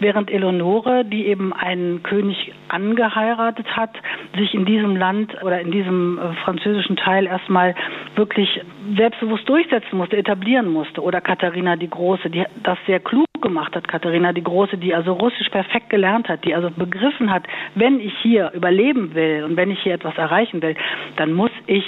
Während 0.00 0.30
Eleonore, 0.30 1.04
die 1.04 1.26
eben 1.26 1.52
einen 1.52 2.02
König 2.02 2.52
angeheiratet 2.68 3.66
hat, 3.76 3.96
sich 4.36 4.54
in 4.54 4.64
diesem 4.64 4.96
Land 4.96 5.42
oder 5.42 5.60
in 5.60 5.70
diesem 5.70 6.18
äh, 6.18 6.34
französischen 6.44 6.96
Teil 6.96 7.26
erstmal 7.26 7.74
wirklich 8.16 8.60
selbstbewusst 8.96 9.48
durchsetzen 9.48 9.96
musste, 9.96 10.16
etablieren 10.16 10.68
musste. 10.68 11.02
Oder 11.02 11.20
Katharina 11.20 11.76
die 11.76 11.90
Große, 11.90 12.30
die 12.30 12.44
das 12.62 12.78
sehr 12.86 13.00
klug 13.00 13.26
gemacht 13.40 13.74
hat, 13.76 13.86
Katharina 13.86 14.32
die 14.32 14.42
Große, 14.42 14.76
die 14.78 14.87
also 14.94 15.12
Russisch 15.12 15.48
perfekt 15.50 15.90
gelernt 15.90 16.28
hat, 16.28 16.44
die 16.44 16.54
also 16.54 16.70
begriffen 16.70 17.30
hat, 17.30 17.44
wenn 17.74 18.00
ich 18.00 18.12
hier 18.22 18.52
überleben 18.54 19.14
will 19.14 19.44
und 19.44 19.56
wenn 19.56 19.70
ich 19.70 19.80
hier 19.80 19.94
etwas 19.94 20.16
erreichen 20.16 20.62
will, 20.62 20.76
dann 21.16 21.32
muss 21.32 21.50
ich 21.66 21.84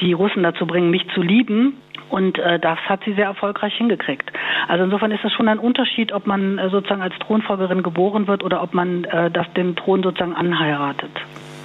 die 0.00 0.12
Russen 0.12 0.42
dazu 0.42 0.66
bringen, 0.66 0.90
mich 0.90 1.06
zu 1.14 1.22
lieben. 1.22 1.78
Und 2.08 2.38
äh, 2.38 2.60
das 2.60 2.78
hat 2.80 3.00
sie 3.04 3.14
sehr 3.14 3.24
erfolgreich 3.24 3.74
hingekriegt. 3.74 4.30
Also 4.68 4.84
insofern 4.84 5.10
ist 5.10 5.24
es 5.24 5.32
schon 5.32 5.48
ein 5.48 5.58
Unterschied, 5.58 6.12
ob 6.12 6.26
man 6.26 6.58
äh, 6.58 6.70
sozusagen 6.70 7.02
als 7.02 7.14
Thronfolgerin 7.18 7.82
geboren 7.82 8.28
wird 8.28 8.44
oder 8.44 8.62
ob 8.62 8.74
man 8.74 9.04
äh, 9.04 9.30
das 9.30 9.46
den 9.54 9.74
Thron 9.74 10.04
sozusagen 10.04 10.34
anheiratet. 10.34 11.10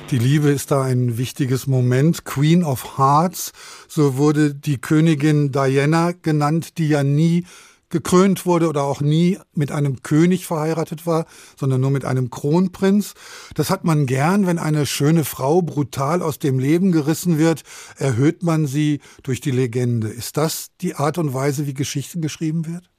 Die 0.09 0.17
Liebe 0.17 0.49
ist 0.49 0.71
da 0.71 0.84
ein 0.84 1.17
wichtiges 1.17 1.67
Moment. 1.67 2.25
Queen 2.25 2.63
of 2.63 2.97
Hearts, 2.97 3.86
so 3.88 4.17
wurde 4.17 4.53
die 4.53 4.77
Königin 4.82 5.51
Diana 5.51 6.11
genannt, 6.21 6.77
die 6.79 6.89
ja 6.89 7.03
nie 7.03 7.45
gekrönt 7.92 8.46
wurde 8.46 8.68
oder 8.68 8.84
auch 8.84 9.02
nie 9.02 9.38
mit 9.54 9.72
einem 9.72 10.02
König 10.02 10.48
verheiratet 10.48 11.06
war, 11.06 11.26
sondern 11.56 11.82
nur 11.82 11.92
mit 11.92 12.06
einem 12.06 12.30
Kronprinz. 12.30 13.14
Das 13.56 13.70
hat 13.70 13.84
man 13.84 14.06
gern, 14.06 14.48
wenn 14.48 14.58
eine 14.58 14.86
schöne 14.86 15.24
Frau 15.24 15.62
brutal 15.62 16.22
aus 16.22 16.39
dem 16.39 16.60
Leben 16.60 16.92
gerissen 16.92 17.38
wird, 17.38 17.64
erhöht 17.98 18.44
man 18.44 18.66
sie 18.66 19.00
durch 19.24 19.42
die 19.42 19.52
Legende. 19.52 20.08
Ist 20.08 20.38
das 20.38 20.76
die 20.82 20.96
Art 20.96 21.18
und 21.18 21.34
Weise, 21.34 21.68
wie 21.68 21.74
Geschichte 21.74 22.20
geschrieben 22.20 22.66
wird? 22.66 22.92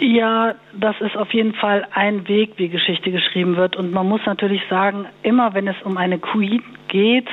Ja, 0.00 0.54
das 0.78 0.96
ist 1.00 1.16
auf 1.16 1.32
jeden 1.32 1.54
Fall 1.54 1.86
ein 1.92 2.26
Weg, 2.26 2.54
wie 2.56 2.68
Geschichte 2.68 3.12
geschrieben 3.12 3.56
wird. 3.56 3.76
Und 3.76 3.92
man 3.92 4.08
muss 4.08 4.20
natürlich 4.26 4.60
sagen, 4.68 5.06
immer 5.22 5.54
wenn 5.54 5.68
es 5.68 5.76
um 5.84 5.96
eine 5.96 6.18
Queen 6.18 6.62
geht, 6.88 7.28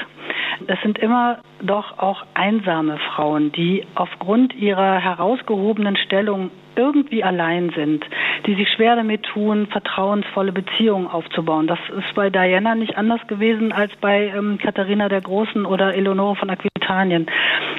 es 0.68 0.80
sind 0.82 0.97
immer 0.99 1.39
doch 1.62 1.97
auch 1.99 2.26
einsame 2.34 2.97
Frauen, 2.97 3.51
die 3.51 3.86
aufgrund 3.95 4.53
ihrer 4.55 4.99
herausgehobenen 4.99 5.95
Stellung 5.97 6.51
irgendwie 6.76 7.24
allein 7.24 7.72
sind, 7.76 8.05
die 8.45 8.55
sich 8.55 8.70
schwer 8.70 8.95
damit 8.95 9.24
tun, 9.24 9.68
vertrauensvolle 9.68 10.51
Beziehungen 10.51 11.07
aufzubauen. 11.07 11.68
Das 11.68 11.80
ist 11.97 12.14
bei 12.16 12.30
Diana 12.30 12.76
nicht 12.76 12.97
anders 12.97 13.20
gewesen 13.28 13.72
als 13.72 13.91
bei 13.97 14.32
ähm, 14.36 14.57
Katharina 14.57 15.09
der 15.09 15.22
Großen 15.22 15.66
oder 15.66 15.93
Eleonore 15.93 16.36
von 16.38 16.49
Aquitanien. 16.49 17.28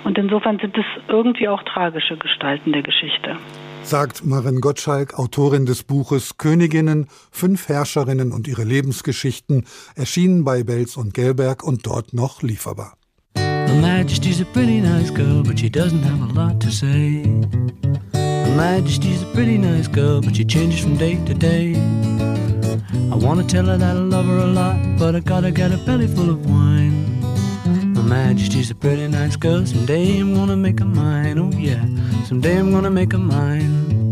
Und 0.04 0.18
insofern 0.18 0.58
sind 0.58 0.76
es 0.76 0.84
irgendwie 1.08 1.48
auch 1.48 1.62
tragische 1.62 2.16
Gestalten 2.16 2.72
der 2.72 2.82
Geschichte 2.82 3.36
sagt 3.84 4.24
Marin 4.24 4.60
Gottschalk, 4.60 5.18
Autorin 5.18 5.66
des 5.66 5.82
Buches 5.82 6.38
Königinnen, 6.38 7.08
fünf 7.30 7.68
Herrscherinnen 7.68 8.32
und 8.32 8.48
ihre 8.48 8.64
Lebensgeschichten, 8.64 9.64
erschienen 9.94 10.44
bei 10.44 10.62
Belz 10.62 10.96
und 10.96 11.14
Gelberg 11.14 11.62
und 11.62 11.86
dort 11.86 12.14
noch 12.14 12.42
lieferbar. 12.42 12.96
Her 13.36 13.80
Majesty's 13.80 14.40
a 14.40 14.44
pretty 14.52 14.80
nice 14.80 15.10
girl, 15.12 15.42
but 15.42 15.58
she 15.58 15.68
doesn't 15.70 16.02
have 16.02 16.20
a 16.20 16.32
lot 16.34 16.60
to 16.60 16.70
say. 16.70 17.24
Her 18.12 18.54
Majesty's 18.56 19.22
a 19.22 19.26
pretty 19.34 19.56
nice 19.56 19.88
girl, 19.88 20.20
but 20.20 20.36
she 20.36 20.44
changes 20.44 20.80
from 20.80 20.96
day 20.98 21.18
to 21.26 21.34
day. 21.34 21.74
I 23.10 23.14
wanna 23.14 23.44
tell 23.44 23.66
her 23.66 23.78
that 23.78 23.96
I 23.96 24.00
love 24.00 24.26
her 24.26 24.38
a 24.38 24.46
lot, 24.46 24.76
but 24.98 25.14
I 25.14 25.20
gotta 25.20 25.50
get 25.50 25.72
a 25.72 25.78
belly 25.86 26.06
full 26.06 26.30
of 26.30 26.44
wine. 26.44 27.11
Her 28.12 28.26
Majesty's 28.26 28.70
a 28.70 28.74
pretty 28.74 29.08
nice 29.08 29.36
girl. 29.36 29.64
Someday 29.64 30.18
I'm 30.18 30.34
gonna 30.34 30.54
make 30.54 30.80
her 30.80 30.84
mine. 30.84 31.38
Oh 31.38 31.50
yeah, 31.56 31.82
someday 32.26 32.58
I'm 32.58 32.70
gonna 32.70 32.90
make 32.90 33.12
her 33.12 33.18
mine. 33.18 34.11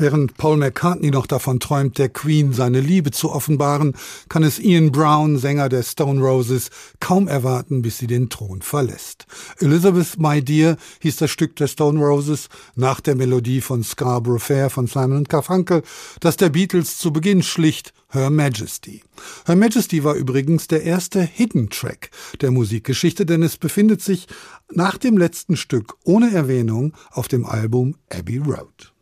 Während 0.00 0.36
Paul 0.36 0.58
McCartney 0.58 1.10
noch 1.10 1.26
davon 1.26 1.58
träumt, 1.58 1.98
der 1.98 2.08
Queen 2.08 2.52
seine 2.52 2.80
Liebe 2.80 3.10
zu 3.10 3.32
offenbaren, 3.32 3.96
kann 4.28 4.44
es 4.44 4.60
Ian 4.60 4.92
Brown, 4.92 5.38
Sänger 5.38 5.68
der 5.68 5.82
Stone 5.82 6.20
Roses, 6.20 6.70
kaum 7.00 7.26
erwarten, 7.26 7.82
bis 7.82 7.98
sie 7.98 8.06
den 8.06 8.30
Thron 8.30 8.62
verlässt. 8.62 9.26
Elizabeth, 9.58 10.16
My 10.16 10.40
Dear 10.40 10.76
hieß 11.00 11.16
das 11.16 11.32
Stück 11.32 11.56
der 11.56 11.66
Stone 11.66 11.98
Roses 11.98 12.48
nach 12.76 13.00
der 13.00 13.16
Melodie 13.16 13.60
von 13.60 13.82
Scarborough 13.82 14.40
Fair 14.40 14.70
von 14.70 14.86
Simon 14.86 15.24
Garfunkel, 15.24 15.82
das 16.20 16.36
der 16.36 16.50
Beatles 16.50 16.96
zu 16.96 17.12
Beginn 17.12 17.42
schlicht 17.42 17.92
Her 18.10 18.30
Majesty. 18.30 19.02
Her 19.46 19.56
Majesty 19.56 20.04
war 20.04 20.14
übrigens 20.14 20.68
der 20.68 20.84
erste 20.84 21.20
Hidden 21.22 21.70
Track 21.70 22.10
der 22.40 22.52
Musikgeschichte, 22.52 23.26
denn 23.26 23.42
es 23.42 23.56
befindet 23.56 24.00
sich 24.00 24.28
nach 24.72 24.96
dem 24.96 25.18
letzten 25.18 25.56
Stück 25.56 25.96
ohne 26.04 26.32
Erwähnung 26.32 26.92
auf 27.10 27.26
dem 27.26 27.44
Album 27.44 27.96
Abbey 28.10 28.38
Road. 28.38 28.92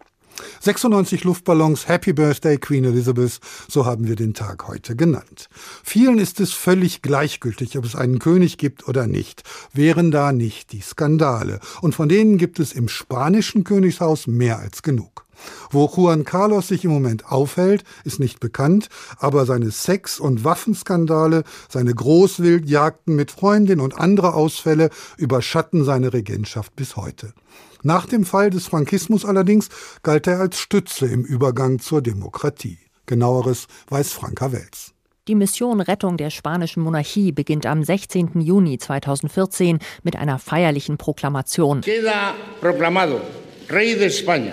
96 0.60 1.24
Luftballons, 1.24 1.88
Happy 1.88 2.12
Birthday 2.12 2.58
Queen 2.58 2.84
Elizabeth, 2.84 3.38
so 3.68 3.84
haben 3.86 4.06
wir 4.06 4.16
den 4.16 4.34
Tag 4.34 4.68
heute 4.68 4.96
genannt. 4.96 5.48
Vielen 5.82 6.18
ist 6.18 6.40
es 6.40 6.52
völlig 6.52 7.02
gleichgültig, 7.02 7.76
ob 7.78 7.84
es 7.84 7.94
einen 7.94 8.18
König 8.18 8.58
gibt 8.58 8.88
oder 8.88 9.06
nicht, 9.06 9.42
wären 9.72 10.10
da 10.10 10.32
nicht 10.32 10.72
die 10.72 10.80
Skandale. 10.80 11.60
Und 11.80 11.94
von 11.94 12.08
denen 12.08 12.38
gibt 12.38 12.58
es 12.60 12.72
im 12.72 12.88
spanischen 12.88 13.64
Königshaus 13.64 14.26
mehr 14.26 14.58
als 14.58 14.82
genug. 14.82 15.25
Wo 15.70 15.90
Juan 15.94 16.24
Carlos 16.24 16.68
sich 16.68 16.84
im 16.84 16.90
Moment 16.90 17.30
aufhält, 17.30 17.84
ist 18.04 18.20
nicht 18.20 18.40
bekannt, 18.40 18.88
aber 19.18 19.46
seine 19.46 19.70
Sex- 19.70 20.20
und 20.20 20.44
Waffenskandale, 20.44 21.44
seine 21.68 21.94
Großwildjagden 21.94 23.14
mit 23.14 23.30
Freundin 23.30 23.80
und 23.80 23.98
andere 23.98 24.34
Ausfälle 24.34 24.90
überschatten 25.16 25.84
seine 25.84 26.12
Regentschaft 26.12 26.74
bis 26.76 26.96
heute. 26.96 27.32
Nach 27.82 28.06
dem 28.06 28.24
Fall 28.24 28.50
des 28.50 28.66
Frankismus 28.66 29.24
allerdings 29.24 29.68
galt 30.02 30.26
er 30.26 30.40
als 30.40 30.58
Stütze 30.58 31.06
im 31.06 31.24
Übergang 31.24 31.78
zur 31.78 32.02
Demokratie. 32.02 32.78
Genaueres 33.06 33.66
weiß 33.88 34.12
Franka 34.12 34.50
Welz. 34.52 34.92
Die 35.28 35.34
Mission 35.34 35.80
Rettung 35.80 36.16
der 36.16 36.30
spanischen 36.30 36.84
Monarchie 36.84 37.32
beginnt 37.32 37.66
am 37.66 37.82
16. 37.82 38.40
Juni 38.40 38.78
2014 38.78 39.80
mit 40.04 40.14
einer 40.14 40.38
feierlichen 40.38 40.98
Proklamation. 40.98 41.80
Queda 41.80 42.34
proclamado 42.60 43.20
Rey 43.68 43.96
de 43.96 44.06
España, 44.06 44.52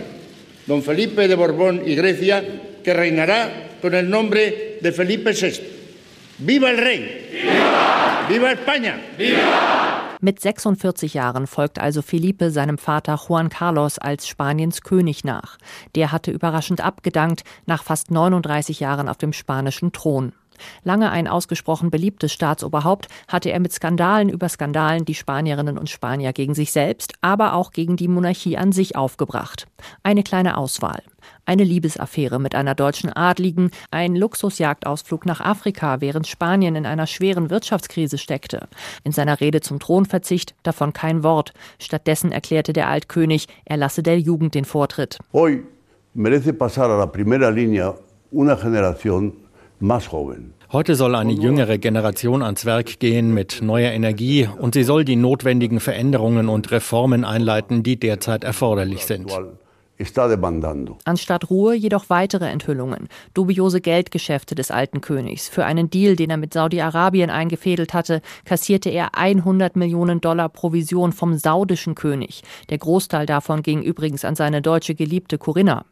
Don 0.66 0.82
Felipe 0.82 1.28
de 1.28 1.36
Borbón 1.36 1.82
y 1.86 1.96
Grecia, 1.96 2.44
que 2.84 2.94
reinará 2.94 3.78
con 3.82 3.94
el 3.94 4.10
nombre 4.10 4.78
de 4.82 4.92
Felipe 4.92 5.32
VI. 5.32 5.60
¡Viva 6.40 6.70
el 6.70 6.78
Rey! 6.78 7.30
¡Viva! 7.32 8.28
¡Viva 8.30 8.52
España! 8.52 9.02
¡Viva! 9.18 10.18
Mit 10.22 10.40
46 10.40 11.14
Jahren 11.14 11.48
folgt 11.48 11.80
also 11.80 12.02
Felipe 12.02 12.50
seinem 12.50 12.78
Vater 12.78 13.18
Juan 13.18 13.50
Carlos 13.50 14.00
als 14.00 14.26
Spaniens 14.26 14.82
König 14.82 15.26
nach. 15.26 15.58
Der 15.96 16.14
hatte 16.14 16.32
überraschend 16.32 16.80
abgedankt 16.80 17.44
nach 17.66 17.84
fast 17.84 18.10
39 18.10 18.80
Jahren 18.80 19.10
auf 19.10 19.18
dem 19.18 19.34
spanischen 19.34 19.92
Thron. 19.92 20.32
Lange 20.84 21.12
ein 21.12 21.28
ausgesprochen 21.28 21.92
beliebtes 21.92 22.34
Staatsoberhaupt, 22.34 23.08
hatte 23.28 23.52
er 23.52 23.60
mit 23.60 23.74
Skandalen 23.74 24.30
über 24.30 24.50
Skandalen 24.50 25.06
die 25.06 25.16
Spanierinnen 25.16 25.78
und 25.78 25.90
Spanier 25.90 26.34
gegen 26.34 26.56
sich 26.56 26.72
selbst, 26.72 27.14
aber 27.22 27.54
auch 27.54 27.72
gegen 27.72 27.96
die 27.96 28.08
Monarchie 28.08 28.58
an 28.58 28.72
sich 28.72 28.96
aufgebracht. 28.96 29.68
Eine 30.04 30.24
kleine 30.24 30.58
Auswahl 30.58 31.02
eine 31.46 31.64
Liebesaffäre 31.64 32.40
mit 32.40 32.56
einer 32.56 32.76
deutschen 32.76 33.12
Adligen, 33.12 33.72
ein 33.92 34.16
Luxusjagdausflug 34.16 35.26
nach 35.26 35.42
Afrika, 35.42 36.02
während 36.02 36.28
Spanien 36.28 36.76
in 36.76 36.86
einer 36.86 37.08
schweren 37.08 37.50
Wirtschaftskrise 37.50 38.18
steckte. 38.18 38.68
In 39.04 39.12
seiner 39.12 39.40
Rede 39.40 39.62
zum 39.62 39.80
Thronverzicht 39.80 40.56
davon 40.64 40.94
kein 40.94 41.24
Wort. 41.24 41.54
Stattdessen 41.80 42.32
erklärte 42.32 42.74
der 42.74 42.88
Altkönig, 42.88 43.48
er 43.66 43.78
lasse 43.78 44.04
der 44.04 44.20
Jugend 44.20 44.56
den 44.56 44.66
Vortritt. 44.66 45.20
Hoy 45.34 45.64
merece 46.14 46.54
pasar 46.54 46.90
a 46.90 46.98
la 46.98 47.08
primera 47.08 47.50
línea 47.50 47.96
una 48.32 48.56
generación. 48.56 49.43
Heute 50.72 50.96
soll 50.96 51.16
eine 51.16 51.34
jüngere 51.34 51.78
Generation 51.78 52.42
ans 52.42 52.66
Werk 52.66 53.00
gehen 53.00 53.34
mit 53.34 53.60
neuer 53.62 53.92
Energie 53.92 54.48
und 54.58 54.76
sie 54.76 54.84
soll 54.84 55.04
die 55.04 55.18
notwendigen 55.18 55.82
Veränderungen 55.82 56.48
und 56.48 56.72
Reformen 56.72 57.26
einleiten, 57.26 57.84
die 57.84 58.00
derzeit 58.00 58.46
erforderlich 58.46 59.06
sind. 59.06 59.30
Anstatt 61.04 61.50
Ruhe 61.50 61.76
jedoch 61.76 62.06
weitere 62.10 62.48
Enthüllungen, 62.48 63.10
dubiose 63.34 63.82
Geldgeschäfte 63.82 64.56
des 64.56 64.72
alten 64.72 65.02
Königs. 65.02 65.50
Für 65.50 65.66
einen 65.66 65.90
Deal, 65.90 66.16
den 66.16 66.30
er 66.30 66.38
mit 66.38 66.54
Saudi-Arabien 66.54 67.30
eingefädelt 67.30 67.94
hatte, 67.94 68.22
kassierte 68.46 68.90
er 68.90 69.18
100 69.18 69.76
Millionen 69.76 70.22
Dollar 70.22 70.48
Provision 70.48 71.12
vom 71.12 71.38
saudischen 71.38 71.94
König. 71.94 72.42
Der 72.70 72.78
Großteil 72.78 73.26
davon 73.26 73.64
ging 73.64 73.82
übrigens 73.82 74.24
an 74.24 74.36
seine 74.36 74.62
deutsche 74.62 74.96
Geliebte 74.96 75.38
Corinna. 75.38 75.86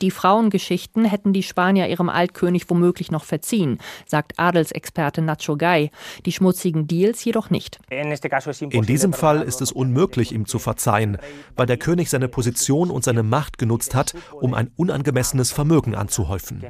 Die 0.00 0.10
Frauengeschichten 0.10 1.04
hätten 1.04 1.32
die 1.32 1.42
Spanier 1.42 1.88
ihrem 1.88 2.08
Altkönig 2.08 2.68
womöglich 2.68 3.10
noch 3.10 3.24
verziehen, 3.24 3.78
sagt 4.06 4.38
Adelsexperte 4.38 5.22
Nacho 5.22 5.56
Gay. 5.56 5.90
Die 6.26 6.32
schmutzigen 6.32 6.86
Deals 6.86 7.24
jedoch 7.24 7.50
nicht. 7.50 7.78
In 7.90 8.82
diesem 8.82 9.12
Fall 9.12 9.42
ist 9.42 9.60
es 9.60 9.72
unmöglich, 9.72 10.32
ihm 10.32 10.46
zu 10.46 10.58
verzeihen, 10.58 11.18
weil 11.56 11.66
der 11.66 11.76
König 11.76 12.10
seine 12.10 12.28
Position 12.28 12.90
und 12.90 13.04
seine 13.04 13.22
Macht 13.22 13.58
genutzt 13.58 13.94
hat, 13.94 14.14
um 14.32 14.54
ein 14.54 14.70
unangemessenes 14.76 15.52
Vermögen 15.52 15.94
anzuhäufen. 15.94 16.62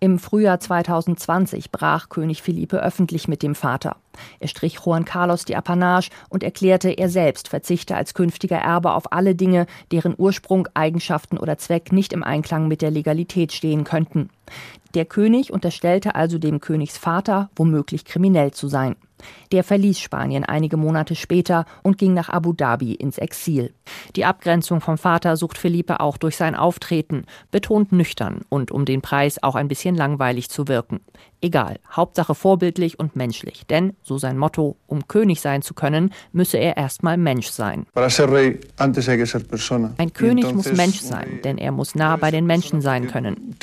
Im 0.00 0.18
Frühjahr 0.18 0.60
2020 0.60 1.70
brach 1.70 2.08
König 2.08 2.42
Philippe 2.42 2.82
öffentlich 2.82 3.28
mit 3.28 3.42
dem 3.42 3.54
Vater. 3.54 3.96
Er 4.40 4.48
strich 4.48 4.78
Juan 4.84 5.04
Carlos 5.04 5.44
die 5.44 5.56
Apanage 5.56 6.10
und 6.28 6.42
erklärte, 6.42 6.90
er 6.90 7.08
selbst 7.08 7.48
verzichte 7.48 7.96
als 7.96 8.14
künftiger 8.14 8.58
Erbe 8.58 8.92
auf 8.92 9.12
alle 9.12 9.34
Dinge, 9.34 9.66
deren 9.92 10.14
Ursprung, 10.16 10.68
Eigenschaften 10.74 11.38
oder 11.38 11.58
Zweck 11.58 11.92
nicht 11.92 12.12
im 12.12 12.22
Einklang 12.22 12.68
mit 12.68 12.82
der 12.82 12.90
Legalität 12.90 13.52
stehen 13.52 13.84
könnten. 13.84 14.30
Der 14.94 15.04
König 15.04 15.52
unterstellte 15.52 16.14
also 16.14 16.38
dem 16.38 16.60
Königsvater, 16.60 17.50
womöglich 17.56 18.04
kriminell 18.04 18.52
zu 18.52 18.68
sein. 18.68 18.96
Der 19.52 19.64
verließ 19.64 20.00
Spanien 20.00 20.44
einige 20.44 20.76
Monate 20.76 21.14
später 21.14 21.64
und 21.82 21.98
ging 21.98 22.14
nach 22.14 22.28
Abu 22.28 22.52
Dhabi 22.52 22.94
ins 22.94 23.18
Exil. 23.18 23.72
Die 24.16 24.24
Abgrenzung 24.24 24.80
vom 24.80 24.98
Vater 24.98 25.36
sucht 25.36 25.58
Felipe 25.58 26.00
auch 26.00 26.16
durch 26.16 26.36
sein 26.36 26.54
Auftreten, 26.54 27.24
betont 27.50 27.92
nüchtern 27.92 28.42
und 28.48 28.70
um 28.70 28.84
den 28.84 29.02
Preis 29.02 29.42
auch 29.42 29.54
ein 29.54 29.68
bisschen 29.68 29.94
langweilig 29.94 30.50
zu 30.50 30.68
wirken. 30.68 31.00
Egal, 31.40 31.78
Hauptsache 31.92 32.34
vorbildlich 32.34 32.98
und 32.98 33.14
menschlich, 33.14 33.66
denn, 33.66 33.92
so 34.02 34.18
sein 34.18 34.38
Motto, 34.38 34.76
um 34.86 35.06
König 35.06 35.40
sein 35.40 35.62
zu 35.62 35.74
können, 35.74 36.12
müsse 36.32 36.56
er 36.56 36.76
erstmal 36.76 37.18
Mensch 37.18 37.48
sein. 37.48 37.86
Ein 39.98 40.12
König 40.12 40.52
muss 40.54 40.72
Mensch 40.72 41.00
sein, 41.00 41.40
denn 41.44 41.58
er 41.58 41.72
muss 41.72 41.94
nah 41.94 42.16
bei 42.16 42.30
den 42.30 42.46
Menschen 42.46 42.80
sein 42.80 43.06
können. 43.08 43.54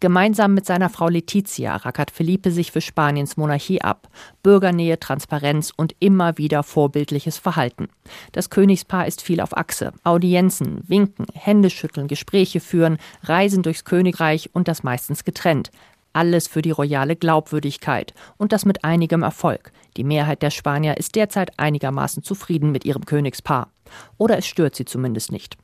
Gemeinsam 0.00 0.54
mit 0.54 0.66
seiner 0.66 0.90
Frau 0.90 1.08
Letizia 1.08 1.73
rackert 1.76 2.10
Felipe 2.10 2.50
sich 2.50 2.72
für 2.72 2.80
Spaniens 2.80 3.36
Monarchie 3.36 3.82
ab. 3.82 4.08
Bürgernähe, 4.42 4.98
Transparenz 4.98 5.72
und 5.76 5.94
immer 6.00 6.38
wieder 6.38 6.62
vorbildliches 6.62 7.38
Verhalten. 7.38 7.88
Das 8.32 8.50
Königspaar 8.50 9.06
ist 9.06 9.22
viel 9.22 9.40
auf 9.40 9.56
Achse. 9.56 9.92
Audienzen, 10.04 10.82
Winken, 10.86 11.26
Händeschütteln, 11.34 12.08
Gespräche 12.08 12.60
führen, 12.60 12.98
Reisen 13.22 13.62
durchs 13.62 13.84
Königreich 13.84 14.50
und 14.52 14.68
das 14.68 14.82
meistens 14.82 15.24
getrennt. 15.24 15.70
Alles 16.12 16.46
für 16.46 16.62
die 16.62 16.70
royale 16.70 17.16
Glaubwürdigkeit 17.16 18.14
und 18.36 18.52
das 18.52 18.64
mit 18.64 18.84
einigem 18.84 19.22
Erfolg. 19.22 19.72
Die 19.96 20.04
Mehrheit 20.04 20.42
der 20.42 20.50
Spanier 20.50 20.96
ist 20.96 21.16
derzeit 21.16 21.58
einigermaßen 21.58 22.22
zufrieden 22.22 22.70
mit 22.70 22.84
ihrem 22.84 23.04
Königspaar. 23.04 23.68
Oder 24.16 24.38
es 24.38 24.46
stört 24.46 24.76
sie 24.76 24.84
zumindest 24.84 25.32
nicht. 25.32 25.56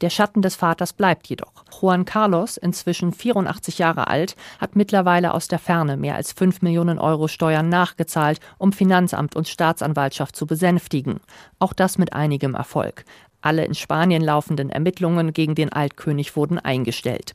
Der 0.00 0.10
Schatten 0.10 0.42
des 0.42 0.56
Vaters 0.56 0.92
bleibt 0.92 1.28
jedoch. 1.28 1.64
Juan 1.80 2.04
Carlos, 2.04 2.56
inzwischen 2.56 3.12
84 3.12 3.78
Jahre 3.78 4.08
alt, 4.08 4.36
hat 4.58 4.76
mittlerweile 4.76 5.34
aus 5.34 5.48
der 5.48 5.58
Ferne 5.58 5.96
mehr 5.96 6.16
als 6.16 6.32
5 6.32 6.62
Millionen 6.62 6.98
Euro 6.98 7.28
Steuern 7.28 7.68
nachgezahlt, 7.68 8.40
um 8.58 8.72
Finanzamt 8.72 9.36
und 9.36 9.48
Staatsanwaltschaft 9.48 10.36
zu 10.36 10.46
besänftigen. 10.46 11.20
Auch 11.58 11.72
das 11.72 11.98
mit 11.98 12.12
einigem 12.12 12.54
Erfolg. 12.54 13.04
Alle 13.42 13.64
in 13.64 13.74
Spanien 13.74 14.22
laufenden 14.22 14.70
Ermittlungen 14.70 15.32
gegen 15.32 15.54
den 15.54 15.72
Altkönig 15.72 16.36
wurden 16.36 16.58
eingestellt. 16.58 17.32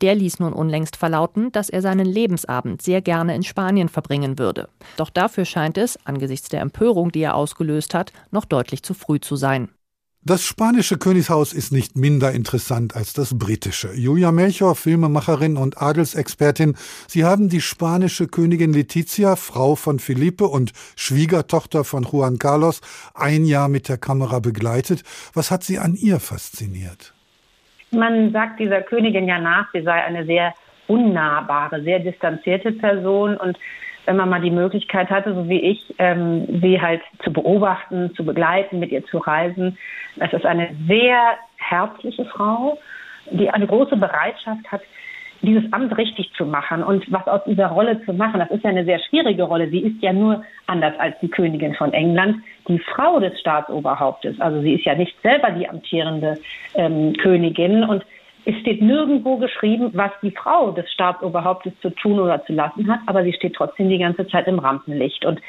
Der 0.00 0.14
ließ 0.14 0.40
nun 0.40 0.52
unlängst 0.52 0.96
verlauten, 0.96 1.52
dass 1.52 1.70
er 1.70 1.82
seinen 1.82 2.06
Lebensabend 2.06 2.82
sehr 2.82 3.02
gerne 3.02 3.34
in 3.34 3.42
Spanien 3.42 3.88
verbringen 3.88 4.38
würde. 4.38 4.68
Doch 4.96 5.10
dafür 5.10 5.44
scheint 5.44 5.78
es, 5.78 5.98
angesichts 6.04 6.48
der 6.48 6.60
Empörung, 6.60 7.12
die 7.12 7.22
er 7.22 7.36
ausgelöst 7.36 7.94
hat, 7.94 8.12
noch 8.30 8.44
deutlich 8.44 8.82
zu 8.82 8.94
früh 8.94 9.20
zu 9.20 9.36
sein. 9.36 9.68
Das 10.22 10.44
spanische 10.44 10.98
Königshaus 10.98 11.54
ist 11.54 11.72
nicht 11.72 11.96
minder 11.96 12.32
interessant 12.32 12.94
als 12.94 13.14
das 13.14 13.38
britische. 13.38 13.94
Julia 13.94 14.32
Melchior, 14.32 14.74
Filmemacherin 14.74 15.56
und 15.56 15.80
Adelsexpertin, 15.80 16.74
Sie 17.08 17.24
haben 17.24 17.48
die 17.48 17.62
spanische 17.62 18.28
Königin 18.28 18.74
Letizia, 18.74 19.34
Frau 19.34 19.76
von 19.76 19.98
Felipe 19.98 20.44
und 20.44 20.72
Schwiegertochter 20.94 21.84
von 21.84 22.02
Juan 22.02 22.38
Carlos, 22.38 22.82
ein 23.14 23.46
Jahr 23.46 23.70
mit 23.70 23.88
der 23.88 23.96
Kamera 23.96 24.40
begleitet. 24.40 25.04
Was 25.32 25.50
hat 25.50 25.62
Sie 25.62 25.78
an 25.78 25.94
ihr 25.94 26.20
fasziniert? 26.20 27.14
Man 27.90 28.30
sagt 28.30 28.60
dieser 28.60 28.82
Königin 28.82 29.26
ja 29.26 29.38
nach, 29.38 29.72
sie 29.72 29.82
sei 29.82 30.04
eine 30.04 30.26
sehr 30.26 30.52
unnahbare, 30.86 31.82
sehr 31.82 31.98
distanzierte 31.98 32.72
Person 32.72 33.38
und 33.38 33.56
wenn 34.10 34.16
man 34.16 34.28
mal 34.28 34.40
die 34.40 34.50
Möglichkeit 34.50 35.08
hatte, 35.08 35.32
so 35.32 35.48
wie 35.48 35.60
ich, 35.60 35.94
ähm, 35.98 36.44
sie 36.60 36.82
halt 36.82 37.00
zu 37.22 37.32
beobachten, 37.32 38.12
zu 38.16 38.24
begleiten, 38.24 38.80
mit 38.80 38.90
ihr 38.90 39.06
zu 39.06 39.18
reisen. 39.18 39.78
Es 40.18 40.32
ist 40.32 40.44
eine 40.44 40.70
sehr 40.88 41.36
herzliche 41.58 42.24
Frau, 42.24 42.76
die 43.30 43.48
eine 43.50 43.68
große 43.68 43.96
Bereitschaft 43.96 44.66
hat, 44.72 44.80
dieses 45.42 45.72
Amt 45.72 45.96
richtig 45.96 46.32
zu 46.36 46.44
machen 46.44 46.82
und 46.82 47.04
was 47.12 47.24
aus 47.28 47.42
dieser 47.46 47.68
Rolle 47.68 48.04
zu 48.04 48.12
machen. 48.12 48.40
Das 48.40 48.50
ist 48.50 48.64
ja 48.64 48.70
eine 48.70 48.84
sehr 48.84 48.98
schwierige 48.98 49.44
Rolle. 49.44 49.68
Sie 49.68 49.78
ist 49.78 50.02
ja 50.02 50.12
nur 50.12 50.42
anders 50.66 50.94
als 50.98 51.14
die 51.22 51.28
Königin 51.28 51.76
von 51.76 51.92
England, 51.92 52.42
die 52.66 52.80
Frau 52.80 53.20
des 53.20 53.38
Staatsoberhauptes. 53.38 54.40
Also 54.40 54.60
sie 54.60 54.74
ist 54.74 54.86
ja 54.86 54.96
nicht 54.96 55.14
selber 55.22 55.52
die 55.52 55.68
amtierende 55.68 56.36
ähm, 56.74 57.12
Königin 57.12 57.84
und 57.84 58.04
es 58.44 58.56
steht 58.60 58.82
nirgendwo 58.82 59.36
geschrieben, 59.36 59.90
was 59.92 60.10
die 60.22 60.30
Frau 60.30 60.70
des 60.70 60.90
Staatsoberhauptes 60.92 61.72
zu 61.80 61.90
tun 61.90 62.18
oder 62.18 62.44
zu 62.44 62.52
lassen 62.52 62.90
hat, 62.90 63.00
aber 63.06 63.22
sie 63.22 63.32
steht 63.32 63.54
trotzdem 63.54 63.88
die 63.88 63.98
ganze 63.98 64.26
Zeit 64.28 64.46
im 64.46 64.58
Rampenlicht. 64.58 65.24
Und 65.24 65.40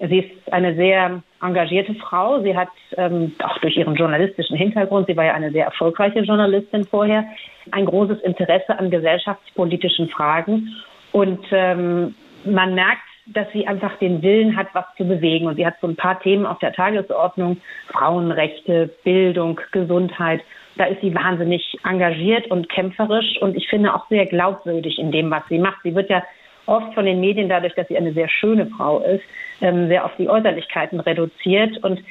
sie 0.00 0.18
ist 0.18 0.52
eine 0.52 0.74
sehr 0.74 1.22
engagierte 1.40 1.94
Frau. 1.94 2.42
Sie 2.42 2.56
hat 2.56 2.68
ähm, 2.96 3.32
auch 3.42 3.58
durch 3.58 3.76
ihren 3.76 3.94
journalistischen 3.94 4.56
Hintergrund, 4.56 5.06
sie 5.06 5.16
war 5.16 5.24
ja 5.24 5.34
eine 5.34 5.52
sehr 5.52 5.66
erfolgreiche 5.66 6.20
Journalistin 6.20 6.84
vorher, 6.84 7.24
ein 7.70 7.86
großes 7.86 8.20
Interesse 8.22 8.78
an 8.78 8.90
gesellschaftspolitischen 8.90 10.08
Fragen. 10.08 10.74
Und 11.12 11.44
ähm, 11.50 12.14
man 12.44 12.74
merkt, 12.74 13.02
dass 13.26 13.46
sie 13.52 13.66
einfach 13.66 13.96
den 13.98 14.20
Willen 14.22 14.56
hat, 14.56 14.68
was 14.72 14.84
zu 14.96 15.04
bewegen. 15.04 15.46
Und 15.46 15.56
sie 15.56 15.66
hat 15.66 15.74
so 15.80 15.86
ein 15.86 15.96
paar 15.96 16.18
Themen 16.20 16.44
auf 16.44 16.58
der 16.58 16.72
Tagesordnung, 16.72 17.58
Frauenrechte, 17.88 18.90
Bildung, 19.04 19.60
Gesundheit. 19.70 20.40
Da 20.76 20.84
ist 20.84 21.00
sie 21.00 21.14
wahnsinnig 21.14 21.76
engagiert 21.84 22.50
und 22.50 22.68
kämpferisch 22.68 23.38
und 23.40 23.56
ich 23.56 23.68
finde 23.68 23.94
auch 23.94 24.08
sehr 24.08 24.26
glaubwürdig 24.26 24.98
in 24.98 25.12
dem, 25.12 25.30
was 25.30 25.42
sie 25.48 25.58
macht. 25.58 25.82
Sie 25.82 25.94
wird 25.94 26.08
ja 26.08 26.22
oft 26.66 26.94
von 26.94 27.04
den 27.04 27.20
Medien 27.20 27.48
dadurch, 27.48 27.74
dass 27.74 27.88
sie 27.88 27.96
eine 27.96 28.12
sehr 28.12 28.28
schöne 28.28 28.66
Frau 28.66 29.00
ist, 29.00 29.24
ähm, 29.60 29.88
sehr 29.88 30.04
auf 30.04 30.12
die 30.16 30.28
Äußerlichkeiten 30.28 31.00
reduziert 31.00 31.82
und 31.84 32.02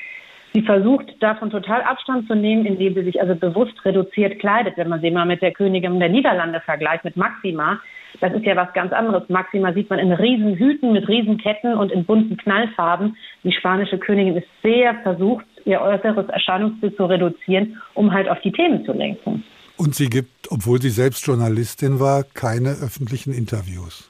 Sie 0.53 0.61
versucht 0.63 1.15
davon 1.21 1.49
total 1.49 1.81
Abstand 1.83 2.27
zu 2.27 2.35
nehmen, 2.35 2.65
indem 2.65 2.93
sie 2.93 3.03
sich 3.03 3.21
also 3.21 3.35
bewusst 3.35 3.85
reduziert 3.85 4.39
kleidet. 4.39 4.75
Wenn 4.75 4.89
man 4.89 4.99
sie 4.99 5.09
mal 5.09 5.25
mit 5.25 5.41
der 5.41 5.53
Königin 5.53 5.99
der 5.99 6.09
Niederlande 6.09 6.59
vergleicht, 6.59 7.05
mit 7.05 7.15
Maxima, 7.15 7.79
das 8.19 8.33
ist 8.33 8.45
ja 8.45 8.57
was 8.57 8.73
ganz 8.73 8.91
anderes. 8.91 9.29
Maxima 9.29 9.71
sieht 9.71 9.89
man 9.89 9.99
in 9.99 10.11
riesen 10.11 10.55
Hüten 10.55 10.91
mit 10.91 11.07
riesen 11.07 11.37
Ketten 11.37 11.73
und 11.75 11.89
in 11.89 12.03
bunten 12.03 12.35
Knallfarben. 12.35 13.15
Die 13.45 13.53
spanische 13.53 13.97
Königin 13.97 14.35
ist 14.35 14.47
sehr 14.61 14.95
versucht, 15.03 15.45
ihr 15.65 15.81
äußeres 15.81 16.27
Erscheinungsbild 16.29 16.95
zu 16.97 17.05
reduzieren, 17.05 17.81
um 17.93 18.11
halt 18.11 18.29
auf 18.29 18.39
die 18.41 18.51
Themen 18.51 18.85
zu 18.85 18.93
lenken. 18.93 19.43
Und 19.77 19.95
sie 19.95 20.09
gibt, 20.09 20.51
obwohl 20.51 20.81
sie 20.81 20.89
selbst 20.89 21.25
Journalistin 21.25 21.99
war, 21.99 22.23
keine 22.23 22.69
öffentlichen 22.69 23.33
Interviews. 23.33 24.09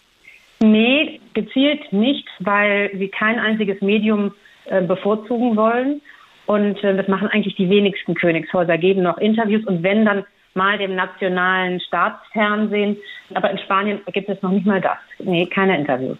Nee, 0.59 1.19
gezielt 1.33 1.91
nicht, 1.91 2.27
weil 2.39 2.91
sie 2.93 3.07
kein 3.07 3.39
einziges 3.39 3.81
Medium 3.81 4.33
äh, 4.65 4.81
bevorzugen 4.81 5.55
wollen. 5.55 6.01
Und 6.45 6.83
äh, 6.83 6.95
das 6.95 7.07
machen 7.07 7.29
eigentlich 7.29 7.55
die 7.55 7.69
wenigsten 7.69 8.13
Königshäuser, 8.13 8.77
geben 8.77 9.01
noch 9.03 9.17
Interviews 9.17 9.65
und 9.65 9.83
wenn 9.83 10.05
dann 10.05 10.25
mal 10.53 10.77
dem 10.77 10.95
nationalen 10.95 11.79
Staatsfernsehen. 11.79 12.97
Aber 13.33 13.49
in 13.51 13.57
Spanien 13.59 14.01
gibt 14.11 14.29
es 14.29 14.41
noch 14.41 14.51
nicht 14.51 14.65
mal 14.65 14.81
das. 14.81 14.97
Nee, 15.19 15.45
keine 15.45 15.77
Interviews. 15.77 16.17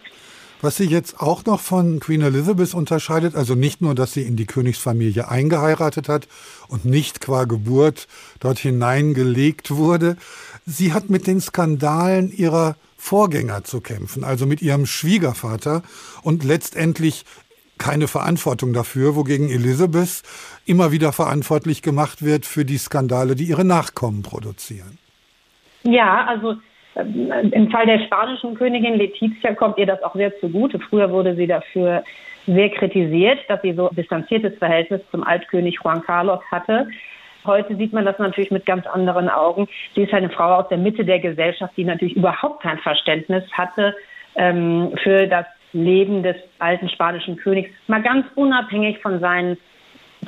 Was 0.62 0.76
sie 0.76 0.84
jetzt 0.84 1.20
auch 1.20 1.44
noch 1.44 1.58
von 1.58 1.98
Queen 1.98 2.22
Elizabeth 2.22 2.72
unterscheidet, 2.72 3.34
also 3.34 3.56
nicht 3.56 3.80
nur, 3.80 3.96
dass 3.96 4.12
sie 4.12 4.22
in 4.22 4.36
die 4.36 4.46
Königsfamilie 4.46 5.28
eingeheiratet 5.28 6.08
hat 6.08 6.28
und 6.68 6.84
nicht 6.84 7.20
qua 7.20 7.44
Geburt 7.44 8.06
dort 8.38 8.60
hineingelegt 8.60 9.72
wurde, 9.72 10.16
sie 10.64 10.92
hat 10.92 11.10
mit 11.10 11.26
den 11.26 11.40
Skandalen 11.40 12.30
ihrer 12.30 12.76
Vorgänger 12.96 13.64
zu 13.64 13.80
kämpfen, 13.80 14.22
also 14.22 14.46
mit 14.46 14.62
ihrem 14.62 14.86
Schwiegervater 14.86 15.82
und 16.22 16.44
letztendlich 16.44 17.24
keine 17.76 18.06
Verantwortung 18.06 18.72
dafür, 18.72 19.16
wogegen 19.16 19.50
Elizabeth 19.50 20.22
immer 20.64 20.92
wieder 20.92 21.12
verantwortlich 21.12 21.82
gemacht 21.82 22.22
wird 22.22 22.46
für 22.46 22.64
die 22.64 22.78
Skandale, 22.78 23.34
die 23.34 23.46
ihre 23.46 23.64
Nachkommen 23.64 24.22
produzieren. 24.22 24.98
Ja, 25.82 26.24
also 26.26 26.54
im 26.94 27.70
Fall 27.70 27.86
der 27.86 28.00
spanischen 28.00 28.54
Königin 28.54 28.94
Letizia 28.94 29.54
kommt 29.54 29.78
ihr 29.78 29.86
das 29.86 30.02
auch 30.02 30.14
sehr 30.14 30.38
zugute. 30.40 30.78
Früher 30.78 31.10
wurde 31.10 31.34
sie 31.34 31.46
dafür 31.46 32.04
sehr 32.46 32.70
kritisiert, 32.70 33.38
dass 33.48 33.62
sie 33.62 33.72
so 33.72 33.88
ein 33.88 33.96
distanziertes 33.96 34.58
Verhältnis 34.58 35.00
zum 35.10 35.24
Altkönig 35.24 35.78
Juan 35.82 36.02
Carlos 36.02 36.40
hatte. 36.50 36.88
Heute 37.44 37.76
sieht 37.76 37.92
man 37.92 38.04
das 38.04 38.18
natürlich 38.18 38.50
mit 38.50 38.66
ganz 38.66 38.86
anderen 38.86 39.28
Augen. 39.28 39.68
Sie 39.94 40.02
ist 40.02 40.12
eine 40.12 40.30
Frau 40.30 40.56
aus 40.56 40.68
der 40.68 40.78
Mitte 40.78 41.04
der 41.04 41.18
Gesellschaft, 41.18 41.72
die 41.76 41.84
natürlich 41.84 42.16
überhaupt 42.16 42.62
kein 42.62 42.78
Verständnis 42.78 43.44
hatte 43.52 43.94
ähm, 44.36 44.92
für 45.02 45.26
das 45.26 45.46
Leben 45.72 46.22
des 46.22 46.36
alten 46.58 46.88
spanischen 46.88 47.36
Königs, 47.36 47.70
mal 47.86 48.02
ganz 48.02 48.26
unabhängig 48.34 48.98
von 49.00 49.20
seinen 49.20 49.56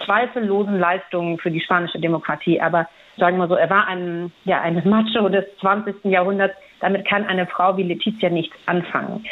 zweifellosen 0.04 0.78
Leistungen 0.78 1.38
für 1.38 1.50
die 1.50 1.60
spanische 1.60 2.00
Demokratie. 2.00 2.60
Aber 2.60 2.88
sagen 3.16 3.38
wir 3.38 3.48
so, 3.48 3.54
er 3.54 3.70
war 3.70 3.86
ein, 3.86 4.32
ja, 4.44 4.60
ein 4.60 4.82
Macho 4.84 5.28
des 5.28 5.44
20. 5.60 6.04
Jahrhunderts. 6.04 6.54
Damit 6.80 7.06
kann 7.06 7.26
eine 7.26 7.46
Frau 7.46 7.76
wie 7.76 7.82
Letizia 7.82 8.30
nichts 8.30 8.56
anfangen. 8.66 9.24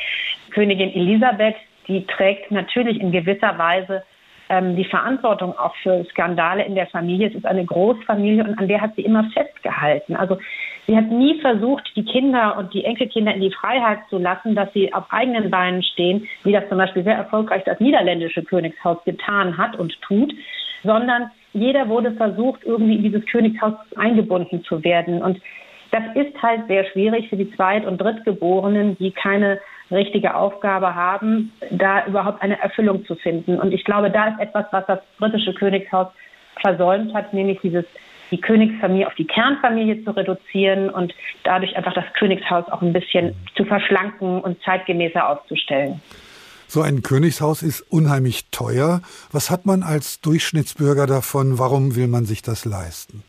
Königin 0.50 0.92
Elisabeth, 0.94 1.56
die 1.88 2.06
trägt 2.06 2.50
natürlich 2.50 3.00
in 3.00 3.12
gewisser 3.12 3.58
Weise 3.58 4.02
ähm, 4.48 4.76
die 4.76 4.84
Verantwortung 4.84 5.56
auch 5.58 5.74
für 5.82 6.04
Skandale 6.10 6.64
in 6.64 6.74
der 6.74 6.86
Familie. 6.88 7.28
Es 7.28 7.34
ist 7.34 7.46
eine 7.46 7.64
Großfamilie 7.64 8.44
und 8.44 8.58
an 8.58 8.68
der 8.68 8.80
hat 8.80 8.94
sie 8.96 9.02
immer 9.02 9.24
festgehalten. 9.32 10.14
Also 10.14 10.38
sie 10.86 10.96
hat 10.96 11.10
nie 11.10 11.40
versucht, 11.40 11.90
die 11.96 12.04
Kinder 12.04 12.58
und 12.58 12.74
die 12.74 12.84
Enkelkinder 12.84 13.34
in 13.34 13.40
die 13.40 13.52
Freiheit 13.52 14.00
zu 14.10 14.18
lassen, 14.18 14.54
dass 14.54 14.72
sie 14.72 14.92
auf 14.92 15.04
eigenen 15.10 15.50
Beinen 15.50 15.82
stehen, 15.82 16.28
wie 16.44 16.52
das 16.52 16.68
zum 16.68 16.78
Beispiel 16.78 17.02
sehr 17.02 17.16
erfolgreich 17.16 17.62
das 17.64 17.80
niederländische 17.80 18.42
Königshaus 18.42 19.02
getan 19.04 19.56
hat 19.56 19.76
und 19.78 20.00
tut, 20.02 20.32
sondern 20.84 21.30
jeder 21.52 21.88
wurde 21.88 22.12
versucht, 22.12 22.62
irgendwie 22.64 22.96
in 22.96 23.02
dieses 23.02 23.24
Königshaus 23.26 23.74
eingebunden 23.96 24.64
zu 24.64 24.82
werden. 24.84 25.22
Und 25.22 25.40
das 25.90 26.02
ist 26.14 26.40
halt 26.42 26.66
sehr 26.68 26.84
schwierig 26.86 27.28
für 27.28 27.36
die 27.36 27.50
Zweit- 27.54 27.86
und 27.86 27.98
Drittgeborenen, 27.98 28.96
die 28.98 29.10
keine 29.10 29.60
richtige 29.90 30.34
Aufgabe 30.34 30.94
haben, 30.94 31.52
da 31.70 32.06
überhaupt 32.06 32.42
eine 32.42 32.58
Erfüllung 32.60 33.04
zu 33.04 33.14
finden. 33.14 33.58
Und 33.58 33.72
ich 33.72 33.84
glaube, 33.84 34.10
da 34.10 34.28
ist 34.28 34.40
etwas, 34.40 34.64
was 34.70 34.86
das 34.86 35.00
britische 35.18 35.52
Königshaus 35.52 36.08
versäumt 36.60 37.12
hat, 37.14 37.34
nämlich 37.34 37.60
dieses 37.60 37.84
die 38.30 38.40
Königsfamilie 38.40 39.06
auf 39.06 39.14
die 39.14 39.26
Kernfamilie 39.26 40.02
zu 40.04 40.10
reduzieren 40.12 40.88
und 40.88 41.14
dadurch 41.44 41.76
einfach 41.76 41.92
das 41.92 42.06
Königshaus 42.14 42.66
auch 42.70 42.80
ein 42.80 42.94
bisschen 42.94 43.34
zu 43.54 43.64
verschlanken 43.66 44.40
und 44.40 44.60
zeitgemäßer 44.62 45.28
aufzustellen. 45.28 46.00
So 46.72 46.80
ein 46.80 47.02
Königshaus 47.02 47.62
ist 47.62 47.82
unheimlich 47.92 48.50
teuer. 48.50 49.02
Was 49.30 49.50
hat 49.50 49.66
man 49.66 49.82
als 49.82 50.22
Durchschnittsbürger 50.22 51.06
davon? 51.06 51.58
Warum 51.58 51.96
will 51.96 52.06
man 52.06 52.24
sich 52.24 52.40
das 52.40 52.64
leisten? 52.64 53.22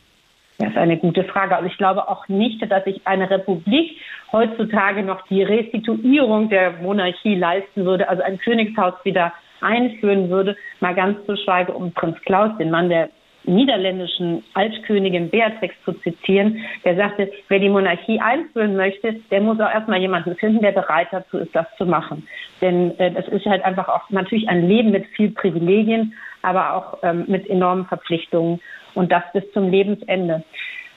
Das 0.59 0.69
ist 0.69 0.77
eine 0.77 0.95
gute 0.95 1.25
Frage. 1.25 1.57
Also 1.57 1.67
ich 1.67 1.77
glaube 1.77 2.07
auch 2.07 2.25
nicht, 2.29 2.61
dass 2.71 2.85
sich 2.85 3.05
eine 3.05 3.29
Republik 3.29 3.97
heutzutage 4.31 5.03
noch 5.03 5.27
die 5.27 5.43
Restituierung 5.43 6.47
der 6.47 6.77
Monarchie 6.81 7.35
leisten 7.35 7.83
würde, 7.83 8.07
also 8.07 8.23
ein 8.23 8.37
Königshaus 8.37 8.93
wieder 9.03 9.33
einführen 9.59 10.29
würde, 10.29 10.55
mal 10.79 10.95
ganz 10.95 11.17
zu 11.25 11.35
schweigen 11.35 11.73
um 11.73 11.91
Prinz 11.91 12.15
Klaus, 12.21 12.57
den 12.57 12.71
Mann 12.71 12.87
der 12.87 13.09
niederländischen 13.45 14.43
Altkönigin 14.53 15.29
Beatrix 15.29 15.75
zu 15.85 15.93
zitieren, 15.93 16.63
der 16.83 16.95
sagte, 16.95 17.31
wer 17.49 17.59
die 17.59 17.69
Monarchie 17.69 18.19
einführen 18.19 18.75
möchte, 18.75 19.13
der 19.31 19.41
muss 19.41 19.59
auch 19.59 19.71
erstmal 19.71 19.99
jemanden 19.99 20.35
finden, 20.35 20.61
der 20.61 20.71
bereit 20.71 21.07
dazu 21.11 21.37
ist, 21.37 21.55
das 21.55 21.67
zu 21.77 21.85
machen. 21.85 22.27
Denn 22.61 22.97
äh, 22.99 23.11
das 23.11 23.27
ist 23.27 23.45
halt 23.45 23.63
einfach 23.63 23.87
auch 23.89 24.09
natürlich 24.09 24.47
ein 24.47 24.67
Leben 24.67 24.91
mit 24.91 25.05
viel 25.07 25.31
Privilegien, 25.31 26.13
aber 26.41 26.75
auch 26.75 26.97
ähm, 27.03 27.25
mit 27.27 27.49
enormen 27.49 27.85
Verpflichtungen 27.85 28.61
und 28.93 29.11
das 29.11 29.23
bis 29.33 29.43
zum 29.53 29.69
Lebensende. 29.69 30.43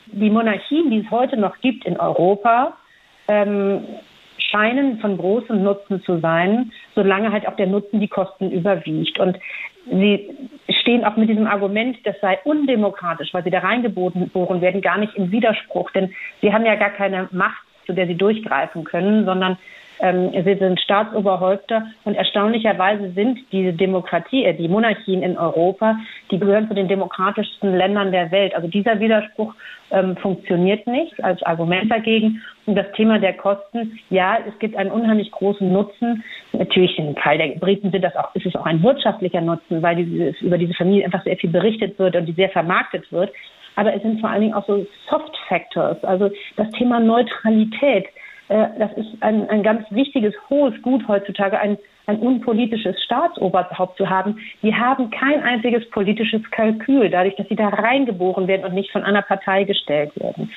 Die 0.06 0.30
Monarchien, 0.30 0.90
die 0.90 1.00
es 1.00 1.10
heute 1.10 1.36
noch 1.36 1.58
gibt 1.60 1.84
in 1.84 1.98
Europa, 1.98 2.76
ähm, 3.28 3.82
scheinen 4.38 4.98
von 5.00 5.16
großem 5.16 5.62
Nutzen 5.62 6.02
zu 6.02 6.20
sein, 6.20 6.72
solange 6.94 7.32
halt 7.32 7.48
auch 7.48 7.56
der 7.56 7.66
Nutzen 7.66 8.00
die 8.00 8.08
Kosten 8.08 8.50
überwiegt. 8.50 9.18
Und 9.18 9.38
sie 9.90 10.30
stehen 10.80 11.04
auch 11.04 11.16
mit 11.16 11.28
diesem 11.28 11.46
Argument, 11.46 11.98
das 12.04 12.16
sei 12.20 12.38
undemokratisch, 12.44 13.32
weil 13.32 13.44
sie 13.44 13.50
da 13.50 13.60
reingeboren 13.60 14.60
werden, 14.60 14.80
gar 14.80 14.98
nicht 14.98 15.14
im 15.16 15.30
Widerspruch. 15.30 15.90
Denn 15.90 16.14
sie 16.40 16.52
haben 16.52 16.66
ja 16.66 16.74
gar 16.74 16.90
keine 16.90 17.28
Macht, 17.32 17.62
zu 17.86 17.92
der 17.92 18.06
sie 18.06 18.16
durchgreifen 18.16 18.84
können, 18.84 19.24
sondern 19.24 19.58
ähm, 20.00 20.30
sie 20.32 20.54
sind 20.56 20.80
Staatsoberhäupter 20.80 21.86
und 22.04 22.14
erstaunlicherweise 22.14 23.10
sind 23.12 23.38
diese 23.52 23.72
Demokratie, 23.72 24.44
äh, 24.44 24.54
die 24.54 24.68
Monarchien 24.68 25.22
in 25.22 25.38
Europa, 25.38 25.96
die 26.30 26.38
gehören 26.38 26.68
zu 26.68 26.74
den 26.74 26.88
demokratischsten 26.88 27.74
Ländern 27.74 28.12
der 28.12 28.30
Welt. 28.30 28.54
Also 28.54 28.68
dieser 28.68 29.00
Widerspruch 29.00 29.54
ähm, 29.90 30.16
funktioniert 30.16 30.86
nicht 30.86 31.22
als 31.22 31.42
Argument 31.42 31.90
dagegen. 31.90 32.42
Und 32.66 32.74
das 32.74 32.90
Thema 32.92 33.18
der 33.18 33.34
Kosten, 33.34 33.98
ja, 34.10 34.38
es 34.46 34.58
gibt 34.58 34.76
einen 34.76 34.90
unheimlich 34.90 35.30
großen 35.30 35.72
Nutzen. 35.72 36.24
Natürlich 36.52 36.98
im 36.98 37.14
Fall 37.16 37.38
der 37.38 37.58
Briten 37.58 37.90
sind 37.90 38.02
das 38.02 38.16
auch, 38.16 38.34
ist 38.34 38.46
es 38.46 38.56
auch 38.56 38.66
ein 38.66 38.82
wirtschaftlicher 38.82 39.40
Nutzen, 39.40 39.82
weil 39.82 39.96
dieses, 39.96 40.40
über 40.42 40.58
diese 40.58 40.74
Familie 40.74 41.04
einfach 41.04 41.22
sehr 41.24 41.36
viel 41.36 41.50
berichtet 41.50 41.98
wird 41.98 42.16
und 42.16 42.26
die 42.26 42.32
sehr 42.32 42.50
vermarktet 42.50 43.10
wird. 43.12 43.32
Aber 43.76 43.94
es 43.94 44.02
sind 44.02 44.20
vor 44.20 44.30
allen 44.30 44.40
Dingen 44.40 44.54
auch 44.54 44.66
so 44.66 44.86
Soft 45.08 45.36
Factors, 45.48 46.02
also 46.02 46.30
das 46.56 46.70
Thema 46.70 46.98
Neutralität 46.98 48.06
äh, 48.48 48.66
das 48.78 48.92
ist 48.96 49.08
ein, 49.20 49.48
ein 49.48 49.62
ganz 49.62 49.90
wichtiges, 49.90 50.34
hohes 50.48 50.80
Gut 50.82 51.06
heutzutage, 51.08 51.58
ein, 51.58 51.78
ein 52.06 52.18
unpolitisches 52.18 53.02
Staatsoberhaupt 53.02 53.96
zu 53.96 54.08
haben. 54.08 54.38
Die 54.62 54.74
haben 54.74 55.10
kein 55.10 55.42
einziges 55.42 55.88
politisches 55.90 56.42
Kalkül, 56.50 57.10
dadurch, 57.10 57.36
dass 57.36 57.48
sie 57.48 57.56
da 57.56 57.68
reingeboren 57.68 58.46
werden 58.46 58.64
und 58.64 58.74
nicht 58.74 58.92
von 58.92 59.02
einer 59.02 59.22
Partei 59.22 59.64
gestellt 59.64 60.12
werden. 60.16 60.50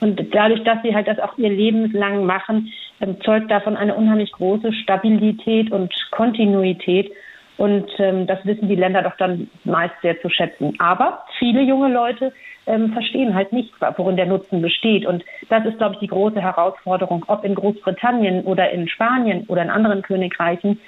Und 0.00 0.34
dadurch, 0.34 0.62
dass 0.64 0.82
sie 0.82 0.94
halt 0.94 1.08
das 1.08 1.18
auch 1.18 1.38
ihr 1.38 1.48
lebenslang 1.48 2.26
machen, 2.26 2.72
ähm, 3.00 3.20
zeugt 3.22 3.50
davon 3.50 3.76
eine 3.76 3.94
unheimlich 3.94 4.32
große 4.32 4.72
Stabilität 4.72 5.70
und 5.70 5.92
Kontinuität. 6.10 7.12
Und 7.58 7.88
ähm, 7.98 8.26
das 8.26 8.44
wissen 8.44 8.68
die 8.68 8.74
Länder 8.74 9.02
doch 9.02 9.16
dann 9.16 9.48
meist 9.64 9.94
sehr 10.02 10.20
zu 10.20 10.28
schätzen. 10.28 10.74
Aber 10.78 11.24
viele 11.38 11.62
junge 11.62 11.88
Leute 11.88 12.32
ähm, 12.66 12.92
verstehen 12.92 13.34
halt 13.34 13.52
nicht, 13.52 13.72
worin 13.96 14.16
der 14.16 14.26
Nutzen 14.26 14.60
besteht. 14.60 15.06
Und 15.06 15.24
das 15.48 15.64
ist, 15.64 15.78
glaube 15.78 15.94
ich, 15.94 16.00
die 16.00 16.08
große 16.08 16.40
Herausforderung, 16.40 17.24
ob 17.28 17.44
in 17.44 17.54
Großbritannien 17.54 18.44
oder 18.44 18.70
in 18.70 18.88
Spanien 18.88 19.44
oder 19.48 19.62
in 19.62 19.70
anderen 19.70 20.02
Königreichen, 20.02 20.80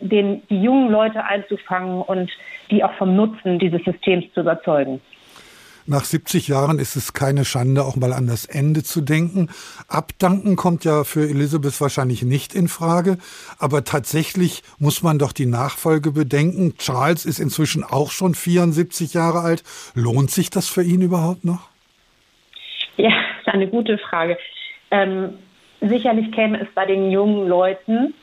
den, 0.00 0.42
die 0.48 0.60
jungen 0.60 0.90
Leute 0.90 1.24
einzufangen 1.24 2.02
und 2.02 2.30
die 2.70 2.82
auch 2.82 2.92
vom 2.94 3.14
Nutzen 3.14 3.58
dieses 3.58 3.82
Systems 3.84 4.26
zu 4.34 4.40
überzeugen. 4.40 5.00
Nach 5.88 6.04
70 6.04 6.48
Jahren 6.48 6.80
ist 6.80 6.96
es 6.96 7.12
keine 7.12 7.44
Schande, 7.44 7.84
auch 7.84 7.94
mal 7.94 8.12
an 8.12 8.26
das 8.26 8.44
Ende 8.44 8.82
zu 8.82 9.00
denken. 9.00 9.48
Abdanken 9.86 10.56
kommt 10.56 10.84
ja 10.84 11.04
für 11.04 11.28
Elisabeth 11.28 11.80
wahrscheinlich 11.80 12.22
nicht 12.22 12.54
in 12.54 12.66
Frage. 12.66 13.18
Aber 13.58 13.84
tatsächlich 13.84 14.62
muss 14.78 15.04
man 15.04 15.18
doch 15.18 15.32
die 15.32 15.46
Nachfolge 15.46 16.10
bedenken. 16.10 16.76
Charles 16.78 17.24
ist 17.24 17.38
inzwischen 17.38 17.84
auch 17.84 18.10
schon 18.10 18.34
74 18.34 19.14
Jahre 19.14 19.40
alt. 19.40 19.62
Lohnt 19.94 20.32
sich 20.32 20.50
das 20.50 20.68
für 20.68 20.82
ihn 20.82 21.02
überhaupt 21.02 21.44
noch? 21.44 21.68
Ja, 22.96 23.12
ist 23.40 23.48
eine 23.48 23.68
gute 23.68 23.98
Frage. 23.98 24.38
Ähm, 24.90 25.34
sicherlich 25.80 26.32
käme 26.32 26.60
es 26.60 26.68
bei 26.74 26.86
den 26.86 27.12
jungen 27.12 27.46
Leuten 27.46 28.14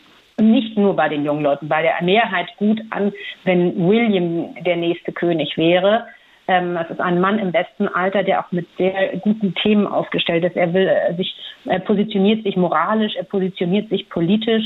nicht 0.41 0.77
nur 0.77 0.95
bei 0.95 1.09
den 1.09 1.23
jungen 1.23 1.43
Leuten, 1.43 1.67
bei 1.67 1.81
der 1.81 2.01
Mehrheit 2.01 2.49
gut 2.57 2.81
an, 2.89 3.13
wenn 3.43 3.87
William 3.87 4.55
der 4.63 4.77
nächste 4.77 5.11
König 5.11 5.57
wäre. 5.57 6.07
Ähm, 6.47 6.77
es 6.77 6.89
ist 6.89 6.99
ein 6.99 7.21
Mann 7.21 7.39
im 7.39 7.51
besten 7.51 7.87
Alter, 7.87 8.23
der 8.23 8.41
auch 8.41 8.51
mit 8.51 8.67
sehr 8.77 9.17
guten 9.17 9.55
Themen 9.55 9.87
aufgestellt 9.87 10.43
ist. 10.43 10.55
Er 10.55 10.73
will 10.73 10.87
äh, 10.87 11.15
sich, 11.15 11.35
er 11.65 11.79
positioniert 11.79 12.43
sich 12.43 12.57
moralisch, 12.57 13.15
er 13.15 13.23
positioniert 13.23 13.89
sich 13.89 14.09
politisch 14.09 14.65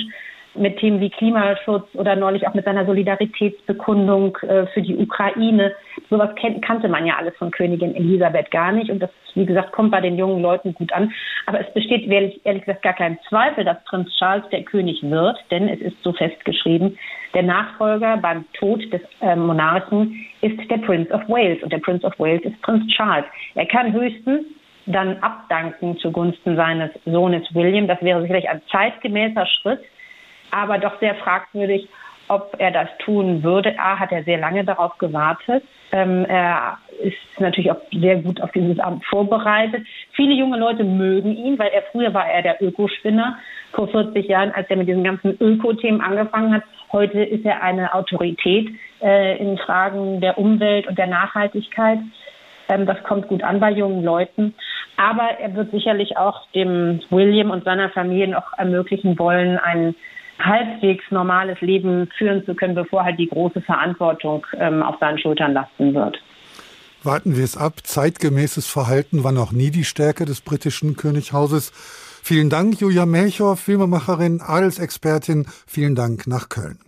mit 0.57 0.79
Themen 0.79 0.99
wie 0.99 1.09
Klimaschutz 1.09 1.87
oder 1.93 2.15
neulich 2.15 2.47
auch 2.47 2.53
mit 2.53 2.65
seiner 2.65 2.85
Solidaritätsbekundung 2.85 4.37
äh, 4.41 4.65
für 4.67 4.81
die 4.81 4.95
Ukraine. 4.95 5.73
Sowas 6.09 6.29
kannte 6.61 6.87
man 6.87 7.05
ja 7.05 7.15
alles 7.17 7.35
von 7.37 7.51
Königin 7.51 7.95
Elisabeth 7.95 8.51
gar 8.51 8.71
nicht 8.71 8.89
und 8.89 8.99
das, 8.99 9.09
wie 9.35 9.45
gesagt, 9.45 9.71
kommt 9.71 9.91
bei 9.91 10.01
den 10.01 10.17
jungen 10.17 10.41
Leuten 10.41 10.73
gut 10.73 10.91
an. 10.93 11.11
Aber 11.45 11.59
es 11.59 11.71
besteht 11.73 12.07
ehrlich, 12.07 12.39
ehrlich 12.43 12.65
gesagt 12.65 12.83
gar 12.83 12.93
kein 12.93 13.17
Zweifel, 13.29 13.63
dass 13.63 13.83
Prinz 13.85 14.09
Charles 14.17 14.47
der 14.49 14.63
König 14.63 15.01
wird, 15.03 15.37
denn 15.51 15.67
es 15.69 15.79
ist 15.79 16.01
so 16.03 16.13
festgeschrieben, 16.13 16.97
der 17.33 17.43
Nachfolger 17.43 18.17
beim 18.17 18.45
Tod 18.53 18.81
des 18.91 19.01
äh, 19.21 19.35
Monarchen 19.35 20.25
ist 20.41 20.69
der 20.69 20.77
Prince 20.77 21.11
of 21.13 21.27
Wales 21.27 21.61
und 21.63 21.71
der 21.71 21.79
Prince 21.79 22.05
of 22.05 22.17
Wales 22.19 22.41
ist 22.43 22.61
Prinz 22.61 22.87
Charles. 22.93 23.25
Er 23.55 23.65
kann 23.65 23.93
höchstens 23.93 24.45
dann 24.87 25.17
abdanken 25.17 25.97
zugunsten 25.97 26.55
seines 26.55 26.91
Sohnes 27.05 27.43
William. 27.53 27.87
Das 27.87 28.01
wäre 28.01 28.21
sicherlich 28.21 28.49
ein 28.49 28.61
zeitgemäßer 28.71 29.45
Schritt 29.45 29.81
aber 30.57 30.79
doch 30.79 30.99
sehr 30.99 31.15
fragwürdig, 31.15 31.87
ob 32.29 32.55
er 32.57 32.71
das 32.71 32.89
tun 32.99 33.43
würde. 33.43 33.77
A, 33.79 33.99
hat 33.99 34.11
er 34.11 34.23
sehr 34.23 34.39
lange 34.39 34.65
darauf 34.65 34.97
gewartet. 34.97 35.63
Ähm, 35.91 36.25
er 36.27 36.77
ist 37.01 37.15
natürlich 37.39 37.71
auch 37.71 37.79
sehr 37.91 38.17
gut 38.17 38.41
auf 38.41 38.51
dieses 38.51 38.79
Amt 38.79 39.05
vorbereitet. 39.05 39.85
Viele 40.13 40.33
junge 40.33 40.57
Leute 40.57 40.83
mögen 40.83 41.37
ihn, 41.37 41.57
weil 41.59 41.69
er 41.69 41.83
früher 41.91 42.13
war 42.13 42.27
er 42.27 42.41
der 42.41 42.61
Ökospinner 42.61 43.37
vor 43.73 43.87
40 43.87 44.27
Jahren, 44.27 44.51
als 44.51 44.69
er 44.69 44.77
mit 44.77 44.87
diesen 44.87 45.03
ganzen 45.03 45.37
Öko-Themen 45.39 46.01
angefangen 46.01 46.55
hat. 46.55 46.63
Heute 46.91 47.23
ist 47.23 47.45
er 47.45 47.61
eine 47.61 47.93
Autorität 47.93 48.69
äh, 49.01 49.37
in 49.37 49.57
Fragen 49.59 50.19
der 50.19 50.37
Umwelt 50.37 50.87
und 50.87 50.97
der 50.97 51.07
Nachhaltigkeit. 51.07 51.99
Ähm, 52.67 52.85
das 52.85 53.01
kommt 53.03 53.27
gut 53.27 53.43
an 53.43 53.59
bei 53.59 53.71
jungen 53.71 54.03
Leuten. 54.03 54.55
Aber 54.97 55.29
er 55.39 55.53
wird 55.55 55.71
sicherlich 55.71 56.17
auch 56.17 56.47
dem 56.55 56.99
William 57.11 57.51
und 57.51 57.63
seiner 57.63 57.89
Familie 57.89 58.27
noch 58.27 58.57
ermöglichen 58.57 59.17
wollen, 59.19 59.57
einen 59.59 59.95
halbwegs 60.39 61.03
normales 61.09 61.59
Leben 61.61 62.09
führen 62.17 62.45
zu 62.45 62.55
können, 62.55 62.75
bevor 62.75 63.03
halt 63.03 63.19
die 63.19 63.27
große 63.27 63.61
Verantwortung 63.61 64.45
ähm, 64.57 64.83
auf 64.83 64.95
seinen 64.99 65.19
Schultern 65.19 65.53
lasten 65.53 65.93
wird. 65.93 66.17
Warten 67.03 67.35
wir 67.37 67.43
es 67.43 67.57
ab. 67.57 67.75
Zeitgemäßes 67.83 68.67
Verhalten 68.67 69.23
war 69.23 69.31
noch 69.31 69.51
nie 69.51 69.71
die 69.71 69.85
Stärke 69.85 70.25
des 70.25 70.41
britischen 70.41 70.95
Königshauses. 70.95 71.71
Vielen 72.23 72.49
Dank, 72.49 72.81
Julia 72.81 73.05
Melchor, 73.05 73.55
Filmemacherin, 73.55 74.41
Adelsexpertin. 74.41 75.45
Vielen 75.65 75.95
Dank 75.95 76.27
nach 76.27 76.49
Köln. 76.49 76.79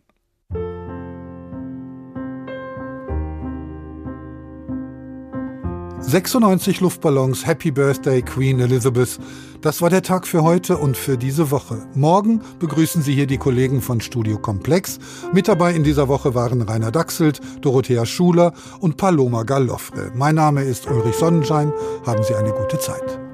96 6.02 6.80
Luftballons, 6.80 7.46
Happy 7.46 7.72
Birthday 7.72 8.22
Queen 8.22 8.60
Elizabeth. 8.60 9.20
Das 9.62 9.82
war 9.82 9.90
der 9.90 10.02
Tag 10.02 10.26
für 10.26 10.44
heute 10.44 10.78
und 10.78 10.98
für 10.98 11.18
diese 11.18 11.52
Woche. 11.52 11.88
Morgen 11.94 12.42
begrüßen 12.60 13.02
Sie 13.02 13.14
hier 13.14 13.28
die 13.28 13.38
Kollegen 13.38 13.82
von 13.82 14.00
Studio 14.00 14.40
Komplex. 14.40 14.98
Mit 15.34 15.48
dabei 15.48 15.74
in 15.74 15.84
dieser 15.84 16.08
Woche 16.08 16.34
waren 16.34 16.62
Rainer 16.62 16.92
Dachselt, 16.92 17.42
Dorothea 17.62 18.06
Schuler 18.06 18.54
und 18.80 18.98
Paloma 18.98 19.44
Gallofre. 19.44 20.12
Mein 20.16 20.36
Name 20.36 20.64
ist 20.64 20.90
Ulrich 20.90 21.16
Sonnenschein. 21.16 21.74
Haben 22.06 22.24
Sie 22.24 22.36
eine 22.36 22.52
gute 22.52 22.80
Zeit. 22.80 23.29